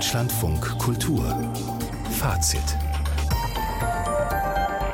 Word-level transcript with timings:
Deutschlandfunk 0.00 0.78
Kultur 0.78 1.22
Fazit 2.18 2.78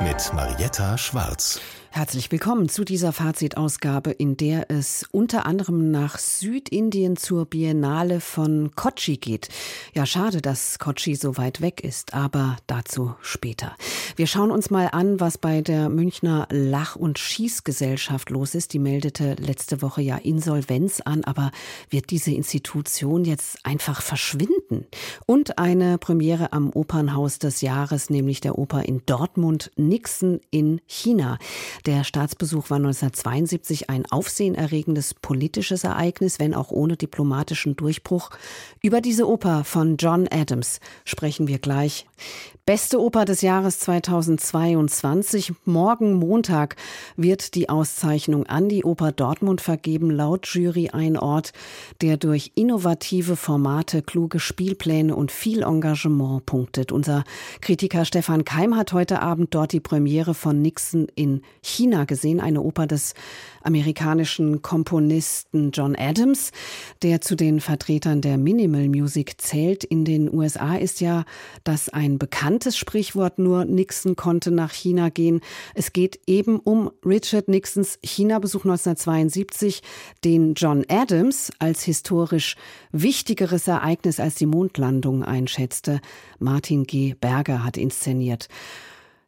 mit 0.01 0.33
Marietta 0.33 0.97
Schwarz. 0.97 1.61
Herzlich 1.97 2.31
willkommen 2.31 2.69
zu 2.69 2.83
dieser 2.83 3.11
Fazitausgabe, 3.11 4.11
in 4.11 4.37
der 4.37 4.69
es 4.69 5.03
unter 5.11 5.47
anderem 5.47 5.89
nach 5.89 6.19
Südindien 6.19 7.17
zur 7.17 7.47
Biennale 7.47 8.19
von 8.19 8.69
Kochi 8.75 9.17
geht. 9.17 9.49
Ja, 9.95 10.05
schade, 10.05 10.43
dass 10.43 10.77
Kochi 10.77 11.15
so 11.15 11.37
weit 11.37 11.59
weg 11.59 11.83
ist, 11.83 12.13
aber 12.13 12.57
dazu 12.67 13.15
später. 13.21 13.75
Wir 14.15 14.27
schauen 14.27 14.51
uns 14.51 14.69
mal 14.69 14.89
an, 14.91 15.19
was 15.19 15.39
bei 15.39 15.61
der 15.61 15.89
Münchner 15.89 16.47
Lach- 16.51 16.97
und 16.97 17.17
Schießgesellschaft 17.17 18.29
los 18.29 18.53
ist. 18.53 18.73
Die 18.73 18.79
meldete 18.79 19.33
letzte 19.33 19.81
Woche 19.81 20.03
ja 20.03 20.17
Insolvenz 20.17 21.01
an, 21.01 21.23
aber 21.23 21.49
wird 21.89 22.11
diese 22.11 22.29
Institution 22.29 23.25
jetzt 23.25 23.57
einfach 23.65 24.03
verschwinden? 24.03 24.85
Und 25.25 25.57
eine 25.57 25.97
Premiere 25.97 26.53
am 26.53 26.69
Opernhaus 26.69 27.39
des 27.39 27.61
Jahres, 27.61 28.11
nämlich 28.11 28.39
der 28.39 28.59
Oper 28.59 28.83
in 28.83 29.01
Dortmund, 29.07 29.71
Nixon 29.77 30.41
in 30.51 30.79
China. 30.85 31.39
Der 31.87 32.03
Staatsbesuch 32.03 32.69
war 32.69 32.79
1972 32.79 33.89
ein 33.89 34.05
aufsehenerregendes 34.05 35.13
politisches 35.13 35.85
Ereignis, 35.85 36.37
wenn 36.37 36.53
auch 36.53 36.69
ohne 36.69 36.97
diplomatischen 36.97 37.77
Durchbruch. 37.77 38.29
Über 38.83 38.99
diese 38.99 39.25
Oper 39.25 39.63
von 39.63 39.95
John 39.95 40.27
Adams 40.29 40.81
sprechen 41.05 41.47
wir 41.47 41.59
gleich. 41.59 42.05
Beste 42.65 42.99
Oper 42.99 43.23
des 43.23 43.39
Jahres 43.39 43.79
2022. 43.79 45.53
Morgen 45.63 46.15
Montag 46.15 46.75
wird 47.15 47.55
die 47.55 47.69
Auszeichnung 47.69 48.45
an 48.45 48.67
die 48.67 48.83
Oper 48.83 49.13
Dortmund 49.13 49.61
vergeben. 49.61 50.11
Laut 50.11 50.45
Jury 50.47 50.89
ein 50.89 51.15
Ort, 51.15 51.53
der 52.01 52.17
durch 52.17 52.51
innovative 52.55 53.37
Formate, 53.37 54.01
kluge 54.01 54.41
Spielpläne 54.41 55.15
und 55.15 55.31
viel 55.31 55.63
Engagement 55.63 56.45
punktet. 56.45 56.91
Unser 56.91 57.23
Kritiker 57.61 58.03
Stefan 58.03 58.43
Keim 58.43 58.75
hat 58.75 58.91
heute 58.91 59.21
Abend 59.21 59.55
dort 59.55 59.71
die 59.71 59.79
Premiere 59.79 60.33
von 60.33 60.61
Nixon 60.61 61.07
in 61.15 61.43
China 61.67 62.05
gesehen, 62.05 62.39
eine 62.39 62.61
Oper 62.61 62.87
des 62.87 63.13
amerikanischen 63.61 64.61
Komponisten 64.61 65.71
John 65.71 65.95
Adams, 65.95 66.51
der 67.01 67.21
zu 67.21 67.35
den 67.35 67.59
Vertretern 67.59 68.21
der 68.21 68.37
Minimal 68.37 68.87
Music 68.87 69.41
zählt. 69.41 69.83
In 69.83 70.05
den 70.05 70.33
USA 70.33 70.75
ist 70.75 71.01
ja 71.01 71.25
das 71.63 71.89
ein 71.89 72.17
bekanntes 72.17 72.77
Sprichwort, 72.77 73.39
nur 73.39 73.65
Nixon 73.65 74.15
konnte 74.15 74.51
nach 74.51 74.71
China 74.71 75.09
gehen. 75.09 75.41
Es 75.75 75.91
geht 75.91 76.21
eben 76.27 76.59
um 76.59 76.91
Richard 77.05 77.49
Nixons 77.49 77.99
China-Besuch 78.01 78.63
1972, 78.63 79.81
den 80.23 80.53
John 80.53 80.85
Adams 80.87 81.51
als 81.59 81.83
historisch 81.83 82.55
wichtigeres 82.91 83.67
Ereignis 83.67 84.19
als 84.19 84.35
die 84.35 84.45
Mondlandung 84.45 85.23
einschätzte. 85.23 85.99
Martin 86.39 86.85
G. 86.85 87.15
Berger 87.19 87.63
hat 87.63 87.77
inszeniert. 87.77 88.47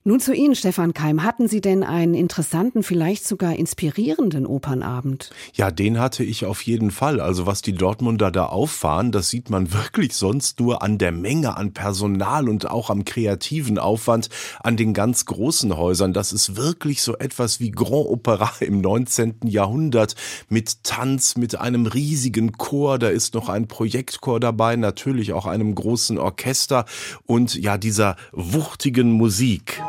Nun 0.09 0.19
zu 0.19 0.33
Ihnen, 0.33 0.55
Stefan 0.55 0.95
Keim. 0.95 1.21
Hatten 1.21 1.47
Sie 1.47 1.61
denn 1.61 1.83
einen 1.83 2.15
interessanten, 2.15 2.81
vielleicht 2.81 3.27
sogar 3.27 3.55
inspirierenden 3.55 4.47
Opernabend? 4.47 5.29
Ja, 5.53 5.69
den 5.69 5.99
hatte 5.99 6.23
ich 6.23 6.45
auf 6.45 6.63
jeden 6.63 6.89
Fall. 6.89 7.21
Also 7.21 7.45
was 7.45 7.61
die 7.61 7.73
Dortmunder 7.73 8.31
da 8.31 8.47
auffahren, 8.47 9.11
das 9.11 9.29
sieht 9.29 9.51
man 9.51 9.71
wirklich 9.73 10.15
sonst 10.15 10.59
nur 10.59 10.81
an 10.81 10.97
der 10.97 11.11
Menge 11.11 11.57
an 11.57 11.73
Personal 11.73 12.49
und 12.49 12.71
auch 12.71 12.89
am 12.89 13.05
kreativen 13.05 13.77
Aufwand 13.77 14.29
an 14.63 14.77
den 14.77 14.95
ganz 14.95 15.25
großen 15.25 15.77
Häusern. 15.77 16.11
Das 16.11 16.33
ist 16.33 16.55
wirklich 16.55 17.03
so 17.03 17.15
etwas 17.15 17.59
wie 17.59 17.69
Grand 17.69 18.07
Opera 18.07 18.51
im 18.61 18.81
19. 18.81 19.41
Jahrhundert 19.43 20.15
mit 20.47 20.83
Tanz, 20.83 21.37
mit 21.37 21.61
einem 21.61 21.85
riesigen 21.85 22.53
Chor. 22.53 22.97
Da 22.97 23.09
ist 23.09 23.35
noch 23.35 23.47
ein 23.47 23.67
Projektchor 23.67 24.39
dabei, 24.39 24.75
natürlich 24.75 25.33
auch 25.33 25.45
einem 25.45 25.75
großen 25.75 26.17
Orchester 26.17 26.85
und 27.27 27.53
ja, 27.53 27.77
dieser 27.77 28.15
wuchtigen 28.31 29.11
Musik. 29.11 29.79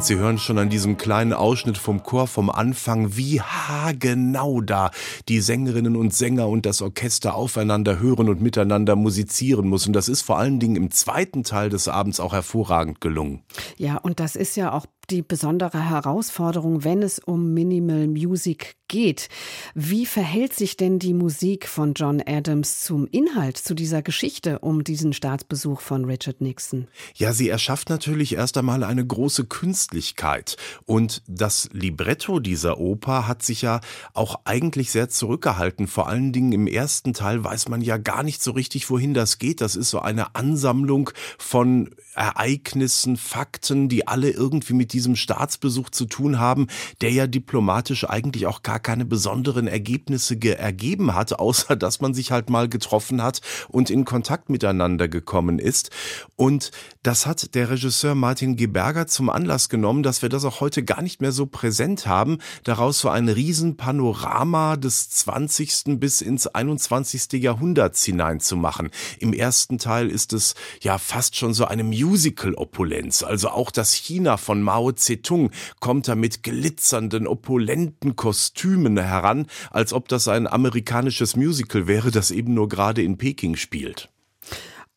Und 0.00 0.06
Sie 0.06 0.16
hören 0.16 0.38
schon 0.38 0.56
an 0.56 0.70
diesem 0.70 0.96
kleinen 0.96 1.34
Ausschnitt 1.34 1.76
vom 1.76 2.02
Chor 2.02 2.26
vom 2.26 2.48
Anfang, 2.48 3.18
wie 3.18 3.42
haargenau 3.42 4.62
da 4.62 4.92
die 5.28 5.40
Sängerinnen 5.40 5.94
und 5.94 6.14
Sänger 6.14 6.48
und 6.48 6.64
das 6.64 6.80
Orchester 6.80 7.34
aufeinander 7.34 7.98
hören 7.98 8.30
und 8.30 8.40
miteinander 8.40 8.96
musizieren 8.96 9.68
muss. 9.68 9.86
Und 9.86 9.92
das 9.92 10.08
ist 10.08 10.22
vor 10.22 10.38
allen 10.38 10.58
Dingen 10.58 10.76
im 10.76 10.90
zweiten 10.90 11.44
Teil 11.44 11.68
des 11.68 11.86
Abends 11.86 12.18
auch 12.18 12.32
hervorragend 12.32 13.02
gelungen. 13.02 13.42
Ja, 13.76 13.98
und 13.98 14.20
das 14.20 14.36
ist 14.36 14.56
ja 14.56 14.72
auch 14.72 14.86
die 15.10 15.22
besondere 15.22 15.90
Herausforderung, 15.90 16.84
wenn 16.84 17.02
es 17.02 17.18
um 17.18 17.52
Minimal 17.52 18.06
Music 18.06 18.76
geht. 18.90 19.28
Wie 19.74 20.04
verhält 20.04 20.52
sich 20.52 20.76
denn 20.76 20.98
die 20.98 21.14
Musik 21.14 21.66
von 21.66 21.94
John 21.94 22.20
Adams 22.26 22.80
zum 22.80 23.06
Inhalt, 23.06 23.56
zu 23.56 23.72
dieser 23.72 24.02
Geschichte 24.02 24.58
um 24.58 24.84
diesen 24.84 25.12
Staatsbesuch 25.14 25.80
von 25.80 26.04
Richard 26.04 26.40
Nixon? 26.42 26.88
Ja, 27.14 27.32
sie 27.32 27.48
erschafft 27.48 27.88
natürlich 27.88 28.34
erst 28.34 28.58
einmal 28.58 28.84
eine 28.84 29.06
große 29.06 29.46
Künstlichkeit. 29.46 30.56
Und 30.84 31.22
das 31.28 31.70
Libretto 31.72 32.40
dieser 32.40 32.78
Oper 32.78 33.28
hat 33.28 33.42
sich 33.42 33.62
ja 33.62 33.80
auch 34.12 34.40
eigentlich 34.44 34.90
sehr 34.90 35.08
zurückgehalten. 35.08 35.86
Vor 35.86 36.08
allen 36.08 36.32
Dingen 36.32 36.52
im 36.52 36.66
ersten 36.66 37.14
Teil 37.14 37.44
weiß 37.44 37.68
man 37.68 37.80
ja 37.80 37.96
gar 37.96 38.24
nicht 38.24 38.42
so 38.42 38.50
richtig, 38.50 38.90
wohin 38.90 39.14
das 39.14 39.38
geht. 39.38 39.60
Das 39.60 39.76
ist 39.76 39.90
so 39.90 40.00
eine 40.00 40.34
Ansammlung 40.34 41.10
von 41.38 41.90
Ereignissen, 42.14 43.16
Fakten, 43.16 43.88
die 43.88 44.08
alle 44.08 44.30
irgendwie 44.30 44.74
mit 44.74 44.92
diesem 44.92 45.14
Staatsbesuch 45.14 45.90
zu 45.90 46.06
tun 46.06 46.40
haben, 46.40 46.66
der 47.00 47.12
ja 47.12 47.28
diplomatisch 47.28 48.08
eigentlich 48.08 48.46
auch 48.46 48.62
gar 48.62 48.79
keine 48.82 49.04
besonderen 49.04 49.66
Ergebnisse 49.66 50.40
ergeben 50.40 51.14
hat, 51.14 51.38
außer 51.38 51.76
dass 51.76 52.00
man 52.00 52.14
sich 52.14 52.32
halt 52.32 52.50
mal 52.50 52.68
getroffen 52.68 53.22
hat 53.22 53.40
und 53.68 53.90
in 53.90 54.04
Kontakt 54.04 54.50
miteinander 54.50 55.08
gekommen 55.08 55.58
ist. 55.58 55.90
Und 56.36 56.70
das 57.02 57.26
hat 57.26 57.54
der 57.54 57.70
Regisseur 57.70 58.14
Martin 58.14 58.56
Geberger 58.56 59.06
zum 59.06 59.30
Anlass 59.30 59.68
genommen, 59.68 60.02
dass 60.02 60.22
wir 60.22 60.28
das 60.28 60.44
auch 60.44 60.60
heute 60.60 60.82
gar 60.82 61.02
nicht 61.02 61.20
mehr 61.20 61.32
so 61.32 61.46
präsent 61.46 62.06
haben, 62.06 62.38
daraus 62.64 63.00
so 63.00 63.08
ein 63.08 63.28
Riesenpanorama 63.28 64.76
des 64.76 65.10
20. 65.10 65.98
bis 66.00 66.20
ins 66.20 66.46
21. 66.46 67.40
Jahrhunderts 67.42 68.04
hineinzumachen. 68.04 68.90
Im 69.18 69.32
ersten 69.32 69.78
Teil 69.78 70.10
ist 70.10 70.32
es 70.32 70.54
ja 70.80 70.98
fast 70.98 71.36
schon 71.36 71.54
so 71.54 71.64
eine 71.64 71.84
Musical-Opulenz, 71.84 73.22
also 73.22 73.50
auch 73.50 73.70
das 73.70 73.92
China 73.92 74.36
von 74.36 74.62
Mao 74.62 74.92
Zedong 74.92 75.50
kommt 75.80 76.08
da 76.08 76.14
mit 76.14 76.42
glitzernden, 76.42 77.26
opulenten 77.26 78.16
Kostümen 78.16 78.69
heran, 79.04 79.46
als 79.70 79.92
ob 79.92 80.08
das 80.08 80.28
ein 80.28 80.46
amerikanisches 80.46 81.36
Musical 81.36 81.86
wäre, 81.86 82.10
das 82.10 82.30
eben 82.30 82.54
nur 82.54 82.68
gerade 82.68 83.02
in 83.02 83.18
Peking 83.18 83.56
spielt. 83.56 84.08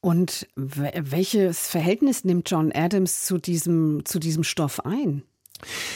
Und 0.02 0.48
welches 0.56 1.68
Verhältnis 1.68 2.26
nimmt 2.26 2.50
John 2.50 2.72
Adams 2.74 3.24
zu 3.24 3.38
diesem, 3.38 4.04
zu 4.04 4.20
diesem 4.20 4.44
Stoff 4.44 4.86
ein? 4.86 5.24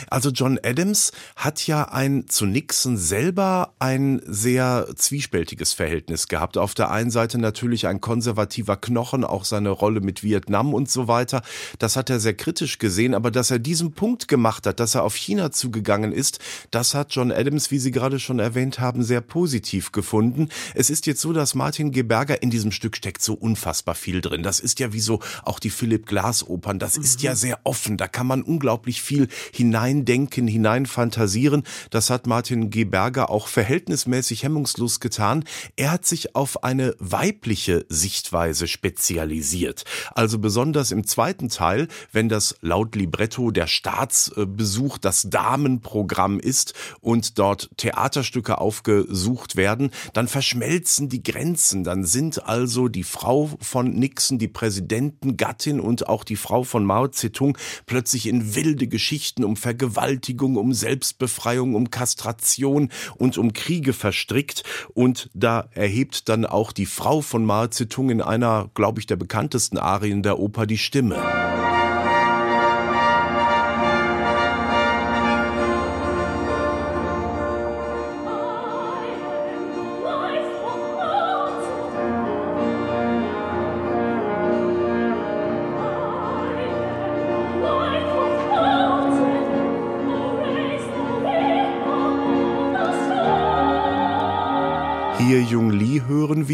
Also 0.09 0.29
John 0.29 0.59
Adams 0.63 1.11
hat 1.35 1.65
ja 1.67 1.83
ein 1.83 2.27
zu 2.27 2.45
Nixon 2.45 2.97
selber 2.97 3.73
ein 3.79 4.21
sehr 4.25 4.87
zwiespältiges 4.95 5.73
Verhältnis 5.73 6.27
gehabt. 6.27 6.57
Auf 6.57 6.73
der 6.73 6.91
einen 6.91 7.11
Seite 7.11 7.37
natürlich 7.37 7.87
ein 7.87 8.01
konservativer 8.01 8.77
Knochen, 8.77 9.23
auch 9.23 9.45
seine 9.45 9.69
Rolle 9.69 10.01
mit 10.01 10.23
Vietnam 10.23 10.73
und 10.73 10.89
so 10.89 11.07
weiter. 11.07 11.41
Das 11.79 11.95
hat 11.95 12.09
er 12.09 12.19
sehr 12.19 12.33
kritisch 12.33 12.79
gesehen, 12.79 13.13
aber 13.13 13.31
dass 13.31 13.51
er 13.51 13.59
diesen 13.59 13.93
Punkt 13.93 14.27
gemacht 14.27 14.65
hat, 14.67 14.79
dass 14.79 14.95
er 14.95 15.03
auf 15.03 15.15
China 15.15 15.51
zugegangen 15.51 16.11
ist, 16.11 16.39
das 16.71 16.93
hat 16.93 17.13
John 17.13 17.31
Adams, 17.31 17.71
wie 17.71 17.79
Sie 17.79 17.91
gerade 17.91 18.19
schon 18.19 18.39
erwähnt 18.39 18.79
haben, 18.79 19.03
sehr 19.03 19.21
positiv 19.21 19.91
gefunden. 19.91 20.49
Es 20.75 20.89
ist 20.89 21.05
jetzt 21.05 21.21
so, 21.21 21.33
dass 21.33 21.55
Martin 21.55 21.91
Geberger 21.91 22.41
in 22.41 22.49
diesem 22.49 22.71
Stück 22.71 22.97
steckt 22.97 23.21
so 23.21 23.33
unfassbar 23.33 23.95
viel 23.95 24.21
drin. 24.21 24.43
Das 24.43 24.59
ist 24.59 24.79
ja 24.79 24.93
wie 24.93 24.99
so 24.99 25.19
auch 25.43 25.59
die 25.59 25.69
Philipp 25.69 26.05
Glass 26.05 26.47
Opern. 26.47 26.79
Das 26.79 26.97
ist 26.97 27.21
ja 27.21 27.31
mhm. 27.31 27.37
sehr 27.37 27.59
offen. 27.63 27.97
Da 27.97 28.07
kann 28.07 28.27
man 28.27 28.41
unglaublich 28.41 29.01
viel 29.01 29.27
hineindenken, 29.57 30.47
hineinfantasieren. 30.47 31.63
Das 31.89 32.09
hat 32.09 32.27
Martin 32.27 32.69
G. 32.69 32.85
Berger 32.85 33.29
auch 33.29 33.47
verhältnismäßig 33.47 34.43
hemmungslos 34.43 34.99
getan. 34.99 35.43
Er 35.75 35.91
hat 35.91 36.05
sich 36.05 36.35
auf 36.35 36.63
eine 36.63 36.95
weibliche 36.99 37.85
Sichtweise 37.89 38.67
spezialisiert. 38.67 39.83
Also 40.13 40.39
besonders 40.39 40.91
im 40.91 41.05
zweiten 41.05 41.49
Teil, 41.49 41.87
wenn 42.11 42.29
das 42.29 42.55
laut 42.61 42.95
Libretto 42.95 43.51
der 43.51 43.67
Staatsbesuch 43.67 44.97
das 44.97 45.23
Damenprogramm 45.29 46.39
ist 46.39 46.73
und 47.01 47.39
dort 47.39 47.69
Theaterstücke 47.77 48.59
aufgesucht 48.59 49.55
werden, 49.55 49.91
dann 50.13 50.27
verschmelzen 50.27 51.09
die 51.09 51.23
Grenzen. 51.23 51.83
Dann 51.83 52.03
sind 52.03 52.45
also 52.45 52.87
die 52.87 53.03
Frau 53.03 53.49
von 53.59 53.89
Nixon, 53.91 54.39
die 54.39 54.47
Präsidentengattin 54.47 55.79
und 55.79 56.07
auch 56.07 56.23
die 56.23 56.35
Frau 56.35 56.63
von 56.63 56.85
Mao 56.85 57.07
Zedong 57.07 57.57
plötzlich 57.85 58.27
in 58.27 58.55
wilde 58.55 58.87
Geschichten 58.87 59.36
Geschichten 59.37 59.43
um 59.43 59.55
Vergewaltigung, 59.55 60.57
um 60.57 60.73
Selbstbefreiung, 60.73 61.75
um 61.75 61.91
Kastration 61.91 62.89
und 63.17 63.37
um 63.37 63.53
Kriege 63.53 63.93
verstrickt. 63.93 64.63
Und 64.93 65.29
da 65.33 65.69
erhebt 65.73 66.29
dann 66.29 66.45
auch 66.45 66.71
die 66.71 66.85
Frau 66.85 67.21
von 67.21 67.45
Mao 67.45 67.67
Zedong 67.67 68.09
in 68.09 68.21
einer, 68.21 68.69
glaube 68.73 68.99
ich, 68.99 69.05
der 69.05 69.15
bekanntesten 69.15 69.77
Arien 69.77 70.23
der 70.23 70.39
Oper 70.39 70.65
die 70.65 70.77
Stimme. 70.77 71.66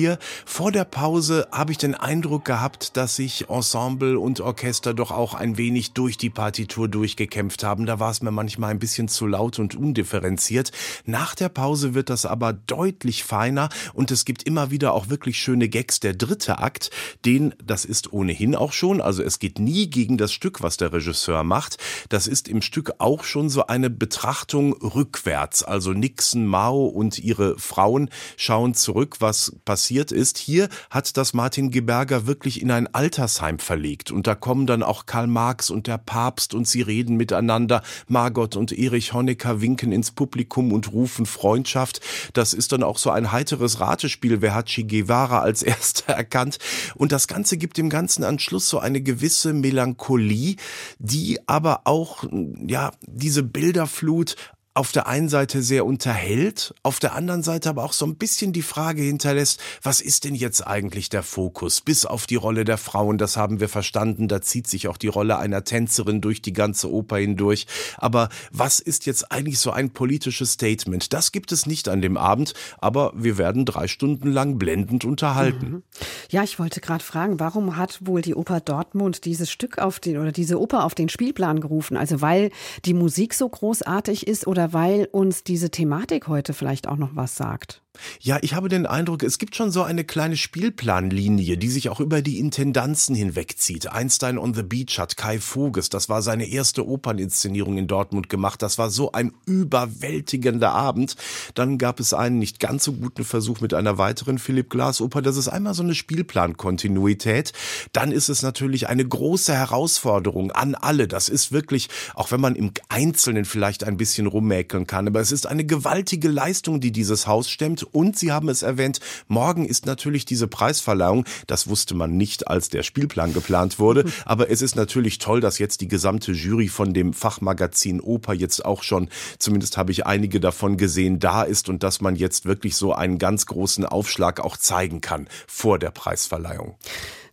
Wir. 0.03 0.19
Vor 0.45 0.71
der 0.73 0.83
Pause 0.83 1.47
habe 1.51 1.71
ich 1.71 1.77
den 1.77 1.95
Eindruck 1.95 2.43
gehabt, 2.43 2.97
dass 2.97 3.15
sich 3.15 3.49
Ensemble 3.49 4.19
und 4.19 4.41
Orchester 4.41 4.93
doch 4.93 5.11
auch 5.11 5.33
ein 5.33 5.57
wenig 5.57 5.93
durch 5.93 6.17
die 6.17 6.29
Partitur 6.29 6.89
durchgekämpft 6.89 7.63
haben. 7.63 7.85
Da 7.85 7.99
war 7.99 8.11
es 8.11 8.21
mir 8.21 8.31
manchmal 8.31 8.71
ein 8.71 8.79
bisschen 8.79 9.07
zu 9.07 9.25
laut 9.25 9.59
und 9.59 9.75
undifferenziert. 9.75 10.71
Nach 11.05 11.35
der 11.35 11.47
Pause 11.47 11.93
wird 11.93 12.09
das 12.09 12.25
aber 12.25 12.51
deutlich 12.51 13.23
feiner 13.23 13.69
und 13.93 14.11
es 14.11 14.25
gibt 14.25 14.43
immer 14.43 14.71
wieder 14.71 14.93
auch 14.93 15.09
wirklich 15.09 15.37
schöne 15.37 15.69
Gags. 15.69 16.01
Der 16.01 16.13
dritte 16.13 16.59
Akt, 16.59 16.89
den, 17.23 17.55
das 17.63 17.85
ist 17.85 18.11
ohnehin 18.11 18.55
auch 18.55 18.73
schon, 18.73 18.99
also 18.99 19.23
es 19.23 19.39
geht 19.39 19.57
nie 19.57 19.89
gegen 19.89 20.17
das 20.17 20.33
Stück, 20.33 20.61
was 20.61 20.75
der 20.75 20.91
Regisseur 20.91 21.43
macht. 21.43 21.77
Das 22.09 22.27
ist 22.27 22.49
im 22.49 22.61
Stück 22.61 22.95
auch 22.97 23.23
schon 23.23 23.49
so 23.49 23.67
eine 23.67 23.89
Betrachtung 23.89 24.73
rückwärts. 24.73 25.63
Also 25.63 25.93
Nixon, 25.93 26.45
Mao 26.45 26.87
und 26.87 27.19
ihre 27.19 27.57
Frauen 27.57 28.09
schauen 28.35 28.73
zurück, 28.73 29.17
was 29.19 29.55
passiert 29.63 29.92
ist. 30.01 30.37
Hier 30.37 30.69
hat 30.89 31.17
das 31.17 31.33
Martin 31.33 31.71
Geberger 31.71 32.27
wirklich 32.27 32.61
in 32.61 32.71
ein 32.71 32.93
Altersheim 32.93 33.59
verlegt. 33.59 34.11
Und 34.11 34.27
da 34.27 34.35
kommen 34.35 34.65
dann 34.67 34.83
auch 34.83 35.05
Karl 35.05 35.27
Marx 35.27 35.69
und 35.69 35.87
der 35.87 35.97
Papst 35.97 36.53
und 36.53 36.67
sie 36.67 36.81
reden 36.81 37.15
miteinander. 37.15 37.83
Margot 38.07 38.55
und 38.55 38.71
Erich 38.71 39.13
Honecker 39.13 39.61
winken 39.61 39.91
ins 39.91 40.11
Publikum 40.11 40.71
und 40.71 40.91
rufen 40.91 41.25
Freundschaft. 41.25 42.01
Das 42.33 42.53
ist 42.53 42.71
dann 42.71 42.83
auch 42.83 42.97
so 42.97 43.09
ein 43.09 43.31
heiteres 43.31 43.79
Ratespiel. 43.79 44.41
Wer 44.41 44.55
hat 44.55 44.67
Che 44.67 44.83
Guevara 44.83 45.39
als 45.39 45.63
erster 45.63 46.13
erkannt? 46.13 46.57
Und 46.95 47.11
das 47.11 47.27
Ganze 47.27 47.57
gibt 47.57 47.77
dem 47.77 47.89
ganzen 47.89 48.23
Anschluss 48.23 48.69
so 48.69 48.79
eine 48.79 49.01
gewisse 49.01 49.53
Melancholie, 49.53 50.55
die 50.99 51.39
aber 51.47 51.81
auch, 51.85 52.23
ja, 52.65 52.91
diese 53.01 53.43
Bilderflut 53.43 54.35
auf 54.75 54.91
der 54.91 55.07
einen 55.07 55.29
Seite 55.29 55.61
sehr 55.61 55.85
unterhält, 55.85 56.73
auf 56.81 56.99
der 56.99 57.13
anderen 57.13 57.43
Seite 57.43 57.69
aber 57.69 57.83
auch 57.83 57.93
so 57.93 58.05
ein 58.05 58.15
bisschen 58.15 58.53
die 58.53 58.63
Frage 58.63 59.03
hinterlässt, 59.03 59.59
was 59.83 60.01
ist 60.01 60.23
denn 60.23 60.33
jetzt 60.33 60.65
eigentlich 60.65 61.09
der 61.09 61.21
Fokus? 61.21 61.81
Bis 61.81 62.05
auf 62.05 62.25
die 62.25 62.35
Rolle 62.35 62.65
der 62.65 62.79
Frauen, 62.79 63.19
das 63.19 63.37
haben 63.37 63.59
wir 63.59 63.69
verstanden, 63.69 64.27
da 64.27 64.41
zieht 64.41 64.67
sich 64.67 64.87
auch 64.87 64.97
die 64.97 65.09
Rolle 65.09 65.37
einer 65.37 65.63
Tänzerin 65.63 66.21
durch 66.21 66.41
die 66.41 66.53
ganze 66.53 66.91
Oper 66.91 67.17
hindurch. 67.17 67.67
Aber 67.97 68.29
was 68.51 68.79
ist 68.79 69.05
jetzt 69.05 69.31
eigentlich 69.31 69.59
so 69.59 69.69
ein 69.69 69.91
politisches 69.91 70.53
Statement? 70.53 71.13
Das 71.13 71.31
gibt 71.31 71.51
es 71.51 71.67
nicht 71.67 71.87
an 71.87 72.01
dem 72.01 72.17
Abend, 72.17 72.55
aber 72.79 73.13
wir 73.15 73.37
werden 73.37 73.65
drei 73.65 73.87
Stunden 73.87 74.31
lang 74.31 74.57
blendend 74.57 75.05
unterhalten. 75.05 75.69
Mhm. 75.69 75.83
Ja, 76.31 76.43
ich 76.43 76.57
wollte 76.57 76.81
gerade 76.81 77.03
fragen, 77.03 77.39
warum 77.39 77.77
hat 77.77 77.99
wohl 78.05 78.23
die 78.23 78.33
Oper 78.33 78.59
Dortmund 78.59 79.25
dieses 79.25 79.51
Stück 79.51 79.77
auf 79.77 79.99
den 79.99 80.17
oder 80.17 80.31
diese 80.31 80.59
Oper 80.59 80.83
auf 80.83 80.95
den 80.95 81.09
Spielplan 81.09 81.59
gerufen? 81.59 81.95
Also 81.95 82.21
weil 82.21 82.49
die 82.85 82.95
Musik 82.95 83.35
so 83.35 83.47
großartig 83.47 84.25
ist 84.25 84.47
oder 84.47 84.62
oder 84.63 84.71
weil 84.71 85.09
uns 85.11 85.43
diese 85.43 85.71
Thematik 85.71 86.27
heute 86.27 86.53
vielleicht 86.53 86.87
auch 86.87 86.95
noch 86.95 87.15
was 87.15 87.35
sagt? 87.35 87.81
Ja, 88.19 88.39
ich 88.41 88.55
habe 88.55 88.69
den 88.69 88.87
Eindruck, 88.87 89.21
es 89.21 89.37
gibt 89.37 89.55
schon 89.55 89.71
so 89.71 89.83
eine 89.83 90.03
kleine 90.03 90.35
Spielplanlinie, 90.35 91.57
die 91.57 91.69
sich 91.69 91.89
auch 91.89 91.99
über 91.99 92.21
die 92.23 92.39
Intendanzen 92.39 93.15
hinwegzieht. 93.15 93.91
Einstein 93.91 94.39
on 94.39 94.53
the 94.55 94.63
Beach 94.63 94.97
hat 94.97 95.15
Kai 95.15 95.39
Voges, 95.39 95.89
das 95.89 96.09
war 96.09 96.23
seine 96.23 96.47
erste 96.47 96.87
Operninszenierung 96.87 97.77
in 97.77 97.87
Dortmund 97.87 98.29
gemacht. 98.29 98.61
Das 98.61 98.77
war 98.79 98.89
so 98.89 99.11
ein 99.11 99.31
überwältigender 99.45 100.71
Abend. 100.71 101.15
Dann 101.53 101.77
gab 101.77 101.99
es 101.99 102.13
einen 102.13 102.39
nicht 102.39 102.59
ganz 102.59 102.85
so 102.85 102.93
guten 102.93 103.23
Versuch 103.23 103.61
mit 103.61 103.73
einer 103.73 103.97
weiteren 103.99 104.39
Philipp 104.39 104.71
Glass 104.71 104.99
Oper. 104.99 105.21
Das 105.21 105.37
ist 105.37 105.47
einmal 105.47 105.75
so 105.75 105.83
eine 105.83 105.93
Spielplankontinuität. 105.93 107.53
Dann 107.91 108.11
ist 108.11 108.29
es 108.29 108.41
natürlich 108.41 108.87
eine 108.87 109.05
große 109.05 109.53
Herausforderung 109.53 110.51
an 110.51 110.73
alle. 110.73 111.07
Das 111.07 111.29
ist 111.29 111.51
wirklich, 111.51 111.89
auch 112.15 112.31
wenn 112.31 112.41
man 112.41 112.55
im 112.55 112.71
Einzelnen 112.89 113.45
vielleicht 113.45 113.83
ein 113.83 113.97
bisschen 113.97 114.25
rummäkeln 114.25 114.87
kann, 114.87 115.07
aber 115.07 115.19
es 115.19 115.31
ist 115.31 115.45
eine 115.45 115.65
gewaltige 115.65 116.29
Leistung, 116.29 116.79
die 116.79 116.91
dieses 116.91 117.27
Haus 117.27 117.49
stemmt 117.49 117.82
und 117.83 118.17
Sie 118.17 118.31
haben 118.31 118.49
es 118.49 118.61
erwähnt, 118.61 118.99
morgen 119.27 119.65
ist 119.65 119.85
natürlich 119.85 120.25
diese 120.25 120.47
Preisverleihung. 120.47 121.25
Das 121.47 121.67
wusste 121.67 121.95
man 121.95 122.17
nicht, 122.17 122.47
als 122.47 122.69
der 122.69 122.83
Spielplan 122.83 123.33
geplant 123.33 123.79
wurde. 123.79 124.05
Aber 124.25 124.49
es 124.49 124.61
ist 124.61 124.75
natürlich 124.75 125.17
toll, 125.17 125.41
dass 125.41 125.59
jetzt 125.59 125.81
die 125.81 125.87
gesamte 125.87 126.31
Jury 126.31 126.67
von 126.67 126.93
dem 126.93 127.13
Fachmagazin 127.13 128.01
Oper 128.01 128.33
jetzt 128.33 128.65
auch 128.65 128.83
schon, 128.83 129.09
zumindest 129.39 129.77
habe 129.77 129.91
ich 129.91 130.05
einige 130.05 130.39
davon 130.39 130.77
gesehen, 130.77 131.19
da 131.19 131.43
ist 131.43 131.69
und 131.69 131.83
dass 131.83 132.01
man 132.01 132.15
jetzt 132.15 132.45
wirklich 132.45 132.75
so 132.75 132.93
einen 132.93 133.17
ganz 133.17 133.45
großen 133.45 133.85
Aufschlag 133.85 134.39
auch 134.39 134.57
zeigen 134.57 135.01
kann 135.01 135.27
vor 135.47 135.79
der 135.79 135.91
Preisverleihung. 135.91 136.75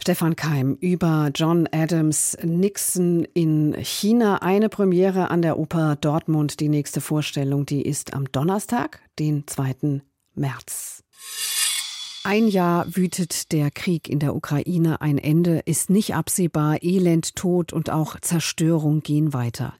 Stefan 0.03 0.35
Keim 0.35 0.79
über 0.81 1.31
John 1.35 1.69
Adams 1.70 2.35
Nixon 2.43 3.26
in 3.35 3.75
China. 3.75 4.37
Eine 4.37 4.70
Premiere 4.70 5.31
an 5.31 5.43
der 5.43 5.58
Oper 5.58 5.96
Dortmund. 5.96 6.61
Die 6.61 6.70
nächste 6.70 7.03
Vorstellung, 7.03 7.67
die 7.67 7.82
ist 7.82 8.14
am 8.14 8.25
Donnerstag, 8.32 9.03
den 9.19 9.46
2. 9.46 10.00
März. 10.40 11.02
Ein 12.22 12.49
Jahr 12.49 12.84
wütet 12.94 13.50
der 13.50 13.70
Krieg 13.70 14.06
in 14.06 14.19
der 14.19 14.37
Ukraine, 14.37 15.00
ein 15.00 15.17
Ende 15.17 15.61
ist 15.64 15.88
nicht 15.88 16.14
absehbar, 16.14 16.82
Elend, 16.82 17.34
Tod 17.34 17.72
und 17.72 17.88
auch 17.88 18.20
Zerstörung 18.20 19.02
gehen 19.02 19.32
weiter. 19.32 19.72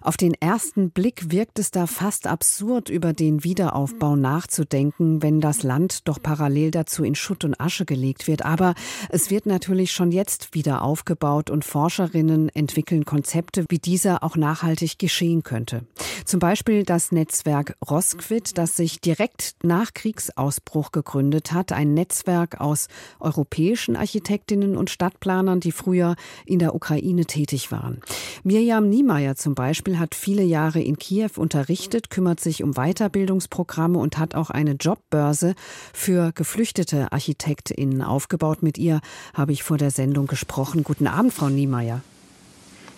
Auf 0.00 0.16
den 0.16 0.34
ersten 0.34 0.90
Blick 0.90 1.32
wirkt 1.32 1.58
es 1.60 1.70
da 1.70 1.86
fast 1.86 2.26
absurd, 2.26 2.90
über 2.90 3.12
den 3.12 3.44
Wiederaufbau 3.44 4.14
nachzudenken, 4.14 5.22
wenn 5.22 5.40
das 5.40 5.62
Land 5.62 6.08
doch 6.08 6.22
parallel 6.22 6.72
dazu 6.72 7.04
in 7.04 7.14
Schutt 7.14 7.44
und 7.44 7.60
Asche 7.60 7.84
gelegt 7.84 8.26
wird. 8.26 8.44
Aber 8.44 8.74
es 9.08 9.30
wird 9.30 9.46
natürlich 9.46 9.90
schon 9.90 10.12
jetzt 10.12 10.54
wieder 10.54 10.82
aufgebaut 10.82 11.50
und 11.50 11.64
Forscherinnen 11.64 12.48
entwickeln 12.50 13.04
Konzepte, 13.04 13.64
wie 13.68 13.78
dieser 13.78 14.22
auch 14.22 14.36
nachhaltig 14.36 14.98
geschehen 14.98 15.42
könnte. 15.42 15.86
Zum 16.24 16.40
Beispiel 16.40 16.84
das 16.84 17.12
Netzwerk 17.12 17.76
Rosquit, 17.88 18.58
das 18.58 18.76
sich 18.76 19.00
direkt 19.00 19.56
nach 19.62 19.92
Kriegsausbruch 19.92 20.92
gegründet 20.92 21.52
hat. 21.52 21.72
Ein 21.76 21.94
Netzwerk 21.94 22.60
aus 22.60 22.88
europäischen 23.20 23.94
Architektinnen 23.94 24.76
und 24.76 24.90
Stadtplanern, 24.90 25.60
die 25.60 25.72
früher 25.72 26.16
in 26.44 26.58
der 26.58 26.74
Ukraine 26.74 27.26
tätig 27.26 27.70
waren. 27.70 28.00
Mirjam 28.42 28.88
Niemeyer 28.88 29.36
zum 29.36 29.54
Beispiel 29.54 29.98
hat 29.98 30.14
viele 30.14 30.42
Jahre 30.42 30.80
in 30.80 30.98
Kiew 30.98 31.30
unterrichtet, 31.36 32.10
kümmert 32.10 32.40
sich 32.40 32.62
um 32.62 32.72
Weiterbildungsprogramme 32.72 33.98
und 33.98 34.18
hat 34.18 34.34
auch 34.34 34.50
eine 34.50 34.72
Jobbörse 34.72 35.54
für 35.92 36.32
geflüchtete 36.32 37.12
ArchitektInnen 37.12 38.02
aufgebaut. 38.02 38.62
Mit 38.62 38.78
ihr 38.78 39.00
habe 39.34 39.52
ich 39.52 39.62
vor 39.62 39.76
der 39.76 39.90
Sendung 39.90 40.26
gesprochen. 40.26 40.82
Guten 40.82 41.06
Abend, 41.06 41.32
Frau 41.32 41.48
Niemeyer. 41.48 42.00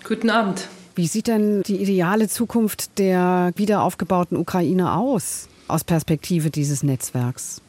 Guten 0.05 0.31
Abend. 0.31 0.69
Wie 0.95 1.07
sieht 1.07 1.27
denn 1.29 1.63
die 1.63 1.77
ideale 1.77 2.29
Zukunft 2.29 2.99
der 2.99 3.53
wiederaufgebauten 3.57 4.37
Ukraine 4.37 4.95
aus, 4.95 5.49
aus 5.69 5.85
Perspektive 5.85 6.51
dieses 6.51 6.83
Netzwerks? 6.83 7.61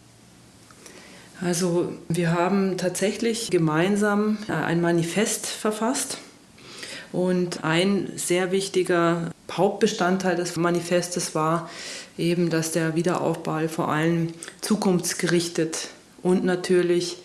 Also 1.42 1.94
wir 2.10 2.32
haben 2.32 2.78
tatsächlich 2.78 3.50
gemeinsam 3.50 4.38
ein 4.50 4.82
Manifest 4.82 5.46
verfasst 5.48 6.18
und 7.14 7.64
ein 7.64 8.12
sehr 8.18 8.52
wichtiger 8.52 9.32
Hauptbestandteil 9.50 10.36
des 10.36 10.58
Manifestes 10.58 11.34
war 11.36 11.70
eben, 12.18 12.50
dass 12.50 12.74
der 12.74 12.96
Wiederaufbau 12.96 13.68
vor 13.70 13.90
allem 13.90 14.34
zukunftsgerichtet 14.60 15.90
und 16.22 16.44
natürlich 16.44 17.18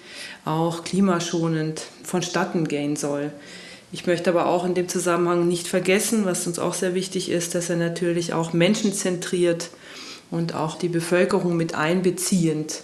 auch 0.44 0.84
klimaschonend 0.84 1.82
vonstatten 2.04 2.68
gehen 2.68 2.94
soll. 2.94 3.32
Ich 3.90 4.06
möchte 4.06 4.30
aber 4.30 4.46
auch 4.46 4.64
in 4.64 4.74
dem 4.74 4.88
Zusammenhang 4.88 5.48
nicht 5.48 5.66
vergessen, 5.66 6.24
was 6.24 6.46
uns 6.46 6.60
auch 6.60 6.74
sehr 6.74 6.94
wichtig 6.94 7.30
ist, 7.30 7.56
dass 7.56 7.68
er 7.68 7.76
natürlich 7.76 8.32
auch 8.32 8.52
menschenzentriert 8.52 9.70
und 10.30 10.54
auch 10.54 10.78
die 10.78 10.88
Bevölkerung 10.88 11.56
mit 11.56 11.74
einbeziehend 11.74 12.82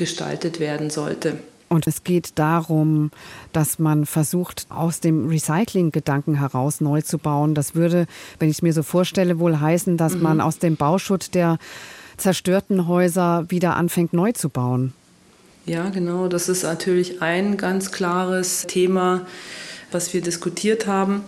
gestaltet 0.00 0.58
werden 0.58 0.90
sollte. 0.90 1.38
Und 1.68 1.86
es 1.86 2.02
geht 2.02 2.32
darum, 2.34 3.12
dass 3.52 3.78
man 3.78 4.04
versucht, 4.04 4.66
aus 4.70 4.98
dem 4.98 5.28
Recycling-Gedanken 5.28 6.34
heraus 6.40 6.80
neu 6.80 7.00
zu 7.02 7.18
bauen. 7.18 7.54
Das 7.54 7.76
würde, 7.76 8.08
wenn 8.40 8.50
ich 8.50 8.56
es 8.56 8.62
mir 8.62 8.72
so 8.72 8.82
vorstelle, 8.82 9.38
wohl 9.38 9.60
heißen, 9.60 9.96
dass 9.96 10.16
mhm. 10.16 10.22
man 10.22 10.40
aus 10.40 10.58
dem 10.58 10.74
Bauschutt 10.74 11.32
der 11.36 11.58
zerstörten 12.16 12.88
Häuser 12.88 13.44
wieder 13.48 13.76
anfängt, 13.76 14.12
neu 14.12 14.32
zu 14.32 14.48
bauen. 14.48 14.94
Ja, 15.64 15.90
genau. 15.90 16.26
Das 16.26 16.48
ist 16.48 16.64
natürlich 16.64 17.22
ein 17.22 17.56
ganz 17.56 17.92
klares 17.92 18.66
Thema, 18.66 19.24
was 19.92 20.12
wir 20.12 20.22
diskutiert 20.22 20.88
haben. 20.88 21.22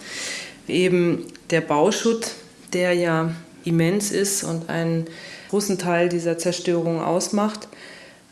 Eben 0.67 1.27
der 1.51 1.61
Bauschutt 1.61 2.33
der 2.73 2.95
ja 2.95 3.35
immens 3.65 4.11
ist 4.11 4.45
und 4.45 4.69
einen 4.69 5.07
großen 5.51 5.79
Teil 5.79 6.09
dieser 6.09 6.39
Zerstörung 6.39 7.01
ausmacht. 7.01 7.69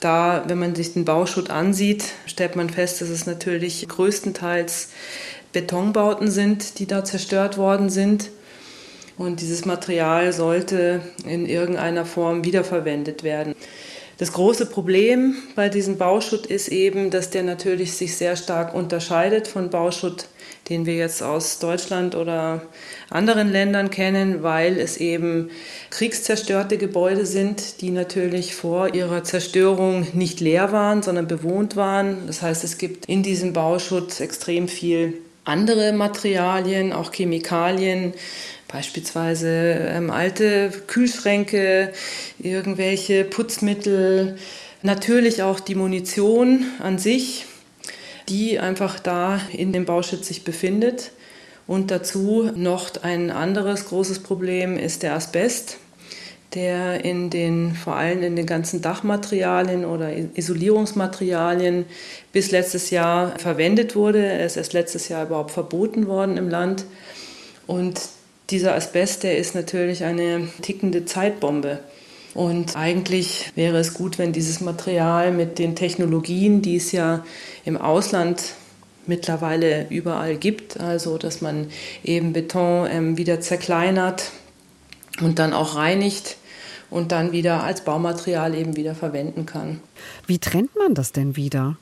Da, 0.00 0.44
wenn 0.46 0.58
man 0.58 0.74
sich 0.74 0.94
den 0.94 1.04
Bauschutt 1.04 1.50
ansieht, 1.50 2.04
stellt 2.26 2.56
man 2.56 2.70
fest, 2.70 3.02
dass 3.02 3.10
es 3.10 3.26
natürlich 3.26 3.86
größtenteils 3.86 4.88
Betonbauten 5.52 6.30
sind, 6.30 6.78
die 6.78 6.86
da 6.86 7.04
zerstört 7.04 7.58
worden 7.58 7.90
sind. 7.90 8.30
Und 9.18 9.42
dieses 9.42 9.66
Material 9.66 10.32
sollte 10.32 11.02
in 11.26 11.44
irgendeiner 11.44 12.06
Form 12.06 12.44
wiederverwendet 12.44 13.22
werden. 13.22 13.54
Das 14.16 14.32
große 14.32 14.66
Problem 14.66 15.36
bei 15.56 15.68
diesem 15.68 15.98
Bauschutt 15.98 16.46
ist 16.46 16.68
eben, 16.68 17.10
dass 17.10 17.30
der 17.30 17.42
natürlich 17.42 17.92
sich 17.94 18.16
sehr 18.16 18.36
stark 18.36 18.74
unterscheidet 18.74 19.48
von 19.48 19.68
Bauschutt, 19.68 20.28
den 20.68 20.86
wir 20.86 20.94
jetzt 20.94 21.22
aus 21.22 21.58
Deutschland 21.58 22.14
oder 22.14 22.62
anderen 23.10 23.50
Ländern 23.50 23.90
kennen, 23.90 24.42
weil 24.42 24.78
es 24.78 24.96
eben 24.98 25.50
kriegszerstörte 25.90 26.78
Gebäude 26.78 27.26
sind, 27.26 27.80
die 27.80 27.90
natürlich 27.90 28.54
vor 28.54 28.94
ihrer 28.94 29.24
Zerstörung 29.24 30.06
nicht 30.12 30.40
leer 30.40 30.70
waren, 30.70 31.02
sondern 31.02 31.26
bewohnt 31.26 31.76
waren. 31.76 32.26
Das 32.26 32.42
heißt, 32.42 32.62
es 32.62 32.78
gibt 32.78 33.06
in 33.06 33.22
diesem 33.22 33.52
Bauschutt 33.52 34.20
extrem 34.20 34.68
viel 34.68 35.14
andere 35.44 35.92
Materialien, 35.92 36.92
auch 36.92 37.12
Chemikalien, 37.12 38.14
beispielsweise 38.68 39.48
ähm, 39.48 40.10
alte 40.10 40.70
Kühlschränke, 40.86 41.92
irgendwelche 42.38 43.24
Putzmittel, 43.24 44.38
natürlich 44.82 45.42
auch 45.42 45.60
die 45.60 45.74
Munition 45.74 46.66
an 46.78 46.98
sich, 46.98 47.46
die 48.30 48.58
einfach 48.58 49.00
da 49.00 49.40
in 49.52 49.72
dem 49.72 49.84
Bauschutz 49.84 50.28
sich 50.28 50.44
befindet. 50.44 51.10
Und 51.66 51.90
dazu 51.90 52.50
noch 52.54 52.90
ein 53.02 53.30
anderes 53.30 53.86
großes 53.86 54.20
Problem 54.20 54.76
ist 54.78 55.02
der 55.02 55.14
Asbest, 55.14 55.76
der 56.54 57.04
in 57.04 57.30
den, 57.30 57.74
vor 57.74 57.96
allem 57.96 58.22
in 58.22 58.34
den 58.34 58.46
ganzen 58.46 58.82
Dachmaterialien 58.82 59.84
oder 59.84 60.10
Isolierungsmaterialien 60.34 61.84
bis 62.32 62.50
letztes 62.50 62.90
Jahr 62.90 63.38
verwendet 63.38 63.94
wurde. 63.94 64.24
Er 64.24 64.46
ist 64.46 64.56
erst 64.56 64.72
letztes 64.72 65.08
Jahr 65.08 65.26
überhaupt 65.26 65.52
verboten 65.52 66.06
worden 66.06 66.36
im 66.36 66.48
Land. 66.48 66.86
Und 67.66 68.00
dieser 68.50 68.74
Asbest, 68.74 69.22
der 69.22 69.38
ist 69.38 69.54
natürlich 69.54 70.02
eine 70.02 70.48
tickende 70.62 71.04
Zeitbombe. 71.04 71.78
Und 72.34 72.76
eigentlich 72.76 73.50
wäre 73.56 73.78
es 73.78 73.94
gut, 73.94 74.18
wenn 74.18 74.32
dieses 74.32 74.60
Material 74.60 75.32
mit 75.32 75.58
den 75.58 75.74
Technologien, 75.74 76.62
die 76.62 76.76
es 76.76 76.92
ja 76.92 77.24
im 77.64 77.76
Ausland 77.76 78.54
mittlerweile 79.06 79.86
überall 79.88 80.36
gibt. 80.36 80.78
Also 80.78 81.18
dass 81.18 81.40
man 81.40 81.70
eben 82.04 82.32
Beton 82.32 82.88
ähm, 82.90 83.16
wieder 83.16 83.40
zerkleinert 83.40 84.30
und 85.20 85.38
dann 85.38 85.52
auch 85.52 85.76
reinigt 85.76 86.36
und 86.88 87.12
dann 87.12 87.32
wieder 87.32 87.62
als 87.62 87.82
Baumaterial 87.82 88.54
eben 88.54 88.76
wieder 88.76 88.94
verwenden 88.94 89.46
kann. 89.46 89.80
Wie 90.26 90.38
trennt 90.38 90.76
man 90.76 90.94
das 90.94 91.12
denn 91.12 91.36
wieder? 91.36 91.76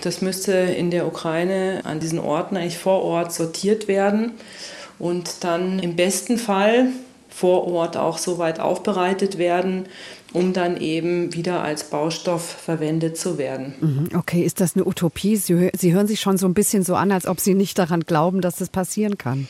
Das 0.00 0.22
müsste 0.22 0.52
in 0.52 0.90
der 0.90 1.06
Ukraine 1.06 1.80
an 1.84 1.98
diesen 1.98 2.20
Orten 2.20 2.56
eigentlich 2.56 2.78
vor 2.78 3.02
Ort 3.02 3.32
sortiert 3.32 3.88
werden 3.88 4.32
und 4.98 5.42
dann 5.44 5.80
im 5.80 5.96
besten 5.96 6.38
Fall 6.38 6.88
vor 7.28 7.66
Ort 7.66 7.96
auch 7.96 8.18
so 8.18 8.38
weit 8.38 8.60
aufbereitet 8.60 9.38
werden, 9.38 9.86
um 10.32 10.52
dann 10.52 10.80
eben 10.80 11.34
wieder 11.34 11.62
als 11.62 11.84
Baustoff 11.84 12.42
verwendet 12.42 13.16
zu 13.16 13.38
werden. 13.38 13.74
Mhm, 13.80 14.08
okay, 14.16 14.42
ist 14.42 14.60
das 14.60 14.74
eine 14.74 14.86
Utopie? 14.86 15.36
Sie, 15.36 15.70
Sie 15.76 15.92
hören 15.92 16.06
sich 16.06 16.20
schon 16.20 16.38
so 16.38 16.46
ein 16.46 16.54
bisschen 16.54 16.82
so 16.82 16.94
an, 16.94 17.12
als 17.12 17.26
ob 17.26 17.40
Sie 17.40 17.54
nicht 17.54 17.78
daran 17.78 18.00
glauben, 18.00 18.40
dass 18.40 18.56
das 18.56 18.68
passieren 18.68 19.18
kann. 19.18 19.48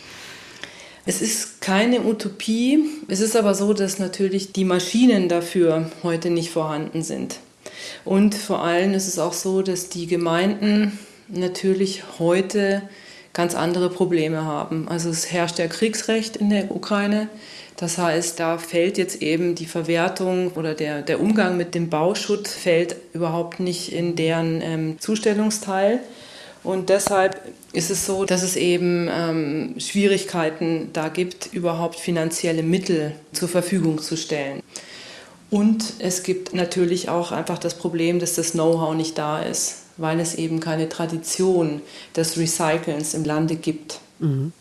Es 1.07 1.23
ist 1.23 1.63
keine 1.63 2.03
Utopie. 2.03 2.85
Es 3.09 3.21
ist 3.21 3.35
aber 3.35 3.55
so, 3.55 3.73
dass 3.73 3.99
natürlich 3.99 4.53
die 4.53 4.65
Maschinen 4.65 5.29
dafür 5.29 5.91
heute 6.03 6.29
nicht 6.29 6.51
vorhanden 6.51 7.03
sind. 7.03 7.39
Und 8.05 8.35
vor 8.35 8.63
allem 8.63 8.93
ist 8.93 9.09
es 9.09 9.19
auch 9.19 9.33
so, 9.33 9.63
dass 9.63 9.89
die 9.89 10.07
Gemeinden 10.07 10.99
natürlich 11.29 12.03
heute 12.19 12.83
ganz 13.33 13.55
andere 13.55 13.89
Probleme 13.89 14.45
haben. 14.45 14.89
Also 14.89 15.11
es 15.11 15.33
herrscht 15.33 15.59
ja 15.59 15.67
Kriegsrecht 15.67 16.37
in 16.37 16.51
der 16.51 16.71
Ukraine. 16.71 17.29
Das 17.79 17.97
heißt, 17.97 18.41
da 18.41 18.59
fällt 18.59 18.99
jetzt 18.99 19.23
eben 19.23 19.55
die 19.55 19.67
Verwertung 19.67 20.51
oder 20.57 20.75
der, 20.75 21.01
der 21.03 21.21
Umgang 21.21 21.57
mit 21.57 21.77
dem 21.77 21.89
Bauschutt 21.89 22.49
fällt 22.49 22.97
überhaupt 23.13 23.61
nicht 23.61 23.93
in 23.93 24.17
deren 24.17 24.61
ähm, 24.63 24.97
Zustellungsteil. 24.99 26.01
Und 26.65 26.89
deshalb 26.89 27.41
ist 27.73 27.93
es 27.93 28.05
so, 28.05 28.25
dass 28.25 28.43
es 28.43 28.57
eben 28.57 29.09
ähm, 29.09 29.77
Schwierigkeiten 29.79 30.91
da 30.93 31.09
gibt, 31.09 31.51
überhaupt 31.53 32.01
finanzielle 32.01 32.65
Mittel 32.65 33.13
zur 33.33 33.49
Verfügung 33.49 34.03
zu 34.03 34.17
stellen. 34.17 34.61
Und 35.49 35.95
es 36.01 36.25
gibt 36.25 36.55
natürlich 36.55 37.09
auch 37.09 37.31
einfach 37.31 37.59
das 37.59 37.75
Problem, 37.75 38.19
dass 38.19 38.35
das 38.35 38.53
Know-how 38.53 38.97
nicht 38.97 39.17
da 39.17 39.41
ist, 39.41 39.83
weil 39.99 40.19
es 40.19 40.35
eben 40.35 40.59
keine 40.59 40.89
Tradition 40.89 41.81
des 42.17 42.37
Recycelns 42.37 43.15
im 43.15 43.23
Lande 43.23 43.55
gibt. 43.55 44.01
Mhm. 44.21 44.53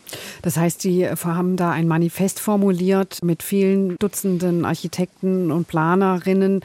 Das 0.41 0.57
heißt, 0.57 0.81
Sie 0.81 1.07
haben 1.07 1.55
da 1.55 1.71
ein 1.71 1.87
Manifest 1.87 2.39
formuliert 2.39 3.23
mit 3.23 3.43
vielen 3.43 3.97
Dutzenden 3.97 4.65
Architekten 4.65 5.51
und 5.51 5.67
Planerinnen 5.67 6.61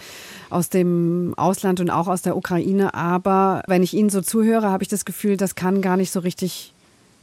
aus 0.51 0.69
dem 0.69 1.35
Ausland 1.37 1.81
und 1.81 1.91
auch 1.91 2.09
aus 2.09 2.23
der 2.23 2.37
Ukraine. 2.37 2.95
Aber 2.95 3.63
wenn 3.67 3.83
ich 3.83 3.95
Ihnen 3.95 4.11
so 4.11 4.21
zuhöre, 4.21 4.71
habe 4.71 4.83
ich 4.83 4.89
das 4.89 5.05
Gefühl, 5.05 5.37
das 5.37 5.55
kann 5.55 5.83
gar 5.83 5.97
nicht 5.97 6.11
so 6.11 6.21
richtig 6.21 6.73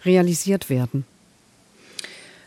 realisiert 0.06 0.70
werden. 0.70 1.06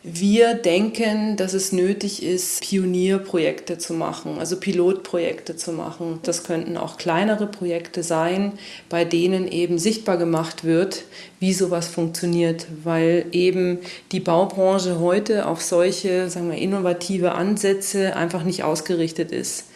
Wir 0.04 0.54
denken, 0.54 1.36
dass 1.36 1.54
es 1.54 1.70
nötig 1.70 2.24
ist, 2.24 2.62
Pionierprojekte 2.62 3.78
zu 3.78 3.94
machen, 3.94 4.40
also 4.40 4.56
Pilotprojekte 4.56 5.54
zu 5.54 5.70
machen. 5.70 6.18
Das 6.24 6.42
könnten 6.42 6.76
auch 6.76 6.96
kleinere 6.96 7.46
Projekte 7.46 8.02
sein, 8.02 8.54
bei 8.88 9.04
denen 9.04 9.46
eben 9.46 9.78
sichtbar 9.78 10.16
gemacht 10.16 10.64
wird, 10.64 11.04
wie 11.38 11.52
sowas 11.52 11.86
funktioniert, 11.86 12.66
weil 12.82 13.26
eben 13.30 13.78
die 14.10 14.18
Baubranche 14.18 14.98
heute 14.98 15.46
auf 15.46 15.62
solche, 15.62 16.28
sagen 16.28 16.50
wir, 16.50 16.58
innovative 16.58 17.32
Ansätze 17.32 18.16
einfach 18.16 18.42
nicht 18.42 18.64
ausgerichtet 18.64 19.30
ist. 19.30 19.66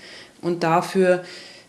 Und 0.42 0.64
dafür 0.64 1.22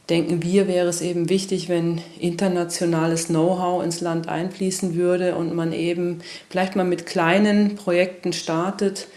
denken 0.09 0.41
wir, 0.41 0.67
wäre 0.67 0.87
es 0.87 1.01
eben 1.01 1.29
wichtig, 1.29 1.69
wenn 1.69 2.01
internationales 2.19 3.27
Know-how 3.27 3.83
ins 3.83 4.01
Land 4.01 4.29
einfließen 4.29 4.95
würde 4.95 5.35
und 5.35 5.53
man 5.53 5.73
eben 5.73 6.19
vielleicht 6.49 6.75
mal 6.75 6.85
mit 6.85 7.05
kleinen 7.05 7.75
Projekten 7.75 8.33
startet, 8.33 9.07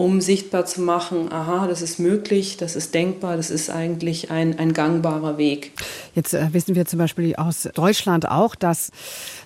um 0.00 0.22
sichtbar 0.22 0.64
zu 0.64 0.80
machen, 0.80 1.30
aha, 1.30 1.66
das 1.66 1.82
ist 1.82 1.98
möglich, 1.98 2.56
das 2.56 2.74
ist 2.74 2.94
denkbar, 2.94 3.36
das 3.36 3.50
ist 3.50 3.68
eigentlich 3.68 4.30
ein, 4.30 4.58
ein 4.58 4.72
gangbarer 4.72 5.36
Weg. 5.36 5.72
Jetzt 6.14 6.32
äh, 6.32 6.48
wissen 6.52 6.74
wir 6.74 6.86
zum 6.86 6.98
Beispiel 6.98 7.36
aus 7.36 7.68
Deutschland 7.74 8.26
auch, 8.26 8.54
dass 8.54 8.92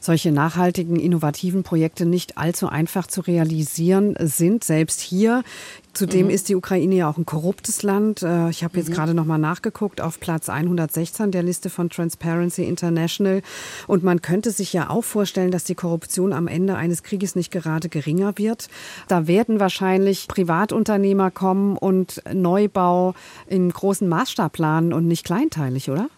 solche 0.01 0.31
nachhaltigen, 0.31 1.01
innovativen 1.01 1.65
Projekte 1.65 2.07
nicht 2.07 2.39
allzu 2.39 2.69
einfach 2.69 3.09
zu 3.09 3.21
realisieren 3.21 4.15
sind. 4.21 4.63
Selbst 4.63 5.01
hier 5.01 5.43
Zudem 5.95 6.27
mhm. 6.27 6.33
ist 6.33 6.49
die 6.49 6.57
Ukraine 6.57 6.95
ja 6.97 7.09
auch 7.09 7.17
ein 7.17 7.25
korruptes 7.25 7.83
Land. 7.83 8.23
Äh, 8.23 8.51
ich 8.51 8.65
habe 8.65 8.77
jetzt 8.79 8.91
mhm. 8.91 8.95
gerade 8.95 9.15
noch 9.15 9.25
mal 9.25 9.39
nachgeguckt 9.39 10.01
auf 10.01 10.21
Platz 10.21 10.49
116 10.49 11.31
der 11.31 11.43
Liste 11.43 11.71
von 11.71 11.89
Transparency 11.89 12.65
International. 12.65 13.43
Und 13.87 14.03
man 14.03 14.21
könnte 14.21 14.51
sich 14.51 14.73
ja 14.73 14.91
auch 14.91 15.05
vorstellen, 15.05 15.51
dass 15.51 15.65
die 15.65 15.75
Korruption 15.75 16.33
am 16.33 16.49
Ende 16.49 16.77
eines 16.77 17.03
Krieges 17.03 17.37
nicht 17.37 17.51
gerade 17.51 17.89
geringer 17.89 18.37
wird. 18.37 18.69
Da 19.09 19.27
werden 19.27 19.61
wahrscheinlich 19.61 20.29
Privatunternehmer 20.29 21.31
kommen 21.31 21.77
und 21.77 22.23
Neubau 22.33 23.15
in 23.47 23.71
großem 23.71 24.09
Maßstab 24.09 24.53
planen 24.53 24.93
und 24.93 25.07
nicht 25.07 25.25
kleinteilig, 25.25 25.91
oder? 25.91 26.09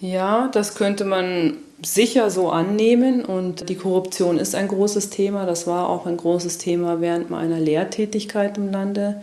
Ja, 0.00 0.48
das 0.48 0.74
könnte 0.74 1.04
man 1.04 1.56
sicher 1.82 2.30
so 2.30 2.50
annehmen 2.50 3.24
und 3.24 3.68
die 3.68 3.74
Korruption 3.74 4.38
ist 4.38 4.54
ein 4.54 4.68
großes 4.68 5.10
Thema. 5.10 5.46
Das 5.46 5.66
war 5.66 5.88
auch 5.88 6.06
ein 6.06 6.16
großes 6.16 6.58
Thema 6.58 7.00
während 7.00 7.30
meiner 7.30 7.58
Lehrtätigkeit 7.58 8.56
im 8.58 8.70
Lande. 8.70 9.22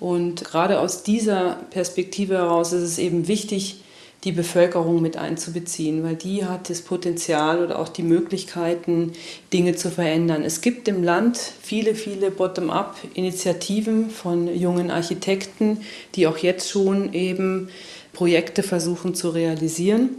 Und 0.00 0.44
gerade 0.44 0.80
aus 0.80 1.04
dieser 1.04 1.58
Perspektive 1.70 2.34
heraus 2.34 2.72
ist 2.72 2.82
es 2.82 2.98
eben 2.98 3.28
wichtig, 3.28 3.82
die 4.24 4.32
Bevölkerung 4.32 5.02
mit 5.02 5.16
einzubeziehen, 5.16 6.04
weil 6.04 6.14
die 6.14 6.44
hat 6.44 6.70
das 6.70 6.82
Potenzial 6.82 7.62
oder 7.64 7.78
auch 7.78 7.88
die 7.88 8.04
Möglichkeiten, 8.04 9.12
Dinge 9.52 9.74
zu 9.74 9.90
verändern. 9.90 10.44
Es 10.44 10.60
gibt 10.60 10.86
im 10.86 11.02
Land 11.02 11.38
viele, 11.38 11.96
viele 11.96 12.30
Bottom-up-Initiativen 12.30 14.10
von 14.10 14.54
jungen 14.54 14.92
Architekten, 14.92 15.78
die 16.14 16.28
auch 16.28 16.38
jetzt 16.38 16.70
schon 16.70 17.12
eben 17.14 17.68
Projekte 18.12 18.62
versuchen 18.62 19.14
zu 19.14 19.30
realisieren. 19.30 20.10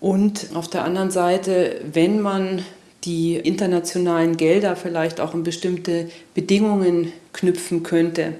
Und 0.00 0.48
auf 0.54 0.68
der 0.68 0.84
anderen 0.84 1.10
Seite, 1.10 1.80
wenn 1.92 2.20
man 2.20 2.64
die 3.04 3.36
internationalen 3.36 4.36
Gelder 4.36 4.76
vielleicht 4.76 5.20
auch 5.20 5.34
an 5.34 5.42
bestimmte 5.42 6.10
Bedingungen 6.34 7.12
knüpfen 7.32 7.82
könnte, 7.82 8.34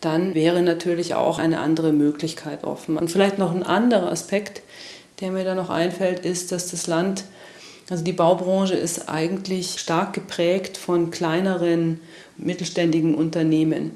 dann 0.00 0.34
wäre 0.34 0.62
natürlich 0.62 1.14
auch 1.14 1.38
eine 1.38 1.60
andere 1.60 1.92
Möglichkeit 1.92 2.64
offen. 2.64 2.96
Und 2.96 3.10
vielleicht 3.10 3.38
noch 3.38 3.54
ein 3.54 3.62
anderer 3.62 4.10
Aspekt, 4.10 4.62
der 5.20 5.30
mir 5.30 5.44
da 5.44 5.54
noch 5.54 5.70
einfällt, 5.70 6.24
ist, 6.24 6.52
dass 6.52 6.70
das 6.70 6.86
Land 6.86 7.24
Also 7.90 8.02
die 8.02 8.12
Baubranche 8.12 8.74
ist 8.74 9.08
eigentlich 9.08 9.78
stark 9.78 10.14
geprägt 10.14 10.76
von 10.76 11.10
kleineren 11.10 12.00
mittelständigen 12.36 13.14
Unternehmen. 13.14 13.92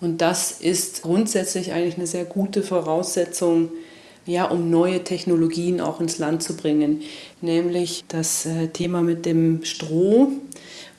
Und 0.00 0.20
das 0.20 0.52
ist 0.52 1.02
grundsätzlich 1.02 1.72
eigentlich 1.72 1.96
eine 1.96 2.06
sehr 2.06 2.24
gute 2.24 2.62
Voraussetzung, 2.62 3.70
ja, 4.26 4.44
um 4.44 4.70
neue 4.70 5.04
Technologien 5.04 5.80
auch 5.80 6.00
ins 6.00 6.18
Land 6.18 6.42
zu 6.42 6.56
bringen. 6.56 7.02
Nämlich 7.40 8.04
das 8.08 8.44
äh, 8.44 8.68
Thema 8.68 9.00
mit 9.02 9.24
dem 9.24 9.64
Stroh 9.64 10.28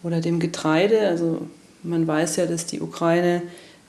oder 0.04 0.22
dem 0.22 0.40
Getreide. 0.40 1.08
Also 1.08 1.42
man 1.84 2.08
weiß 2.08 2.38
ja, 2.38 2.46
dass 2.46 2.66
die 2.66 2.82
Ukraine 2.82 3.44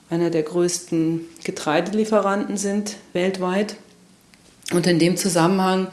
einer 0.09 0.29
der 0.29 0.43
größten 0.43 1.21
Getreidelieferanten 1.43 2.57
sind 2.57 2.97
weltweit. 3.13 3.75
Und 4.73 4.87
in 4.87 4.99
dem 4.99 5.17
Zusammenhang 5.17 5.87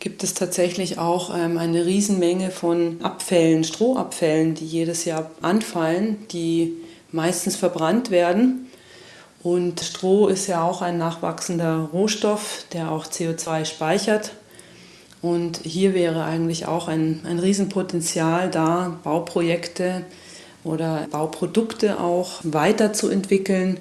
gibt 0.00 0.22
es 0.22 0.34
tatsächlich 0.34 0.98
auch 0.98 1.36
ähm, 1.36 1.58
eine 1.58 1.86
Riesenmenge 1.86 2.50
von 2.50 2.98
Abfällen, 3.02 3.64
Strohabfällen, 3.64 4.54
die 4.54 4.66
jedes 4.66 5.04
Jahr 5.04 5.30
anfallen, 5.42 6.26
die 6.30 6.74
meistens 7.10 7.56
verbrannt 7.56 8.10
werden. 8.10 8.67
Und 9.42 9.80
Stroh 9.80 10.26
ist 10.26 10.46
ja 10.46 10.62
auch 10.62 10.82
ein 10.82 10.98
nachwachsender 10.98 11.88
Rohstoff, 11.92 12.64
der 12.72 12.90
auch 12.90 13.06
CO2 13.06 13.64
speichert. 13.64 14.32
Und 15.22 15.58
hier 15.64 15.94
wäre 15.94 16.24
eigentlich 16.24 16.66
auch 16.66 16.88
ein, 16.88 17.20
ein 17.24 17.38
Riesenpotenzial 17.38 18.50
da, 18.50 18.98
Bauprojekte 19.02 20.04
oder 20.64 21.06
Bauprodukte 21.10 22.00
auch 22.00 22.40
weiterzuentwickeln, 22.42 23.78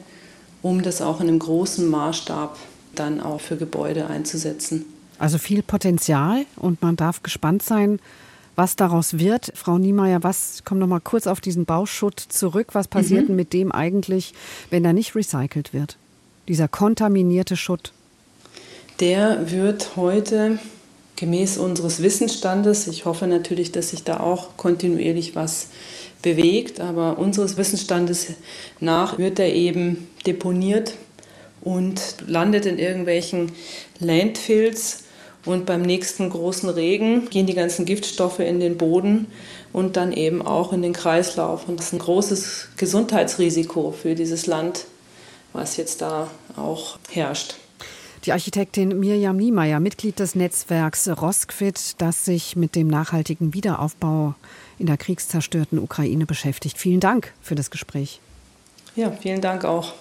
um 0.62 0.82
das 0.82 1.02
auch 1.02 1.22
in 1.22 1.28
einem 1.28 1.40
großen 1.40 1.88
Maßstab 1.88 2.58
dann 2.96 3.22
auch 3.22 3.42
für 3.42 3.58
Gebäude 3.58 4.08
einzusetzen. 4.08 4.86
Also 5.20 5.38
viel 5.38 5.64
Potenzial 5.64 6.46
und 6.56 6.82
man 6.82 6.96
darf 6.96 7.24
gespannt 7.24 7.64
sein, 7.64 8.00
was 8.58 8.76
daraus 8.76 9.20
wird. 9.20 9.54
Frau 9.56 9.78
Niemeyer, 9.78 10.24
was, 10.24 10.64
komm 10.66 10.80
noch 10.80 10.88
mal 10.88 11.00
kurz 11.00 11.28
auf 11.28 11.40
diesen 11.40 11.66
Bauschutt 11.66 12.20
zurück. 12.20 12.70
Was 12.74 12.88
passiert 12.88 13.24
mhm. 13.24 13.28
denn 13.28 13.36
mit 13.38 13.54
dem 13.54 13.72
eigentlich, 13.72 14.34
wenn 14.70 14.84
er 14.84 14.94
nicht 14.94 15.16
recycelt 15.16 15.74
wird? 15.74 15.98
Dieser 16.48 16.68
kontaminierte 16.68 17.56
Schutt. 17.56 17.94
Der 19.00 19.52
wird 19.52 19.96
heute 19.96 20.60
gemäß 21.18 21.58
unseres 21.58 22.02
Wissensstandes, 22.02 22.88
ich 22.88 23.06
hoffe 23.06 23.28
natürlich, 23.28 23.72
dass 23.72 23.90
sich 23.90 24.04
da 24.04 24.20
auch 24.20 24.58
kontinuierlich 24.58 25.36
was 25.36 25.68
bewegt, 26.22 26.80
aber 26.80 27.18
unseres 27.18 27.58
Wissensstandes 27.58 28.28
nach 28.80 29.18
wird 29.18 29.40
er 29.40 29.54
eben 29.54 30.08
deponiert 30.26 30.94
und 31.62 32.02
landet 32.26 32.66
in 32.66 32.80
irgendwelchen 32.80 33.52
Landfills 34.00 35.04
und 35.48 35.66
beim 35.66 35.82
nächsten 35.82 36.30
großen 36.30 36.70
Regen 36.70 37.30
gehen 37.30 37.48
die 37.48 37.54
ganzen 37.54 37.86
Giftstoffe 37.86 38.40
in 38.40 38.60
den 38.60 38.78
Boden 38.78 39.28
und 39.74 39.98
dann 39.98 40.12
eben 40.12 40.42
auch 40.42 40.74
in 40.74 40.82
den 40.82 40.94
Kreislauf. 40.94 41.68
Und 41.68 41.80
das 41.80 41.88
ist 41.88 41.94
ein 41.94 42.00
großes 42.00 42.70
Gesundheitsrisiko 42.78 43.92
für 43.92 44.16
dieses 44.16 44.46
Land, 44.46 44.86
was 45.54 45.78
jetzt 45.78 46.02
da 46.02 46.30
auch 46.56 47.00
herrscht. 47.10 47.56
Die 48.26 48.34
Architektin 48.34 49.00
Mirjam 49.00 49.38
Niemeyer, 49.38 49.80
Mitglied 49.80 50.20
des 50.20 50.36
Netzwerks 50.36 51.08
Roskvit, 51.08 51.96
das 52.00 52.26
sich 52.26 52.56
mit 52.56 52.76
dem 52.76 52.88
nachhaltigen 52.88 53.54
Wiederaufbau 53.54 54.36
in 54.80 54.88
der 54.88 54.98
kriegszerstörten 54.98 55.80
Ukraine 55.80 56.26
beschäftigt. 56.26 56.78
Vielen 56.78 57.00
Dank 57.00 57.34
für 57.42 57.56
das 57.56 57.72
Gespräch. 57.72 58.20
Ja, 58.96 59.12
vielen 59.12 59.42
Dank 59.42 59.64
auch. 59.64 59.94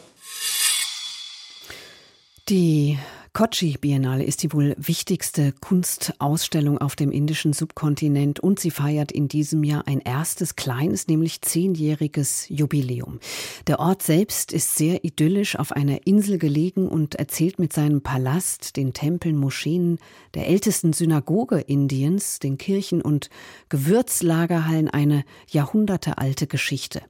Die 2.48 2.98
Kochi 3.36 3.76
Biennale 3.78 4.24
ist 4.24 4.42
die 4.42 4.52
wohl 4.54 4.74
wichtigste 4.78 5.52
Kunstausstellung 5.60 6.78
auf 6.78 6.96
dem 6.96 7.12
indischen 7.12 7.52
Subkontinent 7.52 8.40
und 8.40 8.58
sie 8.58 8.70
feiert 8.70 9.12
in 9.12 9.28
diesem 9.28 9.62
Jahr 9.62 9.86
ein 9.86 10.00
erstes 10.00 10.56
kleines, 10.56 11.06
nämlich 11.06 11.42
zehnjähriges 11.42 12.46
Jubiläum. 12.48 13.20
Der 13.66 13.78
Ort 13.78 14.02
selbst 14.02 14.54
ist 14.54 14.76
sehr 14.76 15.04
idyllisch 15.04 15.58
auf 15.58 15.72
einer 15.72 16.06
Insel 16.06 16.38
gelegen 16.38 16.88
und 16.88 17.16
erzählt 17.16 17.58
mit 17.58 17.74
seinem 17.74 18.00
Palast, 18.00 18.74
den 18.78 18.94
Tempeln, 18.94 19.36
Moscheen, 19.36 19.98
der 20.32 20.48
ältesten 20.48 20.94
Synagoge 20.94 21.60
Indiens, 21.60 22.38
den 22.38 22.56
Kirchen 22.56 23.02
und 23.02 23.28
Gewürzlagerhallen 23.68 24.88
eine 24.88 25.26
jahrhundertealte 25.50 26.46
Geschichte. 26.46 27.02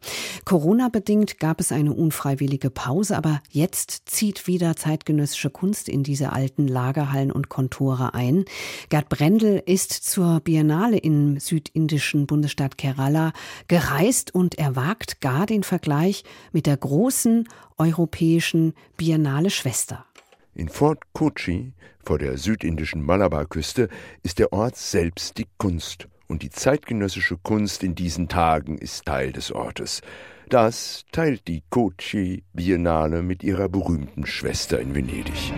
Corona-bedingt 0.44 1.38
gab 1.38 1.60
es 1.60 1.70
eine 1.70 1.92
unfreiwillige 1.92 2.70
Pause, 2.70 3.16
aber 3.16 3.40
jetzt 3.48 4.02
zieht 4.06 4.48
wieder 4.48 4.74
zeitgenössische 4.74 5.50
Kunst 5.50 5.88
in 5.88 6.02
die 6.02 6.15
diese 6.16 6.32
alten 6.32 6.66
Lagerhallen 6.66 7.30
und 7.30 7.50
Kontore 7.50 8.14
ein. 8.14 8.46
Gerd 8.88 9.10
Brendel 9.10 9.62
ist 9.66 9.92
zur 9.92 10.40
Biennale 10.40 10.96
im 10.96 11.38
südindischen 11.38 12.26
Bundesstaat 12.26 12.78
Kerala 12.78 13.34
gereist 13.68 14.34
und 14.34 14.56
er 14.58 14.76
wagt 14.76 15.20
gar 15.20 15.44
den 15.44 15.62
Vergleich 15.62 16.24
mit 16.52 16.64
der 16.64 16.78
großen 16.78 17.46
europäischen 17.76 18.72
Biennale 18.96 19.50
Schwester. 19.50 20.06
In 20.54 20.70
Fort 20.70 21.02
Kochi, 21.12 21.74
vor 22.02 22.18
der 22.18 22.38
südindischen 22.38 23.02
Malabarküste, 23.02 23.90
ist 24.22 24.38
der 24.38 24.54
Ort 24.54 24.76
selbst 24.76 25.36
die 25.36 25.48
Kunst. 25.58 26.08
Und 26.28 26.42
die 26.42 26.50
zeitgenössische 26.50 27.36
Kunst 27.36 27.84
in 27.84 27.94
diesen 27.94 28.28
Tagen 28.28 28.78
ist 28.78 29.04
Teil 29.04 29.32
des 29.32 29.52
Ortes. 29.52 30.00
Das 30.48 31.04
teilt 31.10 31.48
die 31.48 31.64
Kochi 31.70 32.44
Biennale 32.52 33.22
mit 33.22 33.42
ihrer 33.42 33.68
berühmten 33.68 34.26
Schwester 34.26 34.78
in 34.78 34.94
Venedig. 34.94 35.52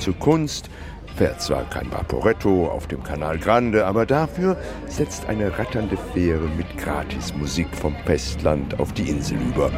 Zur 0.00 0.18
Kunst 0.18 0.70
fährt 1.16 1.42
zwar 1.42 1.68
kein 1.68 1.92
Vaporetto 1.92 2.68
auf 2.68 2.86
dem 2.86 3.02
Canal 3.02 3.38
Grande, 3.38 3.86
aber 3.86 4.06
dafür 4.06 4.56
setzt 4.86 5.26
eine 5.26 5.58
ratternde 5.58 5.98
Fähre 6.14 6.48
mit 6.56 6.78
Gratismusik 6.78 7.68
vom 7.76 7.94
Festland 8.06 8.80
auf 8.80 8.94
die 8.94 9.10
Insel 9.10 9.36
über. 9.42 9.70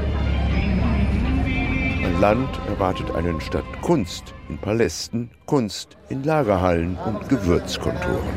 Ein 2.04 2.20
Land 2.20 2.60
erwartet 2.68 3.10
einen 3.16 3.40
statt 3.40 3.64
Kunst 3.80 4.32
in 4.48 4.58
Palästen, 4.58 5.28
Kunst 5.46 5.96
in 6.08 6.22
Lagerhallen 6.22 6.96
und 7.04 7.28
Gewürzkontoren. 7.28 8.28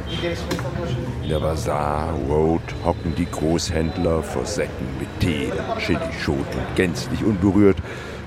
In 1.22 1.30
der 1.30 1.40
Bazaar 1.40 2.16
Road 2.28 2.64
hocken 2.84 3.14
die 3.16 3.30
Großhändler 3.30 4.24
vor 4.24 4.46
Säcken 4.46 4.88
mit 5.00 5.20
Tee, 5.20 5.52
Chili-Schot 5.78 6.38
und 6.40 6.76
gänzlich 6.76 7.24
unberührt 7.24 7.78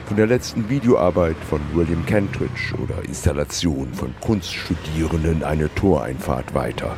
von 0.09 0.17
der 0.17 0.27
letzten 0.27 0.71
Videoarbeit 0.71 1.37
von 1.51 1.61
William 1.75 2.05
Kentridge 2.07 2.73
oder 2.83 3.05
Installation 3.05 3.93
von 3.93 4.15
Kunststudierenden 4.23 5.45
eine 5.45 5.73
Toreinfahrt 5.75 6.55
weiter. 6.55 6.97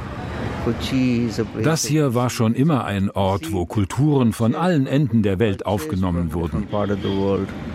Das 1.64 1.84
hier 1.84 2.14
war 2.14 2.30
schon 2.30 2.54
immer 2.54 2.84
ein 2.84 3.10
Ort, 3.10 3.50
wo 3.50 3.66
Kulturen 3.66 4.32
von 4.32 4.54
allen 4.54 4.86
Enden 4.86 5.24
der 5.24 5.40
Welt 5.40 5.66
aufgenommen 5.66 6.32
wurden. 6.32 6.68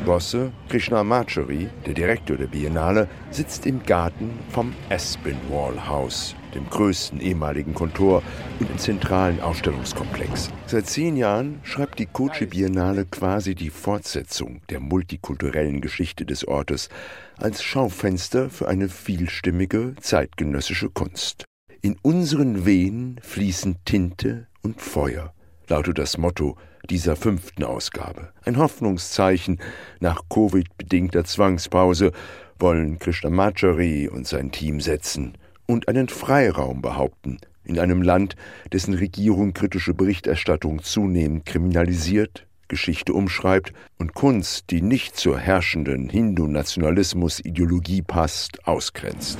Bosse 0.05 0.51
Krishna 0.69 1.03
Machari, 1.03 1.67
der 1.85 1.95
Direktor 1.95 2.37
der 2.37 2.47
Biennale, 2.47 3.09
sitzt 3.29 3.65
im 3.65 3.83
Garten 3.83 4.29
vom 4.51 4.71
Aspinwall 4.89 5.85
House, 5.85 6.33
dem 6.55 6.69
größten 6.69 7.21
ehemaligen 7.21 7.73
Kontor 7.73 8.23
und 8.59 8.69
im 8.69 8.77
zentralen 8.77 9.39
Ausstellungskomplex. 9.41 10.49
Seit 10.65 10.87
zehn 10.87 11.17
Jahren 11.17 11.59
schreibt 11.63 11.99
die 11.99 12.07
Kochi 12.07 12.47
Biennale 12.47 13.05
quasi 13.05 13.53
die 13.53 13.69
Fortsetzung 13.69 14.61
der 14.69 14.79
multikulturellen 14.79 15.81
Geschichte 15.81 16.25
des 16.25 16.47
Ortes 16.47 16.89
als 17.37 17.61
Schaufenster 17.61 18.49
für 18.49 18.67
eine 18.67 18.89
vielstimmige 18.89 19.95
zeitgenössische 19.99 20.89
Kunst. 20.89 21.45
In 21.81 21.97
unseren 22.01 22.65
Wehen 22.65 23.19
fließen 23.21 23.77
Tinte 23.85 24.47
und 24.63 24.81
Feuer, 24.81 25.33
lautet 25.67 25.99
das 25.99 26.17
Motto 26.17 26.57
dieser 26.89 27.15
fünften 27.15 27.63
Ausgabe. 27.63 28.31
Ein 28.43 28.57
Hoffnungszeichen 28.57 29.59
nach 29.99 30.21
Covid-bedingter 30.29 31.25
Zwangspause 31.25 32.11
wollen 32.57 32.99
Krishnamachari 32.99 34.07
und 34.07 34.25
sein 34.25 34.51
Team 34.51 34.79
setzen 34.79 35.37
und 35.67 35.87
einen 35.87 36.09
Freiraum 36.09 36.81
behaupten 36.81 37.37
in 37.63 37.79
einem 37.79 38.01
Land, 38.01 38.35
dessen 38.71 38.93
Regierung 38.93 39.53
kritische 39.53 39.93
Berichterstattung 39.93 40.83
zunehmend 40.83 41.45
kriminalisiert, 41.45 42.45
Geschichte 42.67 43.13
umschreibt 43.13 43.73
und 43.97 44.13
Kunst, 44.13 44.71
die 44.71 44.81
nicht 44.81 45.15
zur 45.15 45.37
herrschenden 45.37 46.09
Hindu-Nationalismus-Ideologie 46.09 48.01
passt, 48.01 48.67
ausgrenzt. 48.67 49.39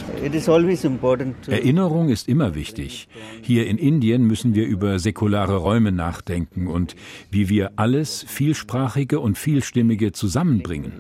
Erinnerung 1.47 2.09
ist 2.09 2.27
immer 2.27 2.55
wichtig. 2.55 3.07
Hier 3.41 3.67
in 3.67 3.77
Indien 3.77 4.23
müssen 4.23 4.55
wir 4.55 4.65
über 4.65 4.99
säkulare 4.99 5.57
Räume 5.57 5.91
nachdenken 5.91 6.67
und 6.67 6.95
wie 7.31 7.49
wir 7.49 7.73
alles 7.75 8.25
Vielsprachige 8.27 9.19
und 9.19 9.37
Vielstimmige 9.37 10.11
zusammenbringen. 10.11 10.93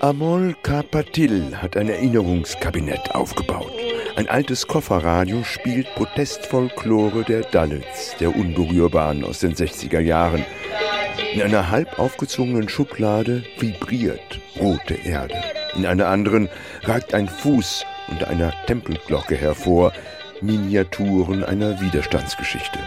Amol 0.00 0.54
Kapatil 0.62 1.56
hat 1.56 1.76
ein 1.76 1.88
Erinnerungskabinett 1.88 3.14
aufgebaut. 3.14 3.72
Ein 4.16 4.28
altes 4.28 4.66
Kofferradio 4.66 5.44
spielt 5.44 5.86
Protestfolklore 5.94 7.22
der 7.22 7.42
Dalits, 7.42 8.16
der 8.18 8.27
Unberührbaren 8.30 9.24
aus 9.24 9.40
den 9.40 9.54
60er 9.54 10.00
Jahren. 10.00 10.44
In 11.34 11.42
einer 11.42 11.70
halb 11.70 11.98
aufgezogenen 11.98 12.68
Schublade 12.68 13.44
vibriert 13.58 14.40
rote 14.58 14.94
Erde. 14.94 15.34
In 15.76 15.86
einer 15.86 16.08
anderen 16.08 16.48
ragt 16.82 17.14
ein 17.14 17.28
Fuß 17.28 17.84
unter 18.08 18.28
einer 18.28 18.52
Tempelglocke 18.66 19.36
hervor, 19.36 19.92
Miniaturen 20.40 21.44
einer 21.44 21.80
Widerstandsgeschichte. 21.80 22.78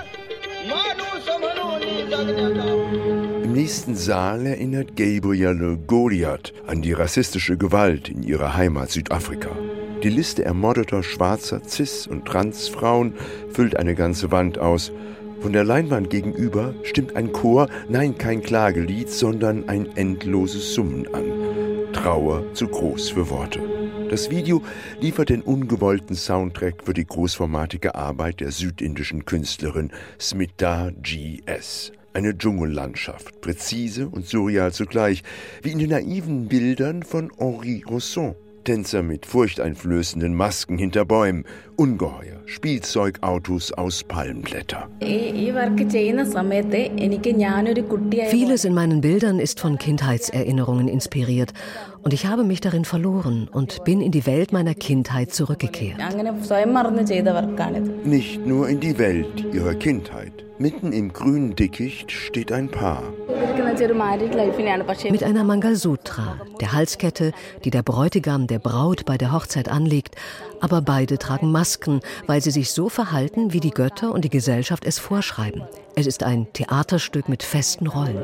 Im 3.44 3.54
nächsten 3.54 3.96
Saal 3.96 4.46
erinnert 4.46 4.96
Gabrielle 4.96 5.78
Goliath 5.78 6.54
an 6.68 6.82
die 6.82 6.94
rassistische 6.94 7.58
Gewalt 7.58 8.10
in 8.10 8.24
ihrer 8.24 8.56
Heimat 8.56 8.92
Südafrika. 8.92 9.50
Die 10.04 10.10
Liste 10.10 10.44
ermordeter 10.44 11.04
schwarzer 11.04 11.62
Cis- 11.64 12.08
und 12.08 12.26
Transfrauen 12.26 13.14
füllt 13.50 13.76
eine 13.76 13.94
ganze 13.94 14.32
Wand 14.32 14.58
aus. 14.58 14.92
Von 15.42 15.54
der 15.54 15.64
Leinwand 15.64 16.10
gegenüber 16.10 16.76
stimmt 16.84 17.16
ein 17.16 17.32
Chor, 17.32 17.68
nein, 17.90 18.18
kein 18.18 18.42
Klagelied, 18.42 19.10
sondern 19.10 19.68
ein 19.68 19.88
endloses 19.98 20.74
Summen 20.74 21.12
an. 21.14 21.24
Trauer 21.94 22.54
zu 22.54 22.68
groß 22.68 23.10
für 23.10 23.30
Worte. 23.30 23.60
Das 24.10 24.30
Video 24.30 24.62
liefert 25.00 25.30
den 25.30 25.42
ungewollten 25.42 26.16
Soundtrack 26.16 26.84
für 26.84 26.94
die 26.94 27.06
großformatige 27.06 27.96
Arbeit 27.96 28.40
der 28.40 28.52
südindischen 28.52 29.26
Künstlerin 29.26 29.92
Smita 30.20 30.92
G.S 31.02 31.92
eine 32.14 32.38
Dschungellandschaft, 32.38 33.42
präzise 33.42 34.08
und 34.08 34.28
surreal 34.28 34.74
zugleich, 34.74 35.24
wie 35.62 35.72
in 35.72 35.80
den 35.80 35.92
naiven 35.92 36.48
Bildern 36.48 37.04
von 37.04 37.32
Henri 37.38 37.84
Rousson. 37.90 38.36
Tänzer 38.64 39.04
mit 39.04 39.26
furchteinflößenden 39.26 40.36
Masken 40.36 40.78
hinter 40.78 41.06
Bäumen, 41.06 41.46
Ungeheuer, 41.76 42.42
Spielzeugautos 42.46 43.72
aus 43.74 44.04
Palmblätter. 44.04 44.90
Vieles 48.30 48.66
in 48.66 48.74
meinen 48.74 49.02
Bildern 49.02 49.40
ist 49.40 49.60
von 49.60 49.78
Kindheitserinnerungen 49.78 50.88
inspiriert 50.88 51.54
und 52.04 52.14
ich 52.14 52.26
habe 52.26 52.44
mich 52.44 52.62
darin 52.62 52.86
verloren 52.86 53.50
und 53.52 53.84
bin 53.84 54.02
in 54.02 54.12
die 54.12 54.26
Welt 54.26 54.52
meiner 54.52 54.76
Kindheit 54.76 55.34
zurückgekehrt. 55.34 55.98
Nicht 58.04 58.46
nur 58.46 58.70
in 58.70 58.80
die 58.80 58.98
Welt 58.98 59.46
ihrer 59.54 59.76
Kindheit. 59.76 60.46
Mitten 60.62 60.94
im 60.94 61.12
grünen 61.12 61.56
Dickicht 61.56 62.12
steht 62.12 62.52
ein 62.52 62.70
Paar. 62.70 63.02
Mit 65.10 65.24
einer 65.24 65.44
Mangalsutra, 65.44 66.40
der 66.60 66.74
Halskette, 66.74 67.32
die 67.64 67.72
der 67.72 67.82
Bräutigam 67.82 68.46
der 68.46 68.60
Braut 68.60 69.04
bei 69.06 69.18
der 69.18 69.32
Hochzeit 69.32 69.70
anlegt, 69.70 70.18
aber 70.60 70.84
beide 70.84 71.18
tragen 71.18 71.52
Masken, 71.52 72.02
weil 72.28 72.44
sie 72.44 72.52
sich 72.52 72.70
so 72.74 72.90
verhalten, 72.90 73.54
wie 73.54 73.60
die 73.60 73.72
Götter 73.72 74.12
und 74.12 74.24
die 74.24 74.30
Gesellschaft 74.30 74.86
es 74.86 75.00
vorschreiben. 75.00 75.64
Es 75.96 76.06
ist 76.06 76.22
ein 76.22 76.46
Theaterstück 76.54 77.28
mit 77.28 77.42
festen 77.42 77.88
Rollen. 77.88 78.20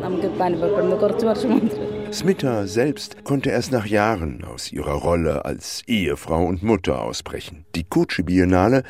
Smita 2.11 2.67
selbst 2.67 3.23
konnte 3.25 3.49
erst 3.49 3.71
nach 3.71 3.85
Jahren 3.85 4.43
aus 4.43 4.71
ihrer 4.71 4.93
Rolle 4.93 5.45
als 5.45 5.83
Ehefrau 5.87 6.45
und 6.45 6.63
Mutter 6.63 7.01
ausbrechen. 7.01 7.65
Die 7.75 7.83
Kochi 7.83 8.23
Biennale 8.23 8.83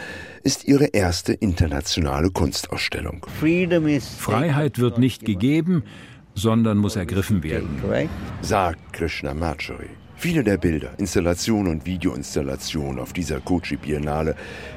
ist 0.44 0.66
ihre 0.66 0.86
erste 0.86 1.34
internationale 1.34 2.30
Kunstausstellung. 2.30 3.26
Freiheit 4.20 4.80
wird 4.80 5.00
nicht 5.00 5.26
gegeben, 5.26 5.84
sondern 6.36 6.78
muss 6.78 6.96
ergriffen 6.96 7.44
werden, 7.44 7.82
sagt 8.42 8.94
Krishna 8.94 9.34
Machari. 9.34 9.90
Viele 10.16 10.44
der 10.44 10.58
Bilder, 10.58 10.92
Installationen 10.98 11.72
und 11.72 11.86
Videoinstallationen 11.86 13.00
auf 13.00 13.14
dieser 13.14 13.40
Kochi 13.40 13.78
Biennale 13.78 14.36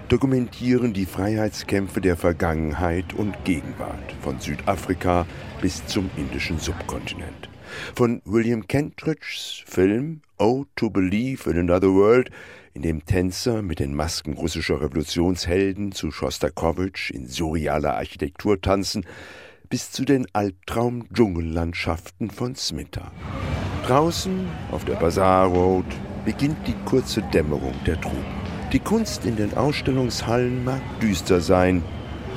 dokumentieren 0.08 0.92
die 0.92 1.06
Freiheitskämpfe 1.06 2.00
der 2.00 2.16
Vergangenheit 2.16 3.14
und 3.14 3.44
Gegenwart 3.44 4.14
von 4.22 4.40
Südafrika 4.40 5.26
bis 5.60 5.84
zum 5.86 6.10
indischen 6.16 6.58
Subkontinent. 6.58 7.49
Von 7.94 8.22
William 8.24 8.66
Kentridges 8.66 9.62
Film 9.66 10.22
Oh 10.38 10.64
to 10.76 10.90
Believe 10.90 11.48
in 11.50 11.58
Another 11.58 11.92
World, 11.94 12.30
in 12.72 12.82
dem 12.82 13.04
Tänzer 13.04 13.62
mit 13.62 13.78
den 13.78 13.94
Masken 13.94 14.34
russischer 14.34 14.80
Revolutionshelden 14.80 15.92
zu 15.92 16.10
Schostakowitsch 16.10 17.10
in 17.10 17.26
surrealer 17.26 17.94
Architektur 17.96 18.60
tanzen, 18.60 19.04
bis 19.68 19.90
zu 19.92 20.04
den 20.04 20.26
Albtraum-Dschungellandschaften 20.32 22.30
von 22.30 22.54
Smita. 22.54 23.12
Draußen 23.86 24.48
auf 24.70 24.84
der 24.84 24.94
Bazaar 24.94 25.46
Road 25.46 25.86
beginnt 26.24 26.66
die 26.66 26.74
kurze 26.84 27.22
Dämmerung 27.22 27.74
der 27.86 28.00
Truppen. 28.00 28.24
Die 28.72 28.78
Kunst 28.78 29.24
in 29.24 29.36
den 29.36 29.54
Ausstellungshallen 29.56 30.64
mag 30.64 30.80
düster 31.00 31.40
sein. 31.40 31.82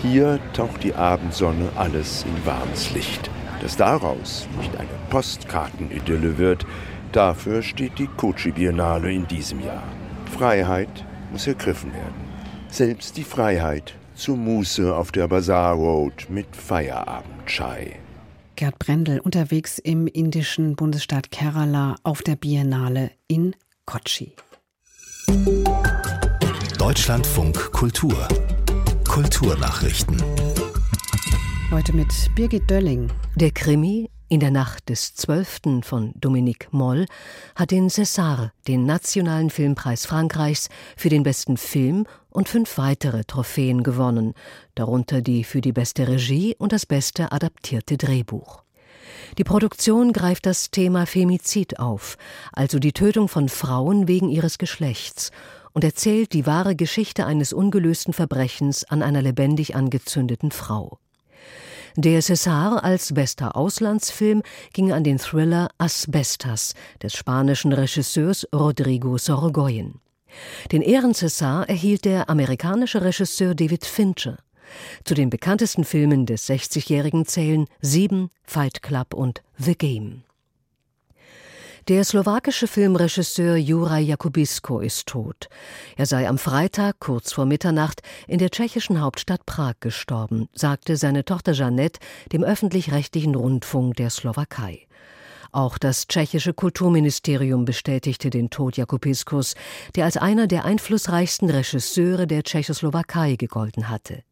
Hier 0.02 0.40
taucht 0.54 0.84
die 0.84 0.96
Abendsonne 0.96 1.70
alles 1.76 2.24
in 2.24 2.46
warmes 2.46 2.92
Licht. 2.92 3.30
Dass 3.64 3.78
daraus 3.78 4.46
nicht 4.60 4.76
eine 4.76 4.90
Postkartenidylle 5.10 6.38
wird, 6.38 6.66
dafür 7.14 7.62
steht 7.62 7.98
die 7.98 8.08
Kochi 8.08 8.52
Biennale 8.52 9.10
in 9.10 9.26
diesem 9.26 9.62
Jahr. 9.62 9.84
Freiheit 10.38 11.06
muss 11.32 11.48
ergriffen 11.48 11.94
werden. 11.94 12.28
Selbst 12.68 13.16
die 13.16 13.24
Freiheit 13.24 13.94
zur 14.16 14.36
Muße 14.36 14.94
auf 14.94 15.14
der 15.14 15.30
Bazaar 15.30 15.76
Road 15.76 16.30
mit 16.30 16.54
Feierabend-Chai. 16.54 17.96
Gerd 18.58 18.80
Brendel 18.80 19.22
unterwegs 19.22 19.80
im 19.80 20.08
indischen 20.08 20.76
Bundesstaat 20.76 21.32
Kerala 21.32 21.96
auf 22.04 22.22
der 22.22 22.36
Biennale 22.36 23.12
in 23.30 23.56
Kochi. 23.86 24.36
Deutschlandfunk 26.78 27.72
Kultur 27.72 28.28
Kulturnachrichten 29.08 30.22
Heute 31.72 31.96
mit 31.96 32.10
Birgit 32.36 32.70
Dölling. 32.70 33.10
Der 33.36 33.50
Krimi 33.50 34.12
in 34.30 34.40
der 34.40 34.52
Nacht 34.52 34.90
des 34.90 35.16
12. 35.16 35.82
von 35.82 36.14
Dominique 36.14 36.68
Moll 36.72 37.08
hat 37.56 37.72
den 37.72 37.90
César, 37.90 38.52
den 38.68 38.86
nationalen 38.86 39.50
Filmpreis 39.50 40.06
Frankreichs, 40.06 40.70
für 40.96 41.10
den 41.10 41.24
besten 41.24 41.58
Film 41.58 42.06
und 42.30 42.48
fünf 42.48 42.78
weitere 42.78 43.24
Trophäen 43.24 43.82
gewonnen, 43.82 44.36
darunter 44.76 45.22
die 45.22 45.44
für 45.44 45.62
die 45.62 45.72
beste 45.72 46.08
Regie 46.08 46.56
und 46.60 46.74
das 46.74 46.86
beste 46.86 47.32
adaptierte 47.32 47.98
Drehbuch. 47.98 48.62
Die 49.40 49.44
Produktion 49.44 50.14
greift 50.14 50.46
das 50.46 50.70
Thema 50.70 51.08
Femizid 51.08 51.80
auf, 51.80 52.20
also 52.52 52.78
die 52.78 52.94
Tötung 52.94 53.28
von 53.30 53.50
Frauen 53.50 54.08
wegen 54.08 54.30
ihres 54.30 54.60
Geschlechts, 54.60 55.32
und 55.74 55.84
erzählt 55.84 56.34
die 56.34 56.46
wahre 56.46 56.76
Geschichte 56.76 57.26
eines 57.26 57.52
ungelösten 57.52 58.14
Verbrechens 58.14 58.84
an 58.84 59.02
einer 59.02 59.24
lebendig 59.24 59.76
angezündeten 59.76 60.52
Frau. 60.52 61.00
Der 61.96 62.24
César 62.24 62.84
als 62.84 63.14
bester 63.14 63.56
Auslandsfilm 63.56 64.42
ging 64.74 64.92
an 64.92 65.04
den 65.04 65.20
Thriller 65.20 65.70
Asbestas 65.78 66.74
des 67.04 67.14
spanischen 67.14 67.72
Regisseurs 67.72 68.48
Rodrigo 68.52 69.20
Sorogoyen. 69.20 70.00
Den 70.72 70.82
Ehren-César 70.82 71.68
erhielt 71.68 72.06
der 72.06 72.32
amerikanische 72.32 73.04
Regisseur 73.04 73.54
David 73.54 73.86
Fincher. 73.86 74.40
Zu 75.04 75.14
den 75.14 75.30
bekanntesten 75.30 75.84
Filmen 75.84 76.26
des 76.26 76.50
60-Jährigen 76.50 77.28
zählen 77.28 77.68
Sieben, 77.80 78.32
Fight 78.44 78.82
Club 78.82 79.14
und 79.14 79.44
The 79.60 79.76
Game. 79.76 80.24
Der 81.90 82.06
slowakische 82.06 82.68
Filmregisseur 82.68 83.58
Juraj 83.58 84.04
Jakubisko 84.04 84.80
ist 84.80 85.06
tot. 85.06 85.50
Er 85.98 86.06
sei 86.06 86.30
am 86.30 86.38
Freitag 86.38 87.02
kurz 87.02 87.34
vor 87.34 87.46
Mitternacht 87.46 88.02
in 88.26 88.38
der 88.40 88.52
tschechischen 88.52 89.02
Hauptstadt 89.02 89.46
Prag 89.46 89.74
gestorben, 89.82 90.48
sagte 90.54 90.96
seine 90.96 91.26
Tochter 91.26 91.52
Jeanette 91.52 92.00
dem 92.32 92.42
öffentlich-rechtlichen 92.42 93.36
Rundfunk 93.36 93.98
der 93.98 94.12
Slowakei. 94.12 94.88
Auch 95.52 95.78
das 95.78 96.08
tschechische 96.08 96.54
Kulturministerium 96.54 97.66
bestätigte 97.66 98.30
den 98.30 98.50
Tod 98.50 98.78
Jakubiskos, 98.78 99.56
der 99.98 100.06
als 100.06 100.16
einer 100.16 100.48
der 100.48 100.64
einflussreichsten 100.64 101.50
Regisseure 101.50 102.28
der 102.28 102.44
Tschechoslowakei 102.44 103.36
gegolten 103.36 103.90
hatte. 103.90 104.24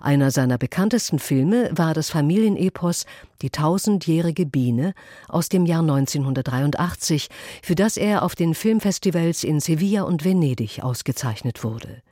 Einer 0.00 0.30
seiner 0.30 0.58
bekanntesten 0.58 1.18
Filme 1.18 1.70
war 1.72 1.94
das 1.94 2.10
Familienepos 2.10 3.06
Die 3.42 3.50
tausendjährige 3.50 4.46
Biene 4.46 4.94
aus 5.28 5.48
dem 5.48 5.66
Jahr 5.66 5.82
1983, 5.82 7.28
für 7.62 7.74
das 7.74 7.96
er 7.96 8.22
auf 8.22 8.34
den 8.34 8.54
Filmfestivals 8.54 9.44
in 9.44 9.60
Sevilla 9.60 10.02
und 10.02 10.24
Venedig 10.24 10.82
ausgezeichnet 10.82 11.64
wurde. 11.64 12.02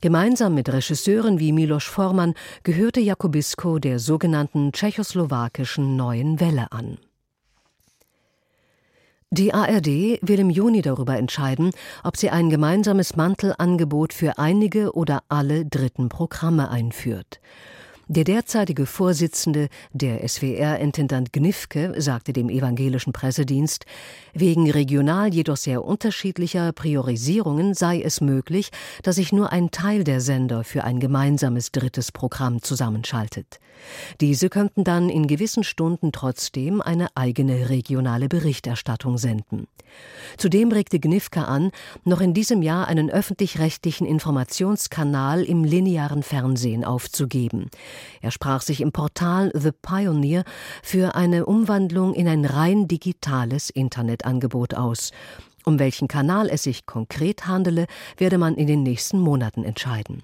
Gemeinsam 0.00 0.54
mit 0.54 0.68
Regisseuren 0.68 1.38
wie 1.38 1.52
Milos 1.52 1.84
Forman 1.84 2.34
gehörte 2.62 3.00
Jakubisko 3.00 3.78
der 3.78 3.98
sogenannten 3.98 4.72
tschechoslowakischen 4.72 5.96
Neuen 5.96 6.38
Welle 6.38 6.70
an. 6.70 6.98
Die 9.30 9.52
ARD 9.52 9.86
will 10.22 10.38
im 10.38 10.50
Juni 10.50 10.82
darüber 10.82 11.16
entscheiden, 11.16 11.72
ob 12.04 12.16
sie 12.16 12.30
ein 12.30 12.48
gemeinsames 12.48 13.16
Mantelangebot 13.16 14.12
für 14.12 14.38
einige 14.38 14.92
oder 14.92 15.24
alle 15.28 15.66
dritten 15.66 16.08
Programme 16.08 16.70
einführt. 16.70 17.40
Der 18.08 18.22
derzeitige 18.22 18.86
Vorsitzende, 18.86 19.68
der 19.92 20.26
SWR-Intendant 20.28 21.32
Gnifke, 21.32 21.92
sagte 22.00 22.32
dem 22.32 22.48
evangelischen 22.48 23.12
Pressedienst, 23.12 23.84
wegen 24.32 24.70
regional 24.70 25.34
jedoch 25.34 25.56
sehr 25.56 25.84
unterschiedlicher 25.84 26.70
Priorisierungen 26.72 27.74
sei 27.74 28.00
es 28.00 28.20
möglich, 28.20 28.70
dass 29.02 29.16
sich 29.16 29.32
nur 29.32 29.50
ein 29.50 29.72
Teil 29.72 30.04
der 30.04 30.20
Sender 30.20 30.62
für 30.62 30.84
ein 30.84 31.00
gemeinsames 31.00 31.72
drittes 31.72 32.12
Programm 32.12 32.62
zusammenschaltet. 32.62 33.58
Diese 34.20 34.50
könnten 34.50 34.84
dann 34.84 35.10
in 35.10 35.26
gewissen 35.26 35.64
Stunden 35.64 36.12
trotzdem 36.12 36.80
eine 36.80 37.08
eigene 37.16 37.68
regionale 37.70 38.28
Berichterstattung 38.28 39.18
senden. 39.18 39.66
Zudem 40.36 40.72
regte 40.72 41.00
Gnifke 41.00 41.46
an, 41.46 41.70
noch 42.04 42.20
in 42.20 42.34
diesem 42.34 42.62
Jahr 42.62 42.88
einen 42.88 43.10
öffentlich-rechtlichen 43.10 44.06
Informationskanal 44.06 45.42
im 45.42 45.64
linearen 45.64 46.22
Fernsehen 46.22 46.84
aufzugeben. 46.84 47.70
Er 48.20 48.30
sprach 48.30 48.62
sich 48.62 48.80
im 48.80 48.92
Portal 48.92 49.50
The 49.54 49.72
Pioneer 49.72 50.44
für 50.82 51.14
eine 51.14 51.46
Umwandlung 51.46 52.14
in 52.14 52.28
ein 52.28 52.44
rein 52.44 52.88
digitales 52.88 53.70
Internetangebot 53.70 54.74
aus. 54.74 55.12
Um 55.64 55.78
welchen 55.78 56.08
Kanal 56.08 56.48
es 56.48 56.62
sich 56.62 56.86
konkret 56.86 57.46
handele, 57.46 57.86
werde 58.16 58.38
man 58.38 58.54
in 58.54 58.66
den 58.66 58.82
nächsten 58.82 59.18
Monaten 59.18 59.64
entscheiden. 59.64 60.22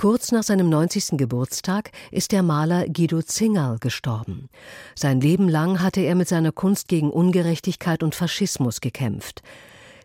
Kurz 0.00 0.32
nach 0.32 0.44
seinem 0.44 0.70
90. 0.70 1.18
Geburtstag 1.18 1.90
ist 2.10 2.32
der 2.32 2.42
Maler 2.42 2.88
Guido 2.88 3.20
Zingerl 3.20 3.78
gestorben. 3.78 4.48
Sein 4.94 5.20
Leben 5.20 5.46
lang 5.46 5.82
hatte 5.82 6.00
er 6.00 6.14
mit 6.14 6.26
seiner 6.26 6.52
Kunst 6.52 6.88
gegen 6.88 7.10
Ungerechtigkeit 7.10 8.02
und 8.02 8.14
Faschismus 8.14 8.80
gekämpft. 8.80 9.42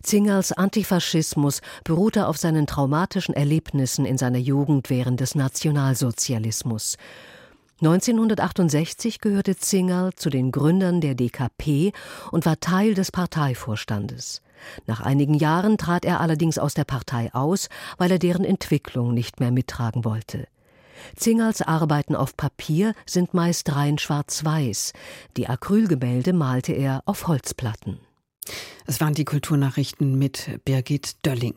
Zingerls 0.05 0.51
Antifaschismus 0.51 1.61
beruhte 1.83 2.27
auf 2.27 2.37
seinen 2.37 2.67
traumatischen 2.67 3.33
Erlebnissen 3.33 4.05
in 4.05 4.19
seiner 4.19 4.37
Jugend 4.37 4.91
während 4.91 5.19
des 5.19 5.33
Nationalsozialismus. 5.33 6.97
1968 7.81 9.19
gehörte 9.19 9.57
Zingerl 9.57 10.13
zu 10.13 10.29
den 10.29 10.51
Gründern 10.51 11.01
der 11.01 11.15
DKP 11.15 11.91
und 12.31 12.45
war 12.45 12.59
Teil 12.59 12.93
des 12.93 13.11
Parteivorstandes. 13.11 14.41
Nach 14.85 15.01
einigen 15.01 15.33
Jahren 15.33 15.77
trat 15.77 16.05
er 16.05 16.21
allerdings 16.21 16.59
aus 16.59 16.75
der 16.75 16.85
Partei 16.85 17.33
aus, 17.33 17.67
weil 17.97 18.11
er 18.11 18.19
deren 18.19 18.45
Entwicklung 18.45 19.13
nicht 19.13 19.39
mehr 19.39 19.51
mittragen 19.51 20.05
wollte. 20.05 20.47
Zingerls 21.15 21.61
Arbeiten 21.61 22.15
auf 22.15 22.37
Papier 22.37 22.93
sind 23.05 23.33
meist 23.33 23.75
rein 23.75 23.97
schwarz-weiß. 23.97 24.93
Die 25.35 25.47
Acrylgemälde 25.49 26.31
malte 26.31 26.73
er 26.73 27.01
auf 27.05 27.27
Holzplatten. 27.27 28.04
Es 28.87 29.01
waren 29.01 29.15
die 29.15 29.25
Kulturnachrichten 29.25 30.17
mit 30.17 30.59
Birgit 30.63 31.25
Dölling. 31.25 31.55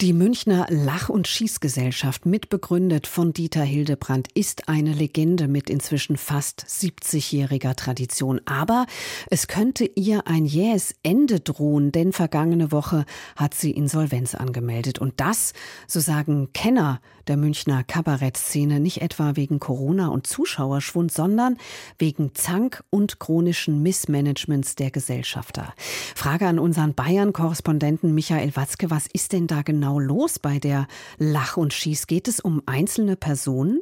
Die 0.00 0.12
Münchner 0.12 0.66
Lach- 0.70 1.08
und 1.08 1.26
Schießgesellschaft, 1.26 2.26
mitbegründet 2.26 3.08
von 3.08 3.32
Dieter 3.32 3.64
Hildebrand, 3.64 4.28
ist 4.34 4.68
eine 4.68 4.92
Legende 4.92 5.48
mit 5.48 5.68
inzwischen 5.68 6.16
fast 6.16 6.64
70-jähriger 6.68 7.74
Tradition. 7.74 8.40
Aber 8.44 8.86
es 9.30 9.48
könnte 9.48 9.84
ihr 9.84 10.28
ein 10.28 10.46
jähes 10.46 10.94
Ende 11.02 11.40
drohen, 11.40 11.90
denn 11.90 12.12
vergangene 12.12 12.70
Woche 12.70 13.04
hat 13.34 13.54
sie 13.54 13.72
Insolvenz 13.72 14.36
angemeldet. 14.36 15.00
Und 15.00 15.14
das, 15.18 15.54
so 15.88 15.98
sagen 15.98 16.52
Kenner 16.52 17.00
der 17.30 17.36
Münchner 17.36 17.84
Kabarettszene, 17.84 18.80
nicht 18.80 19.02
etwa 19.02 19.36
wegen 19.36 19.60
Corona 19.60 20.08
und 20.08 20.26
Zuschauerschwund, 20.26 21.12
sondern 21.12 21.58
wegen 21.96 22.34
Zank 22.34 22.82
und 22.90 23.20
chronischen 23.20 23.84
Missmanagements 23.84 24.74
der 24.74 24.90
Gesellschafter. 24.90 25.72
Frage 26.16 26.48
an 26.48 26.58
unseren 26.58 26.94
Bayern-Korrespondenten 26.94 28.12
Michael 28.16 28.56
Watzke. 28.56 28.90
Was 28.90 29.06
ist 29.06 29.32
denn 29.32 29.46
da 29.46 29.62
genau 29.62 30.00
los 30.00 30.40
bei 30.40 30.58
der 30.58 30.88
Lach 31.18 31.56
und 31.56 31.72
Schieß? 31.72 32.08
Geht 32.08 32.26
es 32.26 32.40
um 32.40 32.62
einzelne 32.66 33.14
Personen? 33.14 33.80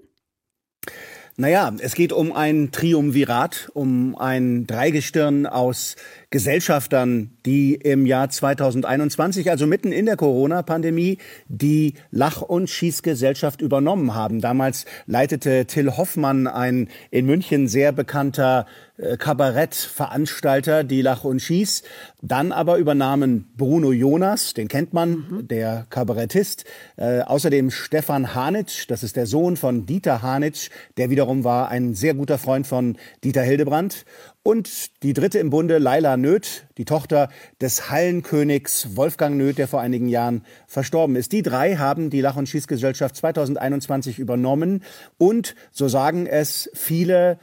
Naja, 1.40 1.72
es 1.78 1.94
geht 1.94 2.12
um 2.12 2.32
ein 2.32 2.72
Triumvirat, 2.72 3.70
um 3.72 4.18
ein 4.18 4.66
Dreigestirn 4.66 5.46
aus 5.46 5.94
Gesellschaftern, 6.30 7.30
die 7.46 7.76
im 7.76 8.06
Jahr 8.06 8.28
2021, 8.28 9.48
also 9.48 9.68
mitten 9.68 9.92
in 9.92 10.06
der 10.06 10.16
Corona-Pandemie, 10.16 11.18
die 11.46 11.94
Lach- 12.10 12.42
und 12.42 12.68
Schießgesellschaft 12.68 13.60
übernommen 13.60 14.16
haben. 14.16 14.40
Damals 14.40 14.84
leitete 15.06 15.66
Till 15.66 15.96
Hoffmann, 15.96 16.48
ein 16.48 16.88
in 17.12 17.26
München 17.26 17.68
sehr 17.68 17.92
bekannter 17.92 18.66
Kabarettveranstalter, 19.18 20.84
die 20.84 21.02
Lach 21.02 21.24
und 21.24 21.40
Schieß. 21.40 21.82
Dann 22.20 22.50
aber 22.50 22.78
übernahmen 22.78 23.52
Bruno 23.56 23.92
Jonas, 23.92 24.54
den 24.54 24.68
kennt 24.68 24.92
man, 24.92 25.10
mhm. 25.10 25.48
der 25.48 25.86
Kabarettist. 25.88 26.64
Äh, 26.96 27.20
außerdem 27.20 27.70
Stefan 27.70 28.34
Hanitsch, 28.34 28.86
das 28.88 29.02
ist 29.02 29.16
der 29.16 29.26
Sohn 29.26 29.56
von 29.56 29.86
Dieter 29.86 30.22
Hanitsch, 30.22 30.70
der 30.96 31.10
wiederum 31.10 31.44
war 31.44 31.68
ein 31.68 31.94
sehr 31.94 32.14
guter 32.14 32.38
Freund 32.38 32.66
von 32.66 32.96
Dieter 33.22 33.42
Hildebrand. 33.42 34.04
Und 34.42 35.02
die 35.02 35.12
dritte 35.12 35.38
im 35.38 35.50
Bunde, 35.50 35.78
Laila 35.78 36.16
Nöth, 36.16 36.64
die 36.78 36.86
Tochter 36.86 37.28
des 37.60 37.90
Hallenkönigs 37.90 38.96
Wolfgang 38.96 39.36
Nöth, 39.36 39.58
der 39.58 39.68
vor 39.68 39.80
einigen 39.80 40.08
Jahren 40.08 40.42
verstorben 40.66 41.16
ist. 41.16 41.32
Die 41.32 41.42
drei 41.42 41.76
haben 41.76 42.08
die 42.08 42.22
Lach- 42.22 42.36
und 42.36 42.48
Schießgesellschaft 42.48 43.14
2021 43.14 44.18
übernommen 44.18 44.82
und, 45.18 45.54
so 45.70 45.86
sagen 45.88 46.26
es 46.26 46.70
viele 46.72 47.38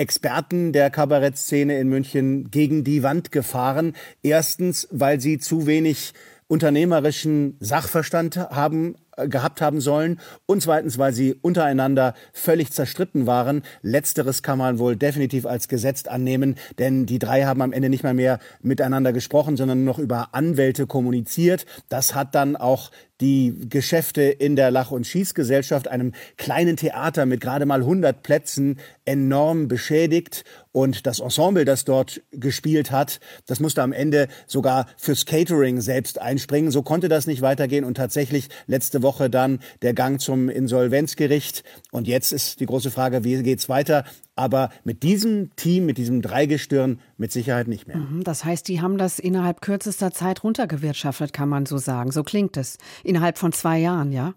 Experten 0.00 0.72
der 0.72 0.88
Kabarettszene 0.88 1.78
in 1.78 1.88
München 1.88 2.50
gegen 2.50 2.84
die 2.84 3.02
Wand 3.02 3.32
gefahren. 3.32 3.94
Erstens, 4.22 4.88
weil 4.90 5.20
sie 5.20 5.38
zu 5.38 5.66
wenig 5.66 6.14
unternehmerischen 6.48 7.56
Sachverstand 7.60 8.36
haben 8.36 8.96
gehabt 9.16 9.60
haben 9.60 9.80
sollen 9.80 10.20
und 10.46 10.62
zweitens, 10.62 10.98
weil 10.98 11.12
sie 11.12 11.34
untereinander 11.34 12.14
völlig 12.32 12.72
zerstritten 12.72 13.26
waren. 13.26 13.62
Letzteres 13.82 14.42
kann 14.42 14.58
man 14.58 14.78
wohl 14.78 14.96
definitiv 14.96 15.46
als 15.46 15.68
gesetzt 15.68 16.08
annehmen, 16.08 16.56
denn 16.78 17.06
die 17.06 17.18
drei 17.18 17.44
haben 17.44 17.62
am 17.62 17.72
Ende 17.72 17.88
nicht 17.88 18.04
mal 18.04 18.14
mehr 18.14 18.38
miteinander 18.62 19.12
gesprochen, 19.12 19.56
sondern 19.56 19.84
noch 19.84 19.98
über 19.98 20.28
Anwälte 20.32 20.86
kommuniziert. 20.86 21.66
Das 21.88 22.14
hat 22.14 22.34
dann 22.34 22.56
auch 22.56 22.90
die 23.20 23.54
Geschäfte 23.68 24.22
in 24.22 24.56
der 24.56 24.70
Lach- 24.70 24.90
und 24.90 25.06
Schießgesellschaft, 25.06 25.88
einem 25.88 26.12
kleinen 26.36 26.76
Theater 26.76 27.26
mit 27.26 27.40
gerade 27.40 27.66
mal 27.66 27.80
100 27.80 28.22
Plätzen, 28.22 28.78
enorm 29.04 29.68
beschädigt. 29.68 30.44
Und 30.72 31.06
das 31.06 31.20
Ensemble, 31.20 31.64
das 31.64 31.84
dort 31.84 32.22
gespielt 32.30 32.90
hat, 32.90 33.20
das 33.46 33.60
musste 33.60 33.82
am 33.82 33.92
Ende 33.92 34.28
sogar 34.46 34.86
fürs 34.96 35.26
Catering 35.26 35.80
selbst 35.80 36.20
einspringen. 36.20 36.70
So 36.70 36.82
konnte 36.82 37.08
das 37.08 37.26
nicht 37.26 37.42
weitergehen. 37.42 37.84
Und 37.84 37.96
tatsächlich 37.96 38.48
letzte 38.66 39.02
Woche 39.02 39.09
dann 39.18 39.58
der 39.82 39.94
Gang 39.94 40.20
zum 40.20 40.48
Insolvenzgericht. 40.48 41.64
Und 41.90 42.06
jetzt 42.06 42.32
ist 42.32 42.60
die 42.60 42.66
große 42.66 42.90
Frage, 42.90 43.24
wie 43.24 43.42
geht's 43.42 43.68
weiter? 43.68 44.04
aber 44.40 44.70
mit 44.84 45.02
diesem 45.02 45.54
Team, 45.54 45.84
mit 45.84 45.98
diesem 45.98 46.22
Dreigestirn 46.22 46.98
mit 47.18 47.30
Sicherheit 47.30 47.68
nicht 47.68 47.86
mehr. 47.86 47.98
Mhm, 47.98 48.24
das 48.24 48.42
heißt, 48.42 48.66
die 48.68 48.80
haben 48.80 48.96
das 48.96 49.18
innerhalb 49.18 49.60
kürzester 49.60 50.12
Zeit 50.12 50.42
runtergewirtschaftet, 50.42 51.34
kann 51.34 51.50
man 51.50 51.66
so 51.66 51.76
sagen. 51.76 52.10
So 52.10 52.22
klingt 52.22 52.56
es. 52.56 52.78
Innerhalb 53.04 53.36
von 53.36 53.52
zwei 53.52 53.78
Jahren, 53.78 54.12
ja? 54.12 54.32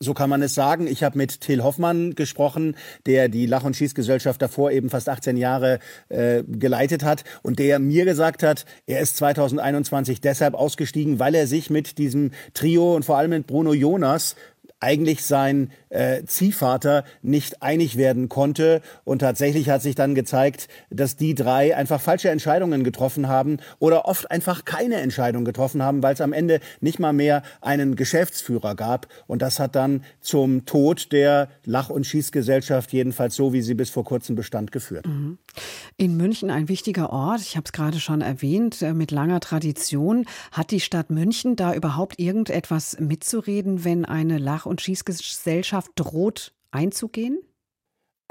So 0.00 0.12
kann 0.12 0.28
man 0.28 0.42
es 0.42 0.54
sagen. 0.54 0.86
Ich 0.86 1.02
habe 1.02 1.16
mit 1.16 1.40
Till 1.40 1.62
Hoffmann 1.62 2.14
gesprochen, 2.14 2.76
der 3.06 3.28
die 3.28 3.46
Lach- 3.46 3.64
und 3.64 3.76
Schießgesellschaft 3.76 4.42
davor 4.42 4.70
eben 4.70 4.90
fast 4.90 5.08
18 5.08 5.36
Jahre 5.36 5.78
äh, 6.08 6.42
geleitet 6.42 7.04
hat 7.04 7.24
und 7.42 7.58
der 7.58 7.78
mir 7.78 8.04
gesagt 8.04 8.42
hat, 8.42 8.66
er 8.86 9.00
ist 9.00 9.16
2021 9.16 10.20
deshalb 10.20 10.54
ausgestiegen, 10.54 11.18
weil 11.18 11.34
er 11.34 11.46
sich 11.46 11.70
mit 11.70 11.98
diesem 11.98 12.32
Trio 12.54 12.94
und 12.94 13.04
vor 13.04 13.16
allem 13.16 13.30
mit 13.30 13.46
Bruno 13.46 13.72
Jonas 13.72 14.36
eigentlich 14.80 15.24
sein 15.24 15.70
äh, 15.88 16.24
Ziehvater 16.24 17.04
nicht 17.22 17.62
einig 17.62 17.96
werden 17.96 18.28
konnte. 18.28 18.82
Und 19.04 19.20
tatsächlich 19.20 19.70
hat 19.70 19.82
sich 19.82 19.94
dann 19.94 20.14
gezeigt, 20.14 20.68
dass 20.90 21.16
die 21.16 21.34
drei 21.34 21.74
einfach 21.74 22.00
falsche 22.00 22.28
Entscheidungen 22.28 22.84
getroffen 22.84 23.28
haben 23.28 23.58
oder 23.78 24.06
oft 24.06 24.30
einfach 24.30 24.64
keine 24.64 24.96
Entscheidung 24.96 25.44
getroffen 25.44 25.82
haben, 25.82 26.02
weil 26.02 26.14
es 26.14 26.20
am 26.20 26.32
Ende 26.32 26.60
nicht 26.80 26.98
mal 26.98 27.12
mehr 27.12 27.42
einen 27.60 27.96
Geschäftsführer 27.96 28.74
gab. 28.74 29.08
Und 29.26 29.40
das 29.40 29.58
hat 29.58 29.74
dann 29.74 30.04
zum 30.20 30.66
Tod 30.66 31.12
der 31.12 31.48
Lach- 31.64 31.90
und 31.90 32.06
Schießgesellschaft, 32.06 32.92
jedenfalls 32.92 33.34
so, 33.34 33.52
wie 33.52 33.62
sie 33.62 33.74
bis 33.74 33.90
vor 33.90 34.04
kurzem 34.04 34.36
bestand, 34.36 34.72
geführt. 34.72 35.06
Mhm. 35.06 35.38
In 35.96 36.16
München 36.16 36.50
ein 36.50 36.68
wichtiger 36.68 37.10
Ort, 37.10 37.40
ich 37.40 37.56
habe 37.56 37.64
es 37.64 37.72
gerade 37.72 38.00
schon 38.00 38.20
erwähnt, 38.20 38.82
äh, 38.82 38.92
mit 38.92 39.10
langer 39.12 39.40
Tradition. 39.40 40.26
Hat 40.52 40.70
die 40.70 40.80
Stadt 40.80 41.10
München 41.10 41.56
da 41.56 41.74
überhaupt 41.74 42.18
irgendetwas 42.18 42.98
mitzureden, 42.98 43.84
wenn 43.84 44.04
eine 44.04 44.38
Lach- 44.38 44.66
und 44.66 44.73
Schießgesellschaft 44.78 45.92
droht 45.96 46.54
einzugehen? 46.70 47.38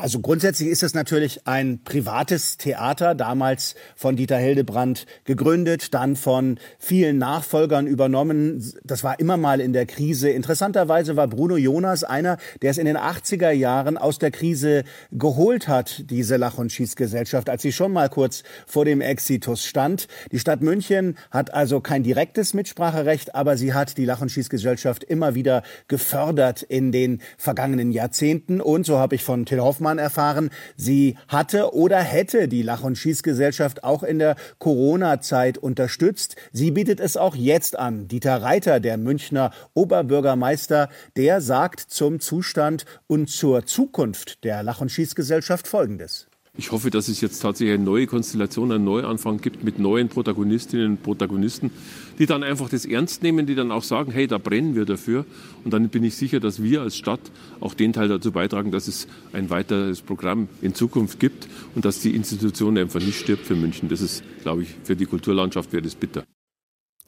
Also 0.03 0.19
grundsätzlich 0.19 0.67
ist 0.67 0.83
es 0.83 0.93
natürlich 0.93 1.47
ein 1.47 1.79
privates 1.81 2.57
Theater, 2.57 3.15
damals 3.15 3.75
von 3.95 4.17
Dieter 4.17 4.35
Hildebrand 4.35 5.05
gegründet, 5.23 5.93
dann 5.93 6.17
von 6.17 6.59
vielen 6.77 7.17
Nachfolgern 7.19 7.87
übernommen. 7.87 8.69
Das 8.83 9.05
war 9.05 9.17
immer 9.21 9.37
mal 9.37 9.61
in 9.61 9.71
der 9.71 9.85
Krise. 9.85 10.29
Interessanterweise 10.29 11.15
war 11.15 11.29
Bruno 11.29 11.55
Jonas 11.55 12.03
einer, 12.03 12.35
der 12.61 12.71
es 12.71 12.79
in 12.79 12.85
den 12.85 12.97
80er 12.97 13.51
Jahren 13.51 13.97
aus 13.97 14.19
der 14.19 14.31
Krise 14.31 14.83
geholt 15.13 15.69
hat, 15.69 16.03
diese 16.09 16.35
Lach- 16.35 16.57
und 16.57 16.73
Schießgesellschaft, 16.73 17.49
als 17.49 17.61
sie 17.61 17.71
schon 17.71 17.93
mal 17.93 18.09
kurz 18.09 18.43
vor 18.67 18.83
dem 18.83 18.99
Exitus 18.99 19.63
stand. 19.63 20.09
Die 20.33 20.39
Stadt 20.39 20.59
München 20.59 21.17
hat 21.31 21.53
also 21.53 21.79
kein 21.79 22.03
direktes 22.03 22.53
Mitspracherecht, 22.53 23.35
aber 23.35 23.55
sie 23.55 23.73
hat 23.73 23.97
die 23.97 24.03
Lach- 24.03 24.21
und 24.21 24.33
Schießgesellschaft 24.33 25.05
immer 25.05 25.33
wieder 25.33 25.63
gefördert 25.87 26.61
in 26.61 26.91
den 26.91 27.21
vergangenen 27.37 27.93
Jahrzehnten. 27.93 28.59
Und 28.59 28.85
so 28.85 28.97
habe 28.97 29.15
ich 29.15 29.23
von 29.23 29.45
Till 29.45 29.61
Hoffmann 29.61 29.92
Hoffmann 29.93 29.97
erfahren, 29.99 30.49
sie 30.75 31.17
hatte 31.27 31.73
oder 31.73 31.99
hätte 31.99 32.47
die 32.47 32.63
Lach- 32.63 32.83
und 32.83 32.97
Schießgesellschaft 32.97 33.83
auch 33.83 34.03
in 34.03 34.19
der 34.19 34.35
Corona-Zeit 34.59 35.57
unterstützt. 35.57 36.35
Sie 36.51 36.71
bietet 36.71 36.99
es 36.99 37.17
auch 37.17 37.35
jetzt 37.35 37.77
an. 37.77 38.07
Dieter 38.07 38.41
Reiter, 38.41 38.79
der 38.79 38.97
Münchner 38.97 39.51
Oberbürgermeister, 39.73 40.89
der 41.15 41.41
sagt 41.41 41.79
zum 41.79 42.19
Zustand 42.19 42.85
und 43.07 43.29
zur 43.29 43.65
Zukunft 43.65 44.43
der 44.43 44.63
Lach- 44.63 44.81
und 44.81 44.91
Schießgesellschaft 44.91 45.67
Folgendes. 45.67 46.27
Ich 46.55 46.71
hoffe, 46.71 46.91
dass 46.91 47.07
es 47.07 47.19
jetzt 47.19 47.39
tatsächlich 47.39 47.73
eine 47.73 47.83
neue 47.83 48.05
Konstellation, 48.05 48.71
einen 48.71 48.83
Neuanfang 48.83 49.41
gibt 49.41 49.63
mit 49.63 49.79
neuen 49.79 50.07
Protagonistinnen 50.07 50.91
und 50.91 51.03
Protagonisten, 51.03 51.71
die 52.19 52.27
dann 52.27 52.43
einfach 52.43 52.69
das 52.69 52.85
ernst 52.85 53.23
nehmen, 53.23 53.47
die 53.47 53.55
dann 53.55 53.71
auch 53.71 53.81
sagen, 53.81 54.11
hey, 54.11 54.27
da 54.27 54.37
brennen 54.37 54.75
wir 54.75 54.85
dafür. 54.85 55.25
Und 55.63 55.73
dann 55.73 55.89
bin 55.89 56.03
ich 56.03 56.15
sicher, 56.15 56.39
dass 56.39 56.61
wir 56.61 56.83
als 56.83 56.95
Stadt 56.95 57.21
auch 57.59 57.73
den 57.73 57.91
Teil 57.91 58.07
dazu 58.07 58.31
beitragen, 58.31 58.69
dass 58.69 58.87
es 58.87 59.07
ein 59.31 59.49
weiteres 59.49 60.01
Programm 60.01 60.47
in 60.61 60.75
Zukunft 60.75 61.19
gibt 61.19 61.47
und 61.73 61.85
dass 61.85 62.01
die 62.01 62.15
Institution 62.15 62.77
einfach 62.77 62.99
nicht 62.99 63.19
stirbt 63.19 63.47
für 63.47 63.55
München. 63.55 63.89
Das 63.89 64.01
ist, 64.01 64.23
glaube 64.43 64.61
ich, 64.61 64.75
für 64.83 64.95
die 64.95 65.07
Kulturlandschaft 65.07 65.73
wäre 65.73 65.81
das 65.81 65.95
bitter. 65.95 66.23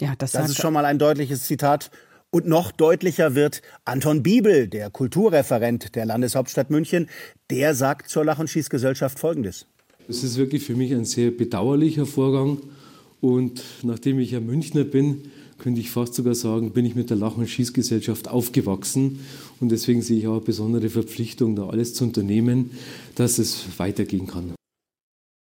Ja, 0.02 0.16
das, 0.18 0.32
das 0.32 0.50
ist 0.50 0.58
schon 0.60 0.74
mal 0.74 0.86
ein 0.86 0.98
deutliches 0.98 1.44
Zitat 1.44 1.92
und 2.36 2.48
noch 2.48 2.74
deutlicher 2.74 3.34
wird 3.34 3.62
Anton 3.86 4.22
Biebel, 4.22 4.68
der 4.68 4.90
Kulturreferent 4.90 5.96
der 5.96 6.06
Landeshauptstadt 6.06 6.70
München, 6.70 7.08
der 7.50 7.74
sagt 7.74 8.10
zur 8.10 8.26
Lach- 8.26 8.40
und 8.40 8.50
Schießgesellschaft 8.50 9.20
Folgendes. 9.20 9.68
Es 10.10 10.22
ist 10.22 10.36
wirklich 10.36 10.62
für 10.62 10.76
mich 10.76 10.94
ein 10.94 11.06
sehr 11.06 11.32
bedauerlicher 11.32 12.06
Vorgang. 12.06 12.58
Und 13.22 13.64
nachdem 13.84 14.20
ich 14.20 14.32
ja 14.32 14.42
Münchner 14.42 14.84
bin, 14.84 15.32
könnte 15.60 15.80
ich 15.80 15.90
fast 15.90 16.16
sogar 16.16 16.36
sagen, 16.36 16.74
bin 16.74 16.86
ich 16.86 16.94
mit 16.94 17.10
der 17.10 17.16
Lach- 17.16 17.38
und 17.38 17.48
Schießgesellschaft 17.48 18.28
aufgewachsen. 18.28 19.22
Und 19.62 19.72
deswegen 19.72 20.02
sehe 20.02 20.20
ich 20.20 20.28
auch 20.28 20.34
eine 20.34 20.42
besondere 20.42 20.90
Verpflichtung, 20.90 21.56
da 21.56 21.70
alles 21.70 21.94
zu 21.94 22.04
unternehmen, 22.04 22.72
dass 23.16 23.38
es 23.38 23.66
weitergehen 23.78 24.28
kann. 24.28 24.56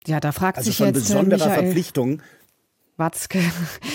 Ja, 0.06 0.20
da 0.20 0.32
fragt 0.32 0.60
also 0.60 0.70
sich 0.70 0.78
von 0.78 0.88
jetzt 0.88 1.08
besonderer 1.08 1.48
Michael, 1.48 1.64
Verpflichtung 1.64 2.22
Watzke, 2.98 3.40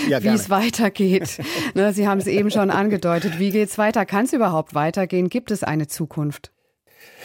ja, 0.08 0.22
wie 0.22 0.28
es 0.28 0.50
weitergeht. 0.50 1.40
ne, 1.74 1.92
Sie 1.92 2.08
haben 2.08 2.18
es 2.18 2.26
eben 2.26 2.50
schon 2.50 2.70
angedeutet. 2.70 3.38
Wie 3.38 3.50
geht 3.50 3.68
es 3.68 3.78
weiter? 3.78 4.04
Kann 4.04 4.24
es 4.24 4.32
überhaupt 4.32 4.74
weitergehen? 4.74 5.28
Gibt 5.28 5.50
es 5.50 5.62
eine 5.62 5.87
Zukunft? 5.87 6.52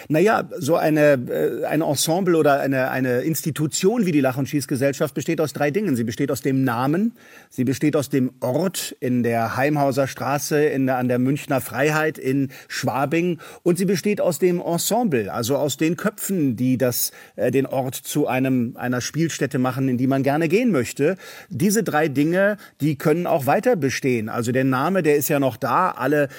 Naja, 0.09 0.49
so 0.57 0.75
eine, 0.75 1.13
äh, 1.13 1.65
ein 1.65 1.81
Ensemble 1.81 2.37
oder 2.37 2.59
eine, 2.59 2.89
eine 2.89 3.21
Institution 3.21 4.05
wie 4.05 4.11
die 4.11 4.21
Lach- 4.21 4.37
und 4.37 4.49
Schießgesellschaft 4.49 5.13
besteht 5.13 5.39
aus 5.41 5.53
drei 5.53 5.71
Dingen. 5.71 5.95
Sie 5.95 6.03
besteht 6.03 6.31
aus 6.31 6.41
dem 6.41 6.63
Namen, 6.63 7.13
sie 7.49 7.63
besteht 7.63 7.95
aus 7.95 8.09
dem 8.09 8.31
Ort 8.39 8.95
in 8.99 9.23
der 9.23 9.55
Heimhauser 9.55 10.07
Straße 10.07 10.63
in, 10.63 10.89
an 10.89 11.07
der 11.07 11.19
Münchner 11.19 11.61
Freiheit 11.61 12.17
in 12.17 12.49
Schwabing 12.67 13.39
und 13.63 13.77
sie 13.77 13.85
besteht 13.85 14.21
aus 14.21 14.39
dem 14.39 14.59
Ensemble, 14.59 15.31
also 15.31 15.57
aus 15.57 15.77
den 15.77 15.97
Köpfen, 15.97 16.55
die 16.55 16.77
das, 16.77 17.11
äh, 17.35 17.51
den 17.51 17.65
Ort 17.65 17.95
zu 17.95 18.27
einem, 18.27 18.75
einer 18.77 19.01
Spielstätte 19.01 19.59
machen, 19.59 19.87
in 19.87 19.97
die 19.97 20.07
man 20.07 20.23
gerne 20.23 20.49
gehen 20.49 20.71
möchte. 20.71 21.17
Diese 21.49 21.83
drei 21.83 22.07
Dinge, 22.07 22.57
die 22.81 22.97
können 22.97 23.27
auch 23.27 23.45
weiter 23.45 23.75
bestehen. 23.75 24.29
Also 24.29 24.51
der 24.51 24.63
Name, 24.63 25.03
der 25.03 25.15
ist 25.15 25.29
ja 25.29 25.39
noch 25.39 25.57
da. 25.57 25.91
Alle 25.91 26.29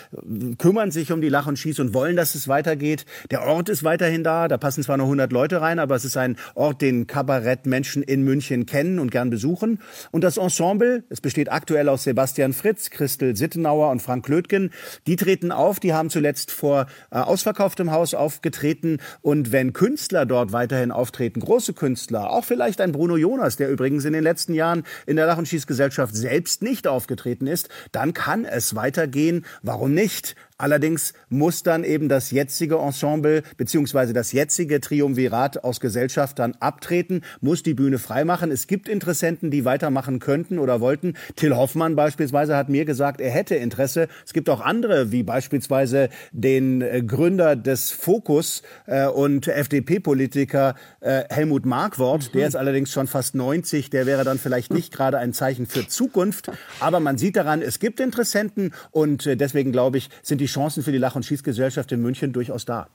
kümmern 0.58 0.90
sich 0.90 1.12
um 1.12 1.20
die 1.20 1.28
Lach- 1.28 1.46
und 1.46 1.58
Schieß 1.58 1.80
und 1.80 1.94
wollen, 1.94 2.16
dass 2.16 2.34
es 2.34 2.48
weitergeht. 2.48 3.06
Der 3.30 3.42
Ort 3.42 3.53
ist 3.60 3.84
weiterhin 3.84 4.24
da. 4.24 4.48
Da 4.48 4.58
passen 4.58 4.82
zwar 4.82 4.96
nur 4.96 5.06
100 5.06 5.32
Leute 5.32 5.60
rein, 5.60 5.78
aber 5.78 5.94
es 5.94 6.04
ist 6.04 6.16
ein 6.16 6.36
Ort, 6.54 6.82
den 6.82 7.06
Kabarettmenschen 7.06 8.02
in 8.02 8.22
München 8.22 8.66
kennen 8.66 8.98
und 8.98 9.10
gern 9.10 9.30
besuchen. 9.30 9.80
Und 10.10 10.24
das 10.24 10.36
Ensemble, 10.36 11.04
es 11.08 11.20
besteht 11.20 11.50
aktuell 11.50 11.88
aus 11.88 12.04
Sebastian 12.04 12.52
Fritz, 12.52 12.90
Christel 12.90 13.36
Sittenauer 13.36 13.90
und 13.90 14.02
Frank 14.02 14.28
Lötgen. 14.28 14.70
Die 15.06 15.16
treten 15.16 15.52
auf. 15.52 15.80
Die 15.80 15.92
haben 15.92 16.10
zuletzt 16.10 16.50
vor 16.50 16.86
äh, 17.10 17.16
ausverkauftem 17.16 17.90
Haus 17.90 18.14
aufgetreten. 18.14 18.98
Und 19.22 19.52
wenn 19.52 19.72
Künstler 19.72 20.26
dort 20.26 20.52
weiterhin 20.52 20.90
auftreten, 20.90 21.40
große 21.40 21.72
Künstler, 21.72 22.30
auch 22.30 22.44
vielleicht 22.44 22.80
ein 22.80 22.92
Bruno 22.92 23.16
Jonas, 23.16 23.56
der 23.56 23.70
übrigens 23.70 24.04
in 24.04 24.12
den 24.12 24.22
letzten 24.22 24.54
Jahren 24.54 24.84
in 25.06 25.16
der 25.16 25.26
Lach- 25.26 25.38
und 25.38 25.48
Schießgesellschaft 25.48 26.14
selbst 26.14 26.62
nicht 26.62 26.86
aufgetreten 26.86 27.46
ist, 27.46 27.68
dann 27.92 28.14
kann 28.14 28.44
es 28.44 28.74
weitergehen. 28.74 29.44
Warum 29.62 29.94
nicht? 29.94 30.36
Allerdings 30.56 31.14
muss 31.30 31.64
dann 31.64 31.82
eben 31.82 32.08
das 32.08 32.30
jetzige 32.30 32.76
Ensemble 32.76 33.42
beziehungsweise 33.56 34.12
das 34.12 34.30
jetzige 34.30 34.80
Triumvirat 34.80 35.64
aus 35.64 35.80
Gesellschaftern 35.80 36.54
abtreten, 36.60 37.22
muss 37.40 37.64
die 37.64 37.74
Bühne 37.74 37.98
freimachen. 37.98 38.52
Es 38.52 38.68
gibt 38.68 38.88
Interessenten, 38.88 39.50
die 39.50 39.64
weitermachen 39.64 40.20
könnten 40.20 40.60
oder 40.60 40.80
wollten. 40.80 41.14
Till 41.34 41.56
Hoffmann 41.56 41.96
beispielsweise 41.96 42.56
hat 42.56 42.68
mir 42.68 42.84
gesagt, 42.84 43.20
er 43.20 43.32
hätte 43.32 43.56
Interesse. 43.56 44.06
Es 44.24 44.32
gibt 44.32 44.48
auch 44.48 44.60
andere, 44.60 45.10
wie 45.10 45.24
beispielsweise 45.24 46.08
den 46.30 46.82
äh, 46.82 47.02
Gründer 47.02 47.56
des 47.56 47.90
Fokus 47.90 48.62
äh, 48.86 49.06
und 49.06 49.48
FDP-Politiker 49.48 50.76
äh, 51.00 51.24
Helmut 51.30 51.66
Markwort. 51.66 52.32
Der 52.32 52.46
ist 52.46 52.54
allerdings 52.54 52.92
schon 52.92 53.08
fast 53.08 53.34
90. 53.34 53.90
Der 53.90 54.06
wäre 54.06 54.22
dann 54.22 54.38
vielleicht 54.38 54.72
nicht 54.72 54.92
gerade 54.92 55.18
ein 55.18 55.32
Zeichen 55.32 55.66
für 55.66 55.88
Zukunft. 55.88 56.52
Aber 56.78 57.00
man 57.00 57.18
sieht 57.18 57.34
daran, 57.34 57.60
es 57.60 57.80
gibt 57.80 57.98
Interessenten 57.98 58.72
und 58.92 59.26
äh, 59.26 59.36
deswegen 59.36 59.72
glaube 59.72 59.98
ich, 59.98 60.10
sind 60.22 60.40
die 60.40 60.43
Chancen 60.46 60.82
für 60.82 60.92
die 60.92 60.98
Lach- 60.98 61.16
und 61.16 61.24
Schießgesellschaft 61.24 61.92
in 61.92 62.02
München 62.02 62.32
durchaus 62.32 62.64
da. 62.64 62.88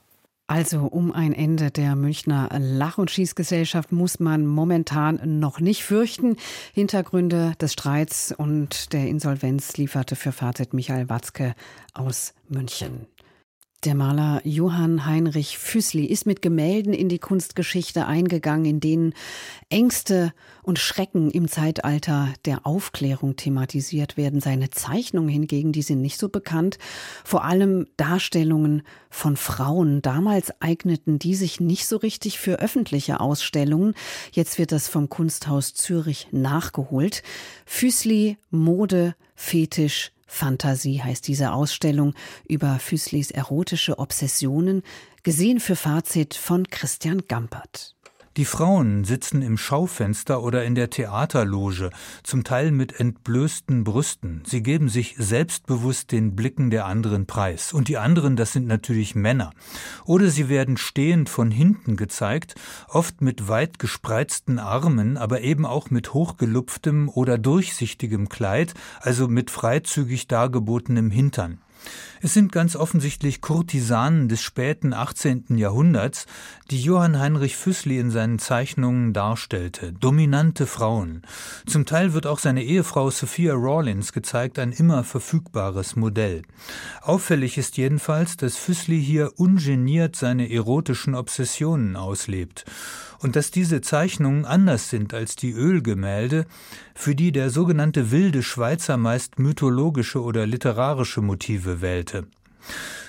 Also 0.50 0.80
um 0.80 1.12
ein 1.12 1.32
Ende 1.32 1.70
der 1.70 1.94
Münchner 1.94 2.48
Lach- 2.58 2.98
und 2.98 3.08
Schießgesellschaft 3.08 3.92
muss 3.92 4.18
man 4.18 4.44
momentan 4.46 5.20
noch 5.38 5.60
nicht 5.60 5.84
fürchten. 5.84 6.34
Hintergründe 6.74 7.52
des 7.60 7.74
Streits 7.74 8.34
und 8.36 8.92
der 8.92 9.06
Insolvenz 9.06 9.76
lieferte 9.76 10.16
für 10.16 10.32
Fazit 10.32 10.74
Michael 10.74 11.08
Watzke 11.08 11.54
aus 11.94 12.34
München. 12.48 13.06
Der 13.84 13.94
Maler 13.94 14.42
Johann 14.44 15.06
Heinrich 15.06 15.56
Füßli 15.56 16.04
ist 16.04 16.26
mit 16.26 16.42
Gemälden 16.42 16.92
in 16.92 17.08
die 17.08 17.18
Kunstgeschichte 17.18 18.04
eingegangen, 18.04 18.66
in 18.66 18.80
denen 18.80 19.14
Ängste 19.70 20.34
und 20.62 20.78
Schrecken 20.78 21.30
im 21.30 21.48
Zeitalter 21.48 22.28
der 22.44 22.66
Aufklärung 22.66 23.36
thematisiert 23.36 24.18
werden. 24.18 24.42
Seine 24.42 24.68
Zeichnungen 24.68 25.30
hingegen, 25.30 25.72
die 25.72 25.80
sind 25.80 26.02
nicht 26.02 26.18
so 26.18 26.28
bekannt. 26.28 26.76
Vor 27.24 27.42
allem 27.42 27.86
Darstellungen 27.96 28.82
von 29.08 29.38
Frauen. 29.38 30.02
Damals 30.02 30.52
eigneten 30.60 31.18
die 31.18 31.34
sich 31.34 31.58
nicht 31.58 31.86
so 31.86 31.96
richtig 31.96 32.38
für 32.38 32.58
öffentliche 32.58 33.18
Ausstellungen. 33.18 33.94
Jetzt 34.30 34.58
wird 34.58 34.72
das 34.72 34.88
vom 34.88 35.08
Kunsthaus 35.08 35.72
Zürich 35.72 36.28
nachgeholt. 36.32 37.22
Füßli, 37.64 38.36
Mode, 38.50 39.14
Fetisch, 39.34 40.12
Fantasie 40.30 41.02
heißt 41.02 41.26
diese 41.26 41.52
Ausstellung 41.52 42.14
über 42.48 42.78
Füßlis 42.78 43.32
erotische 43.32 43.98
Obsessionen, 43.98 44.82
gesehen 45.24 45.60
für 45.60 45.76
Fazit 45.76 46.34
von 46.34 46.68
Christian 46.68 47.26
Gampert. 47.26 47.96
Die 48.36 48.44
Frauen 48.44 49.02
sitzen 49.02 49.42
im 49.42 49.58
Schaufenster 49.58 50.44
oder 50.44 50.64
in 50.64 50.76
der 50.76 50.88
Theaterloge, 50.88 51.90
zum 52.22 52.44
Teil 52.44 52.70
mit 52.70 53.00
entblößten 53.00 53.82
Brüsten. 53.82 54.44
Sie 54.46 54.62
geben 54.62 54.88
sich 54.88 55.16
selbstbewusst 55.18 56.12
den 56.12 56.36
Blicken 56.36 56.70
der 56.70 56.86
anderen 56.86 57.26
preis. 57.26 57.72
Und 57.72 57.88
die 57.88 57.98
anderen, 57.98 58.36
das 58.36 58.52
sind 58.52 58.68
natürlich 58.68 59.16
Männer. 59.16 59.50
Oder 60.04 60.28
sie 60.28 60.48
werden 60.48 60.76
stehend 60.76 61.28
von 61.28 61.50
hinten 61.50 61.96
gezeigt, 61.96 62.54
oft 62.88 63.20
mit 63.20 63.48
weit 63.48 63.80
gespreizten 63.80 64.60
Armen, 64.60 65.16
aber 65.16 65.40
eben 65.40 65.66
auch 65.66 65.90
mit 65.90 66.14
hochgelupftem 66.14 67.08
oder 67.08 67.36
durchsichtigem 67.36 68.28
Kleid, 68.28 68.74
also 69.00 69.26
mit 69.26 69.50
freizügig 69.50 70.28
dargebotenem 70.28 71.10
Hintern. 71.10 71.58
Es 72.22 72.34
sind 72.34 72.52
ganz 72.52 72.76
offensichtlich 72.76 73.40
Kurtisanen 73.40 74.28
des 74.28 74.42
späten 74.42 74.92
18. 74.92 75.56
Jahrhunderts, 75.56 76.26
die 76.70 76.78
Johann 76.78 77.18
Heinrich 77.18 77.56
Füßli 77.56 77.98
in 77.98 78.10
seinen 78.10 78.38
Zeichnungen 78.38 79.14
darstellte. 79.14 79.94
Dominante 79.94 80.66
Frauen. 80.66 81.22
Zum 81.66 81.86
Teil 81.86 82.12
wird 82.12 82.26
auch 82.26 82.38
seine 82.38 82.62
Ehefrau 82.62 83.10
Sophia 83.10 83.54
Rawlins 83.54 84.12
gezeigt, 84.12 84.58
ein 84.58 84.72
immer 84.72 85.02
verfügbares 85.02 85.96
Modell. 85.96 86.42
Auffällig 87.00 87.56
ist 87.56 87.78
jedenfalls, 87.78 88.36
dass 88.36 88.58
Füßli 88.58 89.02
hier 89.02 89.32
ungeniert 89.38 90.14
seine 90.14 90.52
erotischen 90.52 91.14
Obsessionen 91.14 91.96
auslebt 91.96 92.66
und 93.22 93.36
dass 93.36 93.50
diese 93.50 93.80
Zeichnungen 93.80 94.44
anders 94.44 94.88
sind 94.88 95.12
als 95.14 95.36
die 95.36 95.52
Ölgemälde, 95.52 96.46
für 96.94 97.14
die 97.14 97.32
der 97.32 97.50
sogenannte 97.50 98.10
wilde 98.10 98.42
Schweizer 98.42 98.96
meist 98.96 99.38
mythologische 99.38 100.22
oder 100.22 100.46
literarische 100.46 101.20
Motive 101.20 101.82
wählte. 102.12 102.26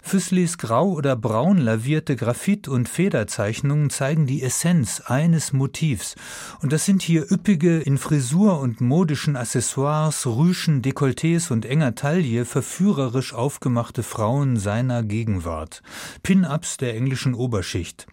Füßlis 0.04 0.58
grau 0.58 0.94
oder 0.94 1.16
braun 1.16 1.58
lavierte 1.58 2.16
Graphit- 2.16 2.68
und 2.68 2.90
Federzeichnungen 2.90 3.92
zeigen 3.92 4.26
die 4.26 4.42
Essenz 4.42 5.00
eines 5.02 5.54
Motivs. 5.54 6.16
Und 6.62 6.74
das 6.74 6.86
sind 6.86 7.04
hier 7.04 7.32
üppige, 7.32 7.80
in 7.80 7.98
Frisur 7.98 8.60
und 8.60 8.82
modischen 8.82 9.36
Accessoires, 9.36 10.26
Rüschen, 10.26 10.82
Dekolletés 10.82 11.52
und 11.52 11.66
enger 11.66 11.94
Taille 11.96 12.46
verführerisch 12.46 13.34
aufgemachte 13.34 14.02
Frauen 14.02 14.58
seiner 14.58 15.04
Gegenwart. 15.04 15.84
Pin-ups 16.24 16.78
der 16.78 16.96
englischen 16.96 17.36
Oberschicht. 17.36 18.08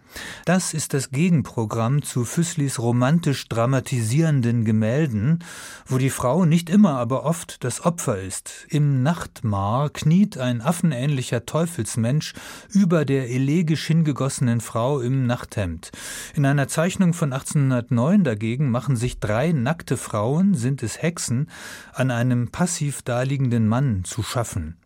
Das 0.45 0.73
ist 0.73 0.93
das 0.93 1.11
Gegenprogramm 1.11 2.01
zu 2.01 2.25
Füßlis 2.25 2.79
romantisch 2.79 3.47
dramatisierenden 3.47 4.65
Gemälden, 4.65 5.43
wo 5.85 5.97
die 5.97 6.09
Frau 6.09 6.45
nicht 6.45 6.69
immer, 6.69 6.97
aber 6.97 7.23
oft 7.23 7.63
das 7.63 7.85
Opfer 7.85 8.19
ist. 8.19 8.65
Im 8.69 9.03
Nachtmar 9.03 9.89
kniet 9.89 10.37
ein 10.37 10.61
affenähnlicher 10.61 11.45
Teufelsmensch 11.45 12.33
über 12.69 13.05
der 13.05 13.29
elegisch 13.29 13.85
hingegossenen 13.85 14.61
Frau 14.61 14.99
im 14.99 15.25
Nachthemd. 15.27 15.91
In 16.35 16.45
einer 16.45 16.67
Zeichnung 16.67 17.13
von 17.13 17.33
1809 17.33 18.23
dagegen 18.23 18.71
machen 18.71 18.95
sich 18.95 19.19
drei 19.19 19.51
nackte 19.51 19.97
Frauen, 19.97 20.55
sind 20.55 20.83
es 20.83 21.01
Hexen, 21.01 21.49
an 21.93 22.11
einem 22.11 22.49
passiv 22.49 23.01
daliegenden 23.01 23.67
Mann 23.67 24.03
zu 24.03 24.23
schaffen. 24.23 24.77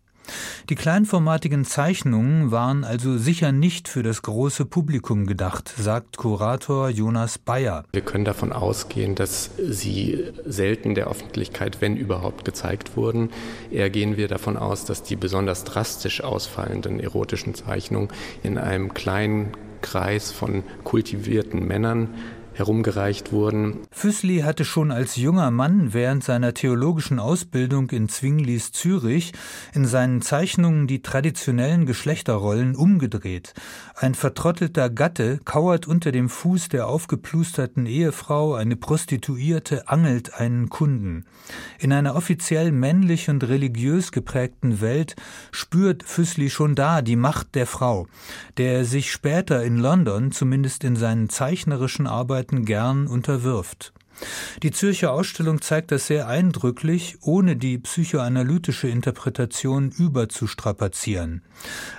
Die 0.70 0.76
kleinformatigen 0.76 1.66
Zeichnungen 1.66 2.52
waren 2.52 2.84
also 2.84 3.18
sicher 3.18 3.52
nicht 3.52 3.88
für 3.88 4.04
das 4.04 4.22
große 4.22 4.66
Publikum 4.66 5.26
gedacht, 5.26 5.74
sagt 5.78 6.18
Kurator 6.18 6.90
Jonas 6.90 7.38
Bayer. 7.38 7.84
Wir 7.92 8.02
können 8.02 8.26
davon 8.26 8.54
ausgehen, 8.54 9.16
dass 9.16 9.52
sie 9.58 10.32
selten 10.46 10.96
der 10.96 11.08
Öffentlichkeit, 11.08 11.82
wenn 11.82 11.98
überhaupt, 11.98 12.46
gezeigt 12.46 12.96
wurden. 12.96 13.30
Eher 13.72 13.90
gehen 13.90 14.18
wir 14.18 14.28
davon 14.28 14.58
aus, 14.58 14.86
dass 14.86 15.04
die 15.04 15.16
besonders 15.16 15.64
drastisch 15.64 16.24
ausfallenden 16.24 17.00
erotischen 17.00 17.56
Zeichnungen 17.56 18.10
in 18.42 18.58
einem 18.58 18.94
kleinen 18.94 19.52
Kreis 19.82 20.32
von 20.32 20.64
kultivierten 20.84 21.68
Männern 21.68 22.10
herumgereicht 22.54 23.32
wurden. 23.32 23.80
Füßli 23.92 24.40
hatte 24.42 24.66
schon 24.66 24.92
als 24.92 25.16
junger 25.16 25.52
Mann 25.52 25.94
während 25.94 26.24
seiner 26.24 26.54
theologischen 26.54 27.20
Ausbildung 27.20 27.90
in 27.90 28.10
Zwinglis 28.10 28.72
Zürich 28.72 29.34
in 29.74 29.86
seinen 29.86 30.22
Zeichnungen 30.22 30.88
die 30.88 31.02
traditionellen 31.02 31.86
Geschlechterrollen 31.86 32.76
umgedreht. 32.76 33.54
Ein 33.96 34.16
vertrottelter 34.16 34.90
Gatte 34.90 35.40
kauert 35.46 35.88
unter 35.88 36.12
dem 36.12 36.28
Fuß 36.28 36.70
der 36.70 36.88
aufgeplusterten 36.88 37.86
Ehefrau, 37.86 38.56
eine 38.56 38.76
Prostituierte 38.76 39.88
angelt 39.88 40.34
einen 40.34 40.70
Kunden. 40.70 41.26
In 41.80 41.94
einer 41.94 42.16
offiziell 42.16 42.72
männlich 42.72 43.30
und 43.30 43.44
religiös 43.44 44.12
geprägten 44.12 44.82
Welt 44.82 45.16
spürt 45.52 46.04
Füßli 46.04 46.50
schon 46.50 46.74
da 46.74 47.04
die 47.04 47.16
Macht 47.16 47.54
der 47.54 47.68
Frau, 47.68 48.08
der 48.58 48.74
er 48.74 48.86
sich 48.86 49.12
später 49.12 49.64
in 49.64 49.78
London, 49.78 50.32
zumindest 50.32 50.84
in 50.84 50.96
seinen 50.96 51.30
zeichnerischen 51.30 52.08
Arbeiten 52.08 52.66
gern 52.66 53.06
unterwirft. 53.06 53.94
Die 54.62 54.72
Zürcher 54.72 55.12
Ausstellung 55.12 55.62
zeigt 55.62 55.92
das 55.92 56.08
sehr 56.08 56.28
eindrücklich, 56.28 57.18
ohne 57.22 57.56
die 57.56 57.78
psychoanalytische 57.78 58.88
Interpretation 58.88 59.92
überzustrapazieren. 59.92 61.42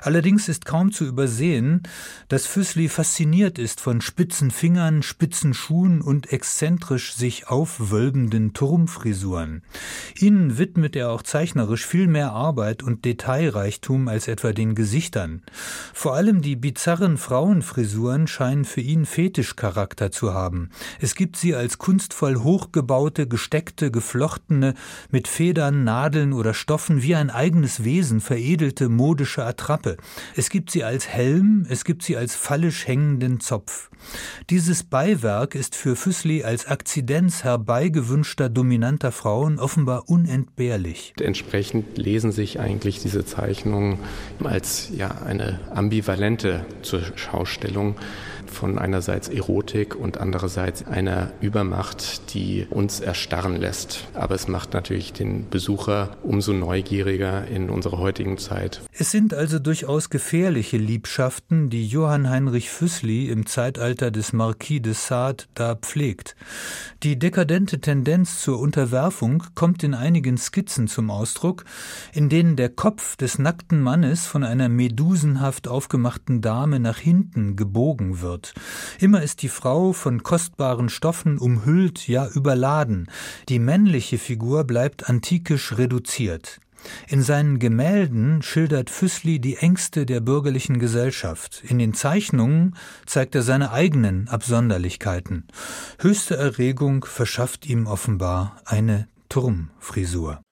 Allerdings 0.02 0.48
ist 0.48 0.64
kaum 0.64 0.92
zu 0.92 1.04
übersehen, 1.04 1.82
dass 2.28 2.46
Füßli 2.46 2.88
fasziniert 2.88 3.58
ist 3.58 3.80
von 3.80 4.00
spitzen 4.00 4.50
Fingern, 4.50 5.02
spitzen 5.02 5.54
Schuhen 5.54 6.00
und 6.00 6.32
exzentrisch 6.32 7.14
sich 7.14 7.48
aufwölbenden 7.48 8.52
Turmfrisuren. 8.52 9.62
Ihnen 10.18 10.58
widmet 10.58 10.96
er 10.96 11.10
auch 11.10 11.22
zeichnerisch 11.22 11.86
viel 11.86 12.06
mehr 12.06 12.32
Arbeit 12.32 12.82
und 12.82 13.04
Detailreichtum 13.04 14.08
als 14.08 14.28
etwa 14.28 14.52
den 14.52 14.74
Gesichtern. 14.74 15.42
Vor 15.92 16.14
allem 16.14 16.42
die 16.42 16.56
bizarren 16.56 17.16
Frauenfrisuren 17.16 18.26
scheinen 18.26 18.64
für 18.64 18.80
ihn 18.80 19.06
Fetischcharakter 19.06 20.10
zu 20.10 20.34
haben. 20.34 20.70
Es 21.00 21.14
gibt 21.14 21.36
sie 21.36 21.54
als 21.54 21.78
kunstvoll 22.04 22.36
hochgebaute, 22.42 23.26
gesteckte, 23.26 23.90
geflochtene, 23.90 24.74
mit 25.10 25.26
Federn, 25.26 25.84
Nadeln 25.84 26.34
oder 26.34 26.52
Stoffen 26.52 27.02
wie 27.02 27.14
ein 27.14 27.30
eigenes 27.30 27.82
Wesen 27.82 28.20
veredelte 28.20 28.90
modische 28.90 29.42
Attrappe. 29.42 29.96
Es 30.36 30.50
gibt 30.50 30.70
sie 30.70 30.84
als 30.84 31.08
Helm, 31.08 31.64
es 31.66 31.84
gibt 31.84 32.02
sie 32.02 32.18
als 32.18 32.34
fallisch 32.34 32.86
hängenden 32.86 33.40
Zopf. 33.40 33.88
Dieses 34.50 34.82
Beiwerk 34.82 35.54
ist 35.54 35.76
für 35.76 35.96
Füßli 35.96 36.44
als 36.44 36.66
Akzidenz 36.66 37.42
herbeigewünschter 37.42 38.50
dominanter 38.50 39.10
Frauen 39.10 39.58
offenbar 39.58 40.10
unentbehrlich. 40.10 41.14
Entsprechend 41.18 41.96
lesen 41.96 42.32
sich 42.32 42.60
eigentlich 42.60 43.00
diese 43.00 43.24
Zeichnungen 43.24 43.98
als 44.42 44.90
ja 44.94 45.22
eine 45.24 45.58
ambivalente 45.74 46.66
Schaustellung 47.16 47.96
von 48.54 48.78
einerseits 48.78 49.28
Erotik 49.28 49.94
und 49.94 50.18
andererseits 50.18 50.86
einer 50.86 51.32
Übermacht, 51.40 52.32
die 52.32 52.66
uns 52.70 53.00
erstarren 53.00 53.56
lässt. 53.56 54.08
Aber 54.14 54.34
es 54.34 54.48
macht 54.48 54.72
natürlich 54.72 55.12
den 55.12 55.50
Besucher 55.50 56.16
umso 56.22 56.52
neugieriger 56.52 57.46
in 57.48 57.68
unserer 57.68 57.98
heutigen 57.98 58.38
Zeit. 58.38 58.80
Es 58.92 59.10
sind 59.10 59.34
also 59.34 59.58
durchaus 59.58 60.08
gefährliche 60.08 60.76
Liebschaften, 60.76 61.68
die 61.68 61.86
Johann 61.86 62.30
Heinrich 62.30 62.70
Füßli 62.70 63.28
im 63.28 63.46
Zeitalter 63.46 64.10
des 64.10 64.32
Marquis 64.32 64.80
de 64.80 64.94
Sade 64.94 65.44
da 65.54 65.74
pflegt. 65.74 66.36
Die 67.02 67.18
dekadente 67.18 67.80
Tendenz 67.80 68.40
zur 68.40 68.60
Unterwerfung 68.60 69.42
kommt 69.54 69.82
in 69.82 69.94
einigen 69.94 70.38
Skizzen 70.38 70.88
zum 70.88 71.10
Ausdruck, 71.10 71.64
in 72.12 72.28
denen 72.28 72.56
der 72.56 72.68
Kopf 72.68 73.16
des 73.16 73.38
nackten 73.38 73.80
Mannes 73.80 74.26
von 74.26 74.44
einer 74.44 74.68
medusenhaft 74.68 75.68
aufgemachten 75.68 76.40
Dame 76.40 76.78
nach 76.78 76.98
hinten 76.98 77.56
gebogen 77.56 78.20
wird 78.20 78.43
wird. 78.44 78.54
Immer 79.00 79.22
ist 79.22 79.42
die 79.42 79.48
Frau 79.48 79.92
von 79.92 80.22
kostbaren 80.22 80.88
Stoffen 80.88 81.38
umhüllt, 81.38 82.06
ja 82.08 82.28
überladen. 82.28 83.08
Die 83.48 83.58
männliche 83.58 84.18
Figur 84.18 84.64
bleibt 84.64 85.08
antikisch 85.08 85.76
reduziert. 85.78 86.60
In 87.08 87.22
seinen 87.22 87.58
Gemälden 87.58 88.42
schildert 88.42 88.90
Füßli 88.90 89.40
die 89.40 89.56
Ängste 89.56 90.04
der 90.04 90.20
bürgerlichen 90.20 90.78
Gesellschaft. 90.78 91.62
In 91.66 91.78
den 91.78 91.94
Zeichnungen 91.94 92.76
zeigt 93.06 93.34
er 93.34 93.42
seine 93.42 93.72
eigenen 93.72 94.28
Absonderlichkeiten. 94.28 95.46
Höchste 95.98 96.36
Erregung 96.36 97.06
verschafft 97.06 97.64
ihm 97.64 97.86
offenbar 97.86 98.60
eine 98.66 99.08
Turmfrisur. 99.30 100.43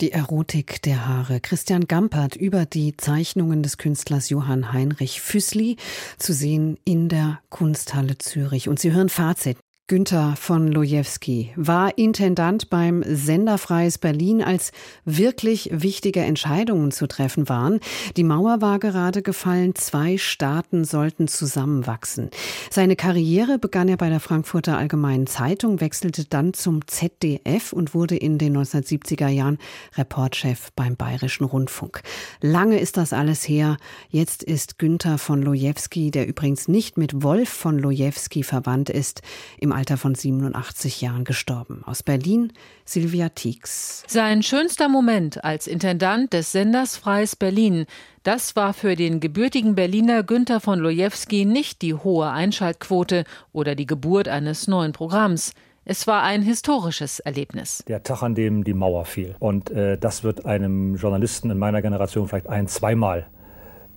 Die 0.00 0.12
Erotik 0.12 0.82
der 0.82 1.06
Haare. 1.06 1.40
Christian 1.40 1.86
Gampert 1.86 2.36
über 2.36 2.66
die 2.66 2.96
Zeichnungen 2.96 3.62
des 3.62 3.76
Künstlers 3.78 4.30
Johann 4.30 4.72
Heinrich 4.72 5.20
Füßli 5.20 5.76
zu 6.18 6.32
sehen 6.32 6.78
in 6.84 7.08
der 7.08 7.40
Kunsthalle 7.50 8.18
Zürich. 8.18 8.68
Und 8.68 8.78
Sie 8.80 8.92
hören 8.92 9.08
Fazit 9.08 9.58
Günther 9.90 10.36
von 10.36 10.68
Lojewski 10.68 11.50
war 11.56 11.98
Intendant 11.98 12.70
beim 12.70 13.02
Senderfreies 13.04 13.98
Berlin, 13.98 14.40
als 14.40 14.70
wirklich 15.04 15.68
wichtige 15.72 16.20
Entscheidungen 16.20 16.92
zu 16.92 17.08
treffen 17.08 17.48
waren. 17.48 17.80
Die 18.16 18.22
Mauer 18.22 18.60
war 18.60 18.78
gerade 18.78 19.20
gefallen, 19.20 19.74
zwei 19.74 20.16
Staaten 20.16 20.84
sollten 20.84 21.26
zusammenwachsen. 21.26 22.30
Seine 22.70 22.94
Karriere 22.94 23.58
begann 23.58 23.88
er 23.88 23.96
bei 23.96 24.08
der 24.10 24.20
Frankfurter 24.20 24.78
Allgemeinen 24.78 25.26
Zeitung, 25.26 25.80
wechselte 25.80 26.24
dann 26.24 26.54
zum 26.54 26.86
ZDF 26.86 27.72
und 27.72 27.92
wurde 27.92 28.14
in 28.16 28.38
den 28.38 28.56
1970er 28.56 29.26
Jahren 29.26 29.58
Reportchef 29.96 30.70
beim 30.76 30.94
Bayerischen 30.94 31.42
Rundfunk. 31.42 32.02
Lange 32.40 32.78
ist 32.78 32.96
das 32.96 33.12
alles 33.12 33.48
her. 33.48 33.76
Jetzt 34.08 34.44
ist 34.44 34.78
Günther 34.78 35.18
von 35.18 35.42
Lojewski, 35.42 36.12
der 36.12 36.28
übrigens 36.28 36.68
nicht 36.68 36.96
mit 36.96 37.24
Wolf 37.24 37.48
von 37.48 37.76
Lojewski 37.76 38.44
verwandt 38.44 38.88
ist, 38.88 39.22
im 39.58 39.79
Alter 39.80 39.96
von 39.96 40.14
87 40.14 41.00
Jahren 41.00 41.24
gestorben. 41.24 41.82
Aus 41.86 42.02
Berlin 42.02 42.52
Silvia 42.84 43.30
Tieks. 43.30 44.04
Sein 44.06 44.42
schönster 44.42 44.90
Moment 44.90 45.42
als 45.42 45.66
Intendant 45.66 46.34
des 46.34 46.52
Senders 46.52 46.98
Freies 46.98 47.34
Berlin, 47.34 47.86
das 48.22 48.56
war 48.56 48.74
für 48.74 48.94
den 48.94 49.20
gebürtigen 49.20 49.74
Berliner 49.74 50.22
Günther 50.22 50.60
von 50.60 50.80
Lojewski 50.80 51.46
nicht 51.46 51.80
die 51.80 51.94
hohe 51.94 52.28
Einschaltquote 52.28 53.24
oder 53.52 53.74
die 53.74 53.86
Geburt 53.86 54.28
eines 54.28 54.68
neuen 54.68 54.92
Programms. 54.92 55.54
Es 55.86 56.06
war 56.06 56.24
ein 56.24 56.42
historisches 56.42 57.20
Erlebnis. 57.20 57.82
Der 57.88 58.02
Tag, 58.02 58.22
an 58.22 58.34
dem 58.34 58.64
die 58.64 58.74
Mauer 58.74 59.06
fiel. 59.06 59.34
Und 59.38 59.70
äh, 59.70 59.96
das 59.96 60.24
wird 60.24 60.44
einem 60.44 60.96
Journalisten 60.96 61.50
in 61.50 61.56
meiner 61.56 61.80
Generation 61.80 62.28
vielleicht 62.28 62.50
ein-, 62.50 62.68
zweimal 62.68 63.30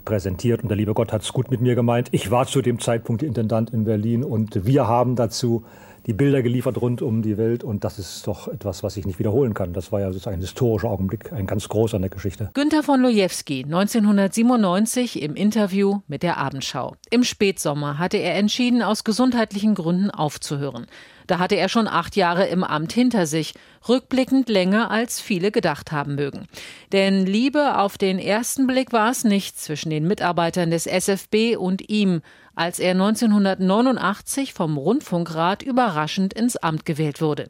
präsentiert 0.06 0.64
und 0.64 0.70
der 0.70 0.78
liebe 0.78 0.94
Gott 0.94 1.12
hat 1.12 1.22
es 1.22 1.34
gut 1.34 1.52
mit 1.52 1.62
mir 1.62 1.76
gemeint. 1.76 2.10
Ich 2.12 2.32
war 2.32 2.48
zu 2.48 2.62
dem 2.62 2.80
Zeitpunkt 2.80 3.24
Intendant 3.24 3.72
in 3.72 3.84
Berlin 3.84 4.24
und 4.24 4.66
wir 4.66 4.88
haben 4.88 5.16
dazu 5.16 5.64
die 6.06 6.14
Bilder 6.14 6.42
geliefert 6.42 6.82
rund 6.82 7.02
um 7.02 7.22
die 7.22 7.38
Welt 7.38 7.64
und 7.64 7.84
das 7.84 7.98
ist 7.98 8.28
doch 8.28 8.48
etwas, 8.48 8.84
was 8.84 8.98
ich 8.98 9.06
nicht 9.06 9.20
wiederholen 9.20 9.54
kann. 9.54 9.74
Das 9.74 9.92
war 9.92 10.02
ja 10.02 10.10
ein 10.10 10.40
historischer 10.40 10.90
Augenblick, 10.90 11.32
ein 11.32 11.48
ganz 11.48 11.70
großer 11.70 11.96
in 11.96 12.02
der 12.02 12.10
Geschichte. 12.10 12.50
Günter 12.54 12.84
von 12.84 13.02
Lojewski, 13.02 13.64
1997 13.64 15.22
im 15.22 15.36
Interview 15.36 16.02
mit 16.08 16.24
der 16.24 16.38
Abendschau. 16.38 16.96
Im 17.10 17.24
Spätsommer 17.24 18.00
hatte 18.00 18.18
er 18.18 18.36
entschieden, 18.36 18.82
aus 18.82 19.04
gesundheitlichen 19.04 19.76
Gründen 19.76 20.12
aufzuhören. 20.12 20.88
Da 21.28 21.40
hatte 21.40 21.56
er 21.56 21.70
schon 21.70 21.88
acht 21.88 22.16
Jahre 22.16 22.48
im 22.48 22.64
Amt 22.64 22.94
hinter 22.94 23.26
sich, 23.26 23.54
rückblickend 23.88 24.50
länger 24.50 24.92
als 24.92 25.20
viele 25.20 25.52
gedacht 25.52 25.92
haben 25.92 26.16
mögen. 26.16 26.48
Denn 26.92 27.26
Liebe 27.26 27.78
auf 27.78 27.98
den 27.98 28.20
ersten 28.20 28.68
Blick 28.68 28.94
war 28.94 29.12
es 29.12 29.24
nicht 29.24 29.60
zwischen 29.60 29.90
den 29.90 30.08
Mitarbeitern 30.08 30.72
des 30.72 30.88
SFB 30.88 31.58
und 31.58 31.90
ihm, 31.90 32.22
als 32.56 32.80
er 32.80 32.92
1989 32.92 34.54
vom 34.54 34.78
Rundfunkrat 34.78 35.64
überraschend 35.64 36.34
ins 36.34 36.56
Amt 36.58 36.86
gewählt 36.86 37.22
wurde. 37.22 37.50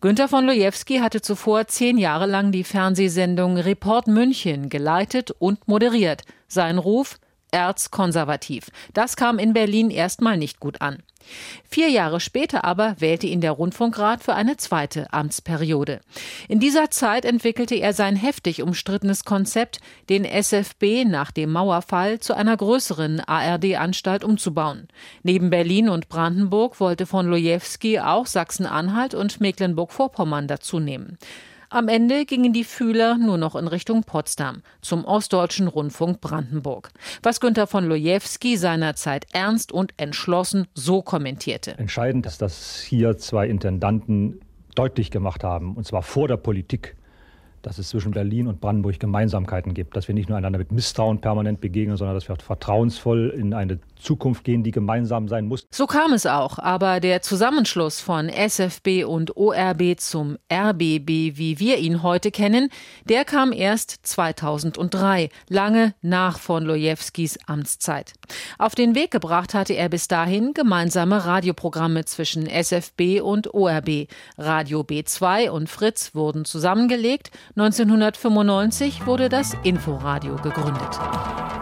Günter 0.00 0.28
von 0.28 0.46
Lojewski 0.46 0.98
hatte 0.98 1.20
zuvor 1.20 1.66
zehn 1.66 1.98
Jahre 1.98 2.26
lang 2.26 2.52
die 2.52 2.64
Fernsehsendung 2.64 3.58
Report 3.58 4.06
München 4.06 4.68
geleitet 4.68 5.30
und 5.38 5.68
moderiert. 5.68 6.22
Sein 6.46 6.78
Ruf 6.78 7.18
erzkonservativ. 7.50 8.70
Das 8.94 9.16
kam 9.16 9.38
in 9.38 9.52
Berlin 9.52 9.90
erstmal 9.90 10.36
nicht 10.36 10.60
gut 10.60 10.80
an. 10.80 11.02
Vier 11.68 11.88
Jahre 11.90 12.20
später 12.20 12.64
aber 12.64 12.96
wählte 12.98 13.26
ihn 13.26 13.40
der 13.40 13.52
Rundfunkrat 13.52 14.22
für 14.22 14.34
eine 14.34 14.56
zweite 14.56 15.12
Amtsperiode. 15.12 16.00
In 16.48 16.60
dieser 16.60 16.90
Zeit 16.90 17.24
entwickelte 17.24 17.74
er 17.74 17.92
sein 17.92 18.16
heftig 18.16 18.62
umstrittenes 18.62 19.24
Konzept, 19.24 19.80
den 20.08 20.24
SFB 20.24 21.04
nach 21.04 21.30
dem 21.30 21.52
Mauerfall 21.52 22.20
zu 22.20 22.34
einer 22.34 22.56
größeren 22.56 23.20
ARD-Anstalt 23.20 24.24
umzubauen. 24.24 24.88
Neben 25.22 25.50
Berlin 25.50 25.88
und 25.88 26.08
Brandenburg 26.08 26.80
wollte 26.80 27.06
von 27.06 27.26
Lojewski 27.26 28.00
auch 28.00 28.26
Sachsen-Anhalt 28.26 29.14
und 29.14 29.40
Mecklenburg-Vorpommern 29.40 30.46
dazunehmen. 30.46 31.18
Am 31.70 31.88
Ende 31.88 32.24
gingen 32.24 32.54
die 32.54 32.64
Fühler 32.64 33.18
nur 33.18 33.36
noch 33.36 33.54
in 33.54 33.68
Richtung 33.68 34.02
Potsdam, 34.02 34.62
zum 34.80 35.04
Ostdeutschen 35.04 35.68
Rundfunk 35.68 36.22
Brandenburg. 36.22 36.90
Was 37.22 37.40
Günter 37.40 37.66
von 37.66 37.84
Lojewski 37.84 38.56
seinerzeit 38.56 39.26
ernst 39.34 39.70
und 39.70 39.92
entschlossen 39.98 40.66
so 40.74 41.02
kommentierte. 41.02 41.76
Entscheidend 41.76 42.24
ist, 42.24 42.40
dass 42.40 42.80
hier 42.80 43.18
zwei 43.18 43.48
Intendanten 43.48 44.40
deutlich 44.74 45.10
gemacht 45.10 45.44
haben, 45.44 45.74
und 45.74 45.86
zwar 45.86 46.02
vor 46.02 46.26
der 46.26 46.38
Politik, 46.38 46.96
dass 47.68 47.76
es 47.76 47.90
zwischen 47.90 48.12
Berlin 48.12 48.46
und 48.46 48.62
Brandenburg 48.62 48.98
Gemeinsamkeiten 48.98 49.74
gibt, 49.74 49.94
dass 49.94 50.08
wir 50.08 50.14
nicht 50.14 50.30
nur 50.30 50.38
einander 50.38 50.58
mit 50.58 50.72
Misstrauen 50.72 51.20
permanent 51.20 51.60
begegnen, 51.60 51.98
sondern 51.98 52.16
dass 52.16 52.26
wir 52.26 52.34
vertrauensvoll 52.36 53.28
in 53.36 53.52
eine 53.52 53.78
Zukunft 53.96 54.44
gehen, 54.44 54.62
die 54.62 54.70
gemeinsam 54.70 55.28
sein 55.28 55.44
muss. 55.44 55.66
So 55.70 55.86
kam 55.86 56.14
es 56.14 56.24
auch, 56.24 56.58
aber 56.58 57.00
der 57.00 57.20
Zusammenschluss 57.20 58.00
von 58.00 58.30
SFB 58.30 59.04
und 59.04 59.36
ORB 59.36 59.98
zum 59.98 60.38
RBB, 60.50 61.36
wie 61.36 61.58
wir 61.58 61.76
ihn 61.76 62.02
heute 62.02 62.30
kennen, 62.30 62.70
der 63.04 63.26
kam 63.26 63.52
erst 63.52 63.98
2003, 64.02 65.28
lange 65.50 65.94
nach 66.00 66.38
von 66.38 66.64
Lojewskis 66.64 67.38
Amtszeit. 67.46 68.14
Auf 68.58 68.74
den 68.74 68.94
Weg 68.94 69.10
gebracht 69.10 69.52
hatte 69.52 69.74
er 69.74 69.90
bis 69.90 70.08
dahin 70.08 70.54
gemeinsame 70.54 71.26
Radioprogramme 71.26 72.06
zwischen 72.06 72.46
SFB 72.46 73.20
und 73.20 73.52
ORB. 73.52 74.08
Radio 74.38 74.80
B2 74.80 75.50
und 75.50 75.68
Fritz 75.68 76.14
wurden 76.14 76.46
zusammengelegt 76.46 77.30
1995 77.60 79.04
wurde 79.04 79.28
das 79.28 79.52
Inforadio 79.64 80.36
gegründet. 80.36 80.96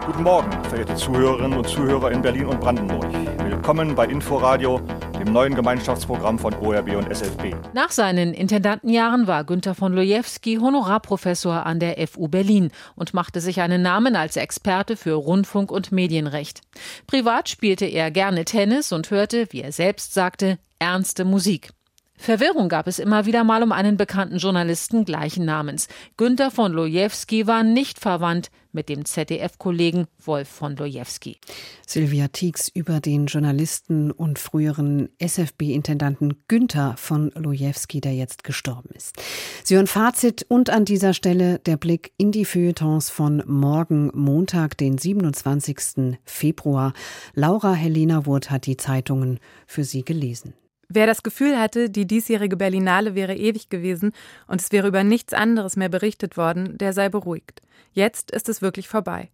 Guten 0.05 0.21
Morgen, 0.21 0.51
verehrte 0.65 0.93
Zuhörerinnen 0.93 1.57
und 1.57 1.67
Zuhörer 1.67 2.11
in 2.11 2.21
Berlin 2.21 2.45
und 2.45 2.59
Brandenburg. 2.59 3.11
Willkommen 3.43 3.95
bei 3.95 4.05
Inforadio, 4.05 4.79
dem 5.19 5.33
neuen 5.33 5.55
Gemeinschaftsprogramm 5.55 6.37
von 6.37 6.53
ORB 6.53 6.95
und 6.97 7.09
SFB. 7.09 7.55
Nach 7.73 7.89
seinen 7.89 8.35
Intendantenjahren 8.35 9.25
war 9.25 9.43
Günter 9.43 9.73
von 9.73 9.91
Lojewski 9.91 10.57
Honorarprofessor 10.57 11.65
an 11.65 11.79
der 11.79 12.07
FU 12.07 12.27
Berlin 12.27 12.69
und 12.95 13.15
machte 13.15 13.41
sich 13.41 13.59
einen 13.59 13.81
Namen 13.81 14.15
als 14.15 14.37
Experte 14.37 14.97
für 14.97 15.13
Rundfunk 15.13 15.71
und 15.71 15.91
Medienrecht. 15.91 16.61
Privat 17.07 17.49
spielte 17.49 17.85
er 17.85 18.11
gerne 18.11 18.45
Tennis 18.45 18.91
und 18.91 19.09
hörte, 19.09 19.47
wie 19.49 19.63
er 19.63 19.71
selbst 19.71 20.13
sagte, 20.13 20.59
ernste 20.77 21.25
Musik. 21.25 21.71
Verwirrung 22.17 22.67
gab 22.67 22.87
es 22.87 22.99
immer 22.99 23.25
wieder 23.25 23.43
mal 23.43 23.63
um 23.63 23.71
einen 23.71 23.95
bekannten 23.95 24.37
Journalisten 24.37 25.05
gleichen 25.05 25.45
Namens. 25.45 25.87
Günter 26.17 26.51
von 26.51 26.73
Lojewski 26.73 27.47
war 27.47 27.63
nicht 27.63 27.99
verwandt 27.99 28.49
mit 28.71 28.89
dem 28.89 29.05
ZDF-Kollegen 29.05 30.07
Wolf 30.23 30.47
von 30.49 30.75
Lojewski. 30.75 31.37
Sylvia 31.85 32.27
Tieks 32.27 32.67
über 32.67 32.99
den 32.99 33.27
Journalisten 33.27 34.11
und 34.11 34.39
früheren 34.39 35.09
SFB-Intendanten 35.19 36.43
Günther 36.47 36.95
von 36.97 37.31
Lojewski, 37.35 38.01
der 38.01 38.13
jetzt 38.13 38.43
gestorben 38.43 38.89
ist. 38.93 39.15
Sie 39.63 39.75
hören 39.75 39.87
Fazit 39.87 40.45
und 40.49 40.69
an 40.69 40.85
dieser 40.85 41.13
Stelle 41.13 41.59
der 41.59 41.77
Blick 41.77 42.11
in 42.17 42.31
die 42.31 42.45
Feuilletons 42.45 43.09
von 43.09 43.43
morgen 43.47 44.11
Montag, 44.13 44.77
den 44.77 44.97
27. 44.97 46.17
Februar. 46.23 46.93
Laura 47.33 47.73
Helena 47.73 48.25
Wurth 48.25 48.51
hat 48.51 48.65
die 48.65 48.77
Zeitungen 48.77 49.39
für 49.65 49.83
Sie 49.83 50.03
gelesen. 50.03 50.53
Wer 50.89 51.05
das 51.05 51.21
Gefühl 51.21 51.59
hatte, 51.59 51.89
die 51.89 52.07
diesjährige 52.07 52.55
Berlinale 52.55 53.13
wäre 53.13 53.35
ewig 53.35 53.69
gewesen 53.69 54.13
und 54.47 54.61
es 54.61 54.71
wäre 54.71 54.87
über 54.87 55.03
nichts 55.03 55.33
anderes 55.33 55.75
mehr 55.75 55.89
berichtet 55.89 56.37
worden, 56.37 56.77
der 56.77 56.93
sei 56.93 57.09
beruhigt. 57.09 57.61
Jetzt 57.91 58.31
ist 58.31 58.47
es 58.47 58.61
wirklich 58.61 58.87
vorbei. 58.87 59.29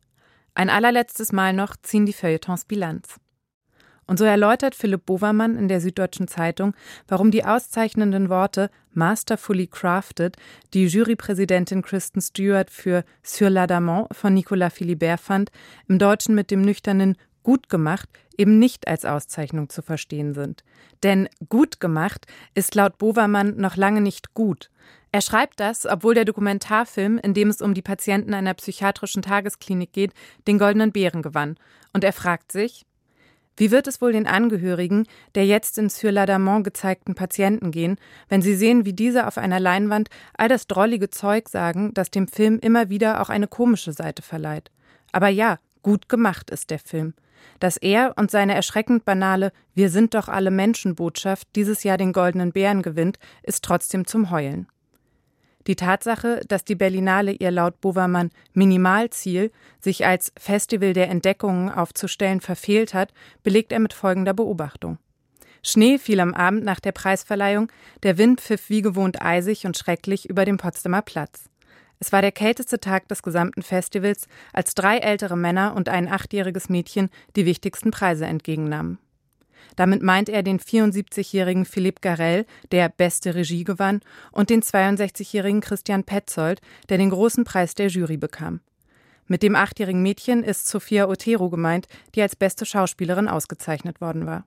Ein 0.55 0.69
allerletztes 0.69 1.31
Mal 1.31 1.53
noch 1.53 1.75
ziehen 1.81 2.05
die 2.05 2.13
Feuilletons 2.13 2.65
Bilanz. 2.65 3.19
Und 4.05 4.19
so 4.19 4.25
erläutert 4.25 4.75
Philipp 4.75 5.05
Bovermann 5.05 5.55
in 5.55 5.67
der 5.67 5.79
Süddeutschen 5.79 6.27
Zeitung, 6.27 6.73
warum 7.07 7.31
die 7.31 7.45
auszeichnenden 7.45 8.29
Worte 8.29 8.69
masterfully 8.91 9.67
crafted, 9.67 10.35
die 10.73 10.87
Jurypräsidentin 10.87 11.81
Kristen 11.81 12.21
Stewart 12.21 12.69
für 12.69 13.05
Sur 13.21 13.47
l'Adamant 13.47 14.13
von 14.13 14.33
Nicolas 14.33 14.73
Philibert 14.73 15.21
fand, 15.21 15.51
im 15.87 15.99
Deutschen 15.99 16.35
mit 16.35 16.51
dem 16.51 16.61
nüchternen 16.61 17.15
gut 17.43 17.69
gemacht 17.69 18.09
eben 18.37 18.59
nicht 18.59 18.87
als 18.87 19.05
Auszeichnung 19.05 19.69
zu 19.69 19.81
verstehen 19.81 20.33
sind. 20.33 20.63
Denn 21.03 21.29
gut 21.49 21.79
gemacht 21.79 22.25
ist 22.53 22.75
laut 22.75 22.97
Bovermann 22.97 23.57
noch 23.57 23.75
lange 23.75 24.01
nicht 24.01 24.33
gut. 24.33 24.69
Er 25.11 25.21
schreibt 25.21 25.59
das, 25.59 25.85
obwohl 25.85 26.15
der 26.15 26.25
Dokumentarfilm, 26.25 27.19
in 27.19 27.35
dem 27.35 27.49
es 27.49 27.61
um 27.61 27.75
die 27.75 27.83
Patienten 27.83 28.33
einer 28.33 28.55
psychiatrischen 28.55 29.21
Tagesklinik 29.21 29.93
geht, 29.93 30.13
den 30.47 30.57
Goldenen 30.57 30.91
Bären 30.91 31.21
gewann. 31.21 31.57
Und 31.93 32.03
er 32.03 32.13
fragt 32.13 32.51
sich, 32.51 32.85
wie 33.55 33.69
wird 33.69 33.85
es 33.85 34.01
wohl 34.01 34.13
den 34.13 34.25
Angehörigen 34.25 35.05
der 35.35 35.45
jetzt 35.45 35.77
in 35.77 35.89
Sur 35.89 36.09
l'Adamant 36.09 36.63
gezeigten 36.63 37.13
Patienten 37.13 37.69
gehen, 37.69 37.97
wenn 38.27 38.41
sie 38.41 38.55
sehen, 38.55 38.85
wie 38.85 38.93
diese 38.93 39.27
auf 39.27 39.37
einer 39.37 39.59
Leinwand 39.59 40.09
all 40.35 40.49
das 40.49 40.65
drollige 40.65 41.11
Zeug 41.11 41.49
sagen, 41.49 41.93
das 41.93 42.09
dem 42.09 42.27
Film 42.27 42.57
immer 42.59 42.89
wieder 42.89 43.21
auch 43.21 43.29
eine 43.29 43.47
komische 43.47 43.93
Seite 43.93 44.23
verleiht? 44.23 44.71
Aber 45.11 45.27
ja, 45.27 45.59
gut 45.83 46.09
gemacht 46.09 46.49
ist 46.49 46.71
der 46.71 46.79
Film. 46.79 47.13
Dass 47.59 47.77
er 47.77 48.13
und 48.17 48.31
seine 48.31 48.55
erschreckend 48.55 49.05
banale 49.05 49.51
Wir 49.73 49.89
sind 49.89 50.13
doch 50.13 50.27
alle 50.27 50.51
Menschenbotschaft 50.51 51.47
dieses 51.55 51.83
Jahr 51.83 51.97
den 51.97 52.13
Goldenen 52.13 52.51
Bären 52.51 52.81
gewinnt, 52.81 53.19
ist 53.43 53.63
trotzdem 53.63 54.05
zum 54.05 54.31
Heulen. 54.31 54.67
Die 55.67 55.75
Tatsache, 55.75 56.41
dass 56.47 56.65
die 56.65 56.75
Berlinale 56.75 57.31
ihr 57.31 57.51
laut 57.51 57.79
Bovermann 57.79 58.31
Minimalziel, 58.53 59.51
sich 59.79 60.05
als 60.05 60.33
Festival 60.37 60.93
der 60.93 61.09
Entdeckungen 61.09 61.71
aufzustellen, 61.71 62.41
verfehlt 62.41 62.93
hat, 62.93 63.13
belegt 63.43 63.71
er 63.71 63.79
mit 63.79 63.93
folgender 63.93 64.33
Beobachtung. 64.33 64.97
Schnee 65.65 65.97
fiel 65.97 66.19
am 66.19 66.33
Abend 66.33 66.65
nach 66.65 66.81
der 66.81 66.91
Preisverleihung, 66.91 67.71
der 68.03 68.17
Wind 68.17 68.41
pfiff 68.41 68.69
wie 68.69 68.81
gewohnt 68.81 69.21
eisig 69.21 69.65
und 69.65 69.77
schrecklich 69.77 70.29
über 70.29 70.43
dem 70.43 70.57
Potsdamer 70.57 71.01
Platz. 71.01 71.45
Es 72.03 72.11
war 72.11 72.21
der 72.21 72.33
kälteste 72.33 72.81
Tag 72.81 73.07
des 73.07 73.23
gesamten 73.23 73.61
Festivals, 73.61 74.27
als 74.51 74.75
drei 74.75 74.97
ältere 74.97 75.37
Männer 75.37 75.73
und 75.73 75.87
ein 75.87 76.11
achtjähriges 76.11 76.67
Mädchen 76.67 77.09
die 77.37 77.45
wichtigsten 77.45 77.91
Preise 77.91 78.25
entgegennahmen. 78.25 78.97
Damit 79.77 80.03
meint 80.03 80.27
er 80.27 80.43
den 80.43 80.59
74-jährigen 80.59 81.63
Philippe 81.63 82.01
Garel, 82.01 82.45
der 82.73 82.89
beste 82.89 83.35
Regie 83.35 83.63
gewann, 83.63 84.01
und 84.33 84.49
den 84.49 84.61
62-jährigen 84.61 85.61
Christian 85.61 86.03
Petzold, 86.03 86.59
der 86.89 86.97
den 86.97 87.09
großen 87.09 87.45
Preis 87.45 87.73
der 87.73 87.87
Jury 87.87 88.17
bekam. 88.17 88.59
Mit 89.27 89.41
dem 89.41 89.55
achtjährigen 89.55 90.01
Mädchen 90.01 90.43
ist 90.43 90.67
Sophia 90.67 91.07
Otero 91.07 91.49
gemeint, 91.49 91.87
die 92.15 92.21
als 92.21 92.35
beste 92.35 92.65
Schauspielerin 92.65 93.29
ausgezeichnet 93.29 94.01
worden 94.01 94.25
war. 94.25 94.43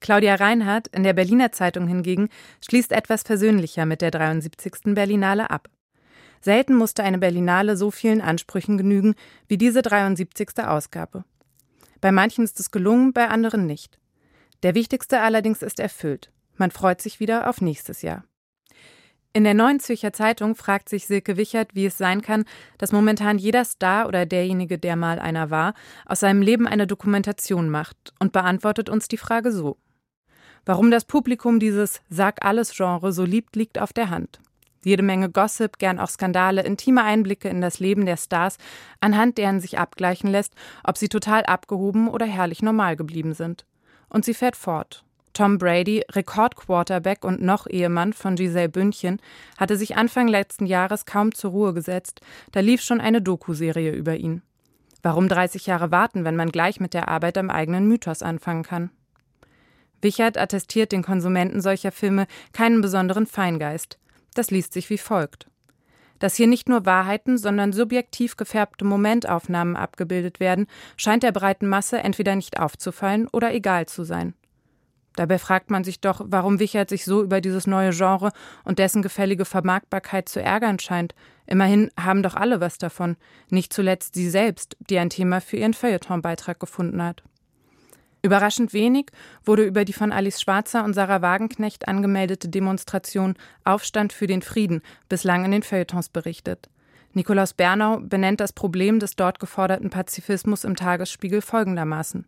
Claudia 0.00 0.34
Reinhardt 0.34 0.88
in 0.88 1.02
der 1.02 1.14
Berliner 1.14 1.50
Zeitung 1.50 1.88
hingegen 1.88 2.28
schließt 2.62 2.92
etwas 2.92 3.22
versöhnlicher 3.22 3.86
mit 3.86 4.02
der 4.02 4.10
73. 4.10 4.94
Berlinale 4.94 5.48
ab. 5.48 5.70
Selten 6.42 6.74
musste 6.74 7.04
eine 7.04 7.18
Berlinale 7.18 7.76
so 7.76 7.90
vielen 7.90 8.20
Ansprüchen 8.20 8.76
genügen 8.76 9.14
wie 9.48 9.56
diese 9.56 9.80
73. 9.80 10.64
Ausgabe. 10.64 11.24
Bei 12.00 12.10
manchen 12.10 12.44
ist 12.44 12.58
es 12.58 12.72
gelungen, 12.72 13.12
bei 13.12 13.28
anderen 13.28 13.64
nicht. 13.64 13.98
Der 14.64 14.74
wichtigste 14.74 15.20
allerdings 15.20 15.62
ist 15.62 15.78
erfüllt. 15.78 16.32
Man 16.56 16.72
freut 16.72 17.00
sich 17.00 17.20
wieder 17.20 17.48
auf 17.48 17.60
nächstes 17.60 18.02
Jahr. 18.02 18.24
In 19.32 19.44
der 19.44 19.54
Neuen 19.54 19.80
Zürcher 19.80 20.12
Zeitung 20.12 20.56
fragt 20.56 20.90
sich 20.90 21.06
Silke 21.06 21.38
Wichert, 21.38 21.74
wie 21.74 21.86
es 21.86 21.96
sein 21.96 22.20
kann, 22.20 22.44
dass 22.76 22.92
momentan 22.92 23.38
jeder 23.38 23.64
Star 23.64 24.06
oder 24.06 24.26
derjenige, 24.26 24.78
der 24.78 24.94
mal 24.96 25.18
einer 25.18 25.48
war, 25.48 25.72
aus 26.04 26.20
seinem 26.20 26.42
Leben 26.42 26.66
eine 26.66 26.86
Dokumentation 26.86 27.70
macht 27.70 28.12
und 28.18 28.32
beantwortet 28.32 28.90
uns 28.90 29.08
die 29.08 29.16
Frage 29.16 29.50
so. 29.50 29.78
Warum 30.66 30.90
das 30.90 31.04
Publikum 31.04 31.60
dieses 31.60 32.02
Sag 32.10 32.44
alles 32.44 32.76
Genre 32.76 33.12
so 33.12 33.24
liebt, 33.24 33.56
liegt 33.56 33.78
auf 33.78 33.92
der 33.92 34.10
Hand. 34.10 34.40
Jede 34.84 35.02
Menge 35.02 35.30
Gossip, 35.30 35.78
gern 35.78 35.98
auch 35.98 36.08
Skandale, 36.08 36.62
intime 36.62 37.04
Einblicke 37.04 37.48
in 37.48 37.60
das 37.60 37.78
Leben 37.78 38.04
der 38.06 38.16
Stars, 38.16 38.58
anhand 39.00 39.38
deren 39.38 39.60
sich 39.60 39.78
abgleichen 39.78 40.30
lässt, 40.30 40.54
ob 40.84 40.98
sie 40.98 41.08
total 41.08 41.44
abgehoben 41.44 42.08
oder 42.08 42.26
herrlich 42.26 42.62
normal 42.62 42.96
geblieben 42.96 43.34
sind. 43.34 43.64
Und 44.08 44.24
sie 44.24 44.34
fährt 44.34 44.56
fort. 44.56 45.04
Tom 45.32 45.56
Brady, 45.56 46.04
Rekordquarterback 46.10 47.24
und 47.24 47.40
noch 47.40 47.66
Ehemann 47.66 48.12
von 48.12 48.36
Giselle 48.36 48.68
Bündchen, 48.68 49.18
hatte 49.56 49.76
sich 49.76 49.96
Anfang 49.96 50.28
letzten 50.28 50.66
Jahres 50.66 51.06
kaum 51.06 51.32
zur 51.32 51.52
Ruhe 51.52 51.72
gesetzt, 51.72 52.20
da 52.50 52.60
lief 52.60 52.82
schon 52.82 53.00
eine 53.00 53.22
Doku-Serie 53.22 53.92
über 53.92 54.16
ihn. 54.16 54.42
Warum 55.02 55.28
30 55.28 55.66
Jahre 55.66 55.90
warten, 55.90 56.24
wenn 56.24 56.36
man 56.36 56.52
gleich 56.52 56.80
mit 56.80 56.92
der 56.94 57.08
Arbeit 57.08 57.38
am 57.38 57.50
eigenen 57.50 57.88
Mythos 57.88 58.22
anfangen 58.22 58.62
kann? 58.62 58.90
Wichert 60.00 60.36
attestiert 60.36 60.92
den 60.92 61.02
Konsumenten 61.02 61.60
solcher 61.60 61.92
Filme 61.92 62.26
keinen 62.52 62.80
besonderen 62.80 63.26
Feingeist. 63.26 63.98
Das 64.34 64.50
liest 64.50 64.72
sich 64.72 64.90
wie 64.90 64.98
folgt. 64.98 65.46
Dass 66.18 66.36
hier 66.36 66.46
nicht 66.46 66.68
nur 66.68 66.86
Wahrheiten, 66.86 67.36
sondern 67.36 67.72
subjektiv 67.72 68.36
gefärbte 68.36 68.84
Momentaufnahmen 68.84 69.76
abgebildet 69.76 70.38
werden, 70.38 70.66
scheint 70.96 71.24
der 71.24 71.32
breiten 71.32 71.66
Masse 71.66 71.98
entweder 71.98 72.36
nicht 72.36 72.60
aufzufallen 72.60 73.28
oder 73.28 73.52
egal 73.52 73.86
zu 73.86 74.04
sein. 74.04 74.34
Dabei 75.16 75.38
fragt 75.38 75.70
man 75.70 75.84
sich 75.84 76.00
doch, 76.00 76.22
warum 76.24 76.58
Wichert 76.58 76.88
sich 76.88 77.04
so 77.04 77.22
über 77.22 77.40
dieses 77.40 77.66
neue 77.66 77.90
Genre 77.90 78.30
und 78.64 78.78
dessen 78.78 79.02
gefällige 79.02 79.44
Vermarktbarkeit 79.44 80.28
zu 80.28 80.40
ärgern 80.40 80.78
scheint. 80.78 81.14
Immerhin 81.46 81.90
haben 82.00 82.22
doch 82.22 82.34
alle 82.34 82.60
was 82.60 82.78
davon, 82.78 83.16
nicht 83.50 83.72
zuletzt 83.72 84.14
sie 84.14 84.30
selbst, 84.30 84.76
die 84.88 84.98
ein 84.98 85.10
Thema 85.10 85.40
für 85.40 85.58
ihren 85.58 85.74
Feuilleton-Beitrag 85.74 86.58
gefunden 86.58 87.02
hat. 87.02 87.22
Überraschend 88.24 88.72
wenig 88.72 89.06
wurde 89.44 89.64
über 89.64 89.84
die 89.84 89.92
von 89.92 90.12
Alice 90.12 90.40
Schwarzer 90.40 90.84
und 90.84 90.94
Sarah 90.94 91.22
Wagenknecht 91.22 91.88
angemeldete 91.88 92.48
Demonstration 92.48 93.34
Aufstand 93.64 94.12
für 94.12 94.28
den 94.28 94.42
Frieden 94.42 94.80
bislang 95.08 95.44
in 95.44 95.50
den 95.50 95.64
Feuilletons 95.64 96.08
berichtet. 96.08 96.68
Nikolaus 97.14 97.52
Bernau 97.52 97.98
benennt 97.98 98.40
das 98.40 98.52
Problem 98.52 99.00
des 99.00 99.16
dort 99.16 99.40
geforderten 99.40 99.90
Pazifismus 99.90 100.62
im 100.62 100.76
Tagesspiegel 100.76 101.42
folgendermaßen. 101.42 102.24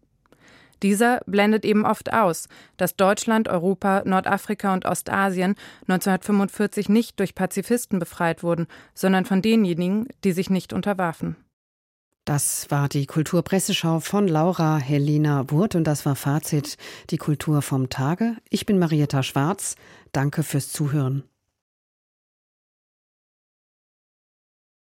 Dieser 0.83 1.21
blendet 1.27 1.65
eben 1.65 1.87
oft 1.87 2.13
aus, 2.13 2.49
dass 2.77 2.97
Deutschland, 2.97 3.49
Europa, 3.49 4.03
Nordafrika 4.05 4.75
und 4.75 4.85
Ostasien 4.85 5.55
1945 5.83 6.89
nicht 6.89 7.21
durch 7.21 7.37
Pazifisten 7.37 8.01
befreit 8.01 8.43
wurden, 8.43 8.67
sondern 8.93 9.25
von 9.25 9.41
denjenigen, 9.41 10.09
die 10.25 10.33
sich 10.33 10.51
nicht 10.51 10.73
unterwarfen. 10.73 11.37
Das 12.25 12.71
war 12.71 12.89
die 12.89 13.05
Kulturpresseschau 13.05 14.01
von 14.01 14.29
Laura 14.29 14.79
Helena 14.79 15.51
Wurt 15.51 15.75
und 15.75 15.85
das 15.85 16.07
war 16.07 16.17
Fazit 16.17 16.79
die 17.11 17.19
Kultur 17.19 17.61
vom 17.61 17.91
Tage. 17.91 18.37
Ich 18.49 18.65
bin 18.65 18.79
Marietta 18.79 19.23
Schwarz. 19.23 19.77
Danke 20.13 20.43
fürs 20.43 20.73
Zuhören. 20.73 21.25